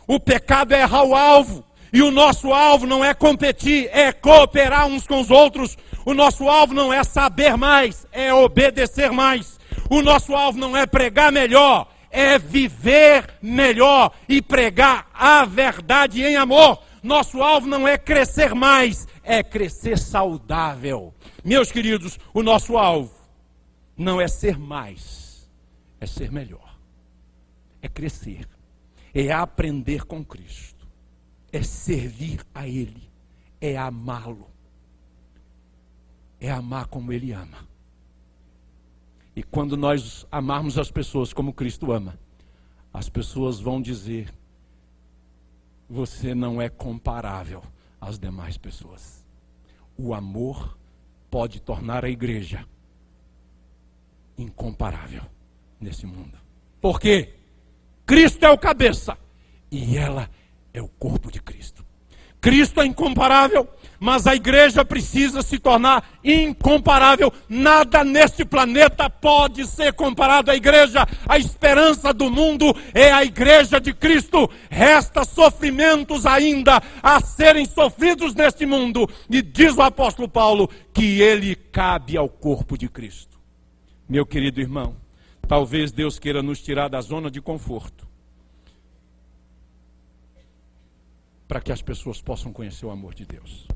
O 0.07 0.19
pecado 0.19 0.73
é 0.73 0.81
errar 0.81 1.03
o 1.03 1.15
alvo. 1.15 1.63
E 1.91 2.01
o 2.01 2.09
nosso 2.09 2.51
alvo 2.51 2.87
não 2.87 3.05
é 3.05 3.13
competir, 3.13 3.87
é 3.91 4.11
cooperar 4.11 4.87
uns 4.87 5.05
com 5.05 5.21
os 5.21 5.29
outros. 5.29 5.77
O 6.05 6.13
nosso 6.13 6.49
alvo 6.49 6.73
não 6.73 6.91
é 6.91 7.03
saber 7.03 7.55
mais, 7.55 8.07
é 8.11 8.33
obedecer 8.33 9.11
mais. 9.11 9.59
O 9.89 10.01
nosso 10.01 10.33
alvo 10.33 10.57
não 10.57 10.75
é 10.75 10.87
pregar 10.87 11.31
melhor, 11.31 11.87
é 12.09 12.39
viver 12.39 13.27
melhor 13.41 14.11
e 14.27 14.41
pregar 14.41 15.07
a 15.13 15.45
verdade 15.45 16.23
em 16.23 16.35
amor. 16.35 16.81
Nosso 17.03 17.43
alvo 17.43 17.67
não 17.67 17.87
é 17.87 17.97
crescer 17.97 18.55
mais, 18.55 19.07
é 19.23 19.43
crescer 19.43 19.97
saudável. 19.97 21.13
Meus 21.43 21.71
queridos, 21.71 22.17
o 22.33 22.41
nosso 22.41 22.77
alvo 22.77 23.13
não 23.97 24.19
é 24.21 24.27
ser 24.27 24.57
mais, 24.57 25.49
é 25.99 26.05
ser 26.05 26.31
melhor, 26.31 26.62
é 27.83 27.89
crescer, 27.89 28.47
é 29.13 29.29
aprender 29.29 30.05
com 30.05 30.23
Cristo, 30.23 30.87
é 31.51 31.61
servir 31.61 32.39
a 32.55 32.65
Ele, 32.65 33.11
é 33.59 33.77
amá-lo, 33.77 34.49
é 36.39 36.49
amar 36.49 36.87
como 36.87 37.11
Ele 37.11 37.33
ama. 37.33 37.67
E 39.35 39.43
quando 39.43 39.75
nós 39.75 40.25
amarmos 40.31 40.77
as 40.77 40.89
pessoas 40.89 41.33
como 41.33 41.53
Cristo 41.53 41.91
ama, 41.91 42.17
as 42.93 43.09
pessoas 43.09 43.59
vão 43.59 43.81
dizer: 43.81 44.33
você 45.89 46.33
não 46.33 46.61
é 46.61 46.69
comparável 46.69 47.61
às 47.99 48.17
demais 48.17 48.57
pessoas. 48.57 49.25
O 49.97 50.13
amor 50.13 50.77
pode 51.29 51.59
tornar 51.59 52.05
a 52.05 52.09
igreja 52.09 52.65
incomparável 54.37 55.23
nesse 55.81 56.05
mundo. 56.05 56.37
Por 56.79 56.99
quê? 56.99 57.42
Cristo 58.05 58.43
é 58.45 58.49
o 58.49 58.57
cabeça 58.57 59.17
e 59.71 59.97
ela 59.97 60.29
é 60.73 60.81
o 60.81 60.87
corpo 60.87 61.31
de 61.31 61.41
Cristo. 61.41 61.83
Cristo 62.43 62.81
é 62.81 62.85
incomparável, 62.85 63.65
mas 63.97 64.27
a 64.27 64.35
igreja 64.35 64.83
precisa 64.83 65.41
se 65.41 65.57
tornar 65.57 66.19
incomparável. 66.21 67.31
Nada 67.47 68.03
neste 68.03 68.43
planeta 68.43 69.09
pode 69.09 69.65
ser 69.65 69.93
comparado 69.93 70.51
à 70.51 70.55
igreja. 70.55 71.07
A 71.25 71.37
esperança 71.37 72.13
do 72.13 72.29
mundo 72.29 72.75
é 72.93 73.13
a 73.13 73.23
igreja 73.23 73.79
de 73.79 73.93
Cristo. 73.93 74.49
Resta 74.69 75.23
sofrimentos 75.23 76.25
ainda 76.25 76.83
a 77.01 77.21
serem 77.21 77.65
sofridos 77.65 78.35
neste 78.35 78.65
mundo. 78.65 79.09
E 79.29 79.41
diz 79.41 79.77
o 79.77 79.81
apóstolo 79.81 80.27
Paulo 80.27 80.69
que 80.93 81.21
ele 81.21 81.55
cabe 81.55 82.17
ao 82.17 82.27
corpo 82.27 82.77
de 82.77 82.89
Cristo. 82.89 83.39
Meu 84.09 84.25
querido 84.25 84.59
irmão, 84.59 84.97
talvez 85.47 85.91
Deus 85.91 86.19
queira 86.19 86.41
nos 86.41 86.61
tirar 86.61 86.87
da 86.87 87.01
zona 87.01 87.29
de 87.29 87.41
conforto 87.41 88.07
para 91.47 91.61
que 91.61 91.71
as 91.71 91.81
pessoas 91.81 92.21
possam 92.21 92.51
conhecer 92.51 92.85
o 92.85 92.89
amor 92.89 93.13
de 93.13 93.25
Deus. 93.25 93.67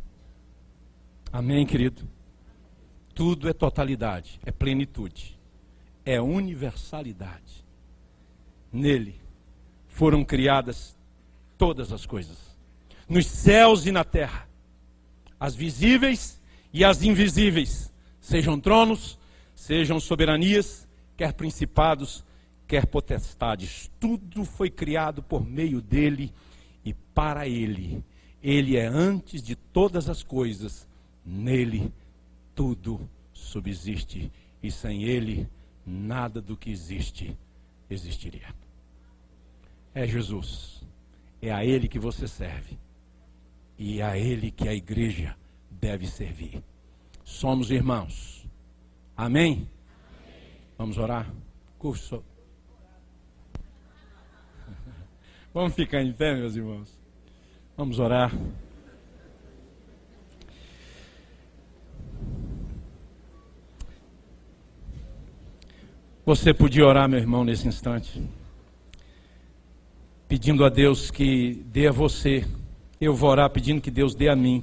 Amém, 1.32 1.66
querido? 1.66 2.08
Tudo 3.14 3.50
é 3.50 3.54
totalidade, 3.54 4.40
é 4.46 4.52
plenitude, 4.52 5.38
é 6.06 6.20
universalidade. 6.20 7.66
Nele 8.72 9.22
foram 9.86 10.24
criadas 10.24 10.98
todas 11.58 11.92
as 11.92 12.06
coisas, 12.06 12.38
nos 13.10 13.26
céus 13.26 13.86
e 13.86 13.92
na 13.92 14.04
terra, 14.04 14.48
as 15.40 15.56
visíveis 15.56 16.42
e 16.72 16.84
as 16.84 17.02
invisíveis, 17.02 17.92
sejam 18.20 18.60
tronos, 18.60 19.18
sejam 19.56 20.00
soberanias, 20.00 20.87
quer 21.18 21.34
principados, 21.34 22.24
quer 22.68 22.86
potestades, 22.86 23.90
tudo 24.00 24.46
foi 24.46 24.70
criado 24.70 25.24
por 25.24 25.44
meio 25.44 25.82
dele 25.82 26.32
e 26.86 26.94
para 26.94 27.48
Ele. 27.48 28.04
Ele 28.42 28.78
é 28.78 28.86
antes 28.86 29.42
de 29.42 29.56
todas 29.56 30.08
as 30.08 30.22
coisas, 30.22 30.88
nele 31.26 31.92
tudo 32.54 33.10
subsiste, 33.34 34.32
e 34.62 34.72
sem 34.72 35.04
Ele 35.04 35.48
nada 35.86 36.42
do 36.42 36.56
que 36.56 36.70
existe 36.70 37.36
existiria. 37.90 38.54
É 39.94 40.06
Jesus, 40.06 40.84
é 41.42 41.52
a 41.52 41.66
Ele 41.66 41.88
que 41.88 42.00
você 42.00 42.28
serve, 42.28 42.78
e 43.78 44.02
é 44.02 44.04
a 44.04 44.18
Ele 44.18 44.52
que 44.52 44.68
a 44.68 44.74
igreja 44.74 45.36
deve 45.72 46.08
servir. 46.08 46.62
Somos 47.24 47.72
irmãos. 47.72 48.46
Amém? 49.16 49.68
Vamos 50.78 50.98
orar? 50.98 51.34
Curso. 51.80 52.24
Vamos 55.54 55.74
ficar 55.74 56.02
em 56.04 56.14
pé, 56.14 56.36
meus 56.36 56.56
irmãos. 56.56 56.98
Vamos 57.76 58.00
orar. 58.00 58.32
Você 66.28 66.54
podia 66.54 66.86
orar, 66.86 67.08
meu 67.08 67.20
irmão, 67.20 67.46
nesse 67.46 67.68
instante, 67.70 68.22
pedindo 70.28 70.66
a 70.66 70.70
Deus 70.70 71.10
que 71.10 71.64
dê 71.68 71.88
a 71.88 71.92
você, 71.92 72.46
eu 73.00 73.16
vou 73.16 73.30
orar 73.30 73.50
pedindo 73.50 73.80
que 73.80 73.90
Deus 73.90 74.14
dê 74.14 74.28
a 74.28 74.36
mim 74.36 74.62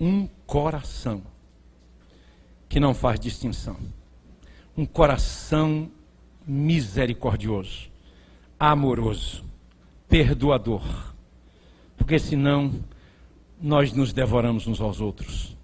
um 0.00 0.26
coração 0.46 1.22
que 2.70 2.80
não 2.80 2.94
faz 2.94 3.20
distinção, 3.20 3.76
um 4.78 4.86
coração 4.86 5.90
misericordioso, 6.46 7.90
amoroso, 8.60 9.44
perdoador. 10.08 11.12
Porque 11.96 12.16
senão 12.16 12.72
nós 13.60 13.92
nos 13.92 14.12
devoramos 14.12 14.68
uns 14.68 14.80
aos 14.80 15.00
outros. 15.00 15.56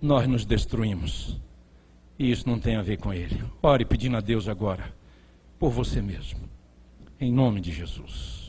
Nós 0.00 0.26
nos 0.26 0.46
destruímos. 0.46 1.38
E 2.18 2.30
isso 2.30 2.48
não 2.48 2.58
tem 2.58 2.76
a 2.76 2.82
ver 2.82 2.96
com 2.96 3.12
ele. 3.12 3.44
Ore 3.62 3.84
pedindo 3.84 4.16
a 4.16 4.20
Deus 4.22 4.48
agora, 4.48 4.90
por 5.58 5.70
você 5.70 6.00
mesmo. 6.00 6.40
Em 7.20 7.30
nome 7.30 7.60
de 7.60 7.72
Jesus. 7.72 8.41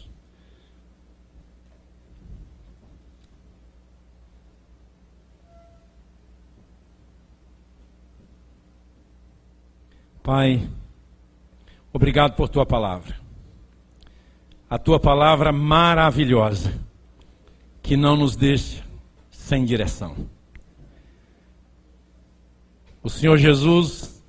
Pai, 10.23 10.67
obrigado 11.93 12.35
por 12.35 12.49
tua 12.49 12.65
palavra 12.65 13.23
a 14.73 14.79
tua 14.79 14.99
palavra 14.99 15.51
maravilhosa, 15.51 16.73
que 17.83 17.95
não 17.95 18.15
nos 18.15 18.35
deixa 18.35 18.83
sem 19.29 19.63
direção. 19.63 20.15
O 23.03 23.07
Senhor 23.07 23.37
Jesus 23.37 24.25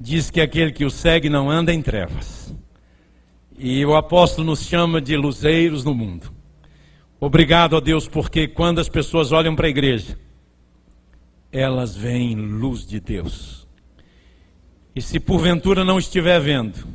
diz 0.00 0.32
que 0.32 0.40
aquele 0.40 0.72
que 0.72 0.84
o 0.84 0.90
segue 0.90 1.28
não 1.28 1.48
anda 1.48 1.72
em 1.72 1.80
trevas. 1.80 2.52
E 3.56 3.86
o 3.86 3.94
apóstolo 3.94 4.48
nos 4.48 4.64
chama 4.64 5.00
de 5.00 5.16
luzeiros 5.16 5.84
no 5.84 5.94
mundo. 5.94 6.32
Obrigado 7.20 7.76
a 7.76 7.80
Deus, 7.80 8.08
porque 8.08 8.48
quando 8.48 8.80
as 8.80 8.88
pessoas 8.88 9.30
olham 9.30 9.54
para 9.54 9.68
a 9.68 9.70
igreja, 9.70 10.18
elas 11.52 11.94
veem 11.94 12.34
luz 12.34 12.84
de 12.84 12.98
Deus. 12.98 13.63
E 14.96 15.02
se 15.02 15.18
porventura 15.18 15.84
não 15.84 15.98
estiver 15.98 16.40
vendo, 16.40 16.86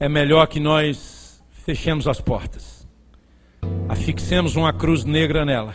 é 0.00 0.08
melhor 0.08 0.46
que 0.46 0.58
nós 0.58 1.42
fechemos 1.50 2.08
as 2.08 2.22
portas, 2.22 2.88
afixemos 3.86 4.56
uma 4.56 4.72
cruz 4.72 5.04
negra 5.04 5.44
nela 5.44 5.74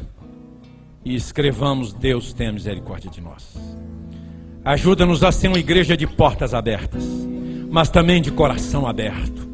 e 1.06 1.14
escrevamos: 1.14 1.94
Deus 1.94 2.34
tem 2.34 2.52
misericórdia 2.52 3.12
de 3.12 3.22
nós. 3.22 3.56
Ajuda-nos 4.66 5.24
a 5.24 5.32
ser 5.32 5.50
uma 5.50 5.60
igreja 5.60 5.96
de 5.96 6.08
portas 6.08 6.56
abertas, 6.56 7.04
mas 7.70 7.90
também 7.90 8.20
de 8.20 8.32
coração 8.32 8.88
aberto. 8.88 9.48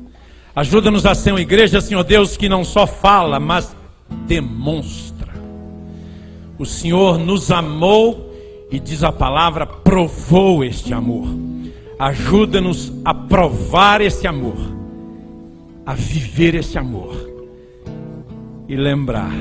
Ajuda-nos 0.56 1.06
a 1.06 1.14
ser 1.14 1.32
uma 1.32 1.42
igreja, 1.42 1.82
Senhor 1.82 2.04
Deus, 2.06 2.38
que 2.38 2.48
não 2.48 2.64
só 2.64 2.88
fala, 2.88 3.42
mas 3.42 3.76
demonstra. 4.26 5.34
O 6.58 6.66
Senhor 6.66 7.18
nos 7.18 7.52
amou 7.52 8.29
e 8.72 8.80
diz 8.80 9.04
a 9.04 9.12
palavra, 9.12 9.66
provou 9.66 10.64
este 10.64 10.94
amor. 10.94 11.28
Ajuda-nos 11.98 12.94
a 13.04 13.14
provar 13.14 14.02
esse 14.02 14.28
amor 14.28 14.80
a 15.90 15.96
viver 15.96 16.54
esse 16.54 16.78
amor 16.78 17.16
e 18.68 18.76
lembrar 18.76 19.34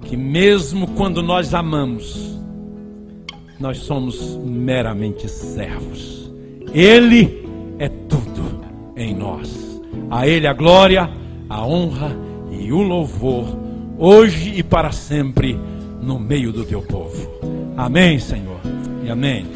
que, 0.00 0.16
mesmo 0.16 0.88
quando 0.92 1.22
nós 1.22 1.52
amamos, 1.52 2.34
nós 3.60 3.76
somos 3.80 4.38
meramente 4.42 5.28
servos. 5.28 6.32
Ele 6.72 7.46
é 7.78 7.90
tudo 7.90 8.64
em 8.96 9.14
nós. 9.14 9.82
A 10.10 10.26
Ele 10.26 10.46
a 10.46 10.54
glória, 10.54 11.10
a 11.50 11.62
honra 11.62 12.16
e 12.50 12.72
o 12.72 12.80
louvor, 12.80 13.44
hoje 13.98 14.54
e 14.56 14.62
para 14.62 14.92
sempre, 14.92 15.60
no 16.00 16.18
meio 16.18 16.54
do 16.54 16.64
teu 16.64 16.80
povo. 16.80 17.63
Amém, 17.76 18.18
Senhor, 18.18 18.60
e 19.04 19.10
amém. 19.10 19.46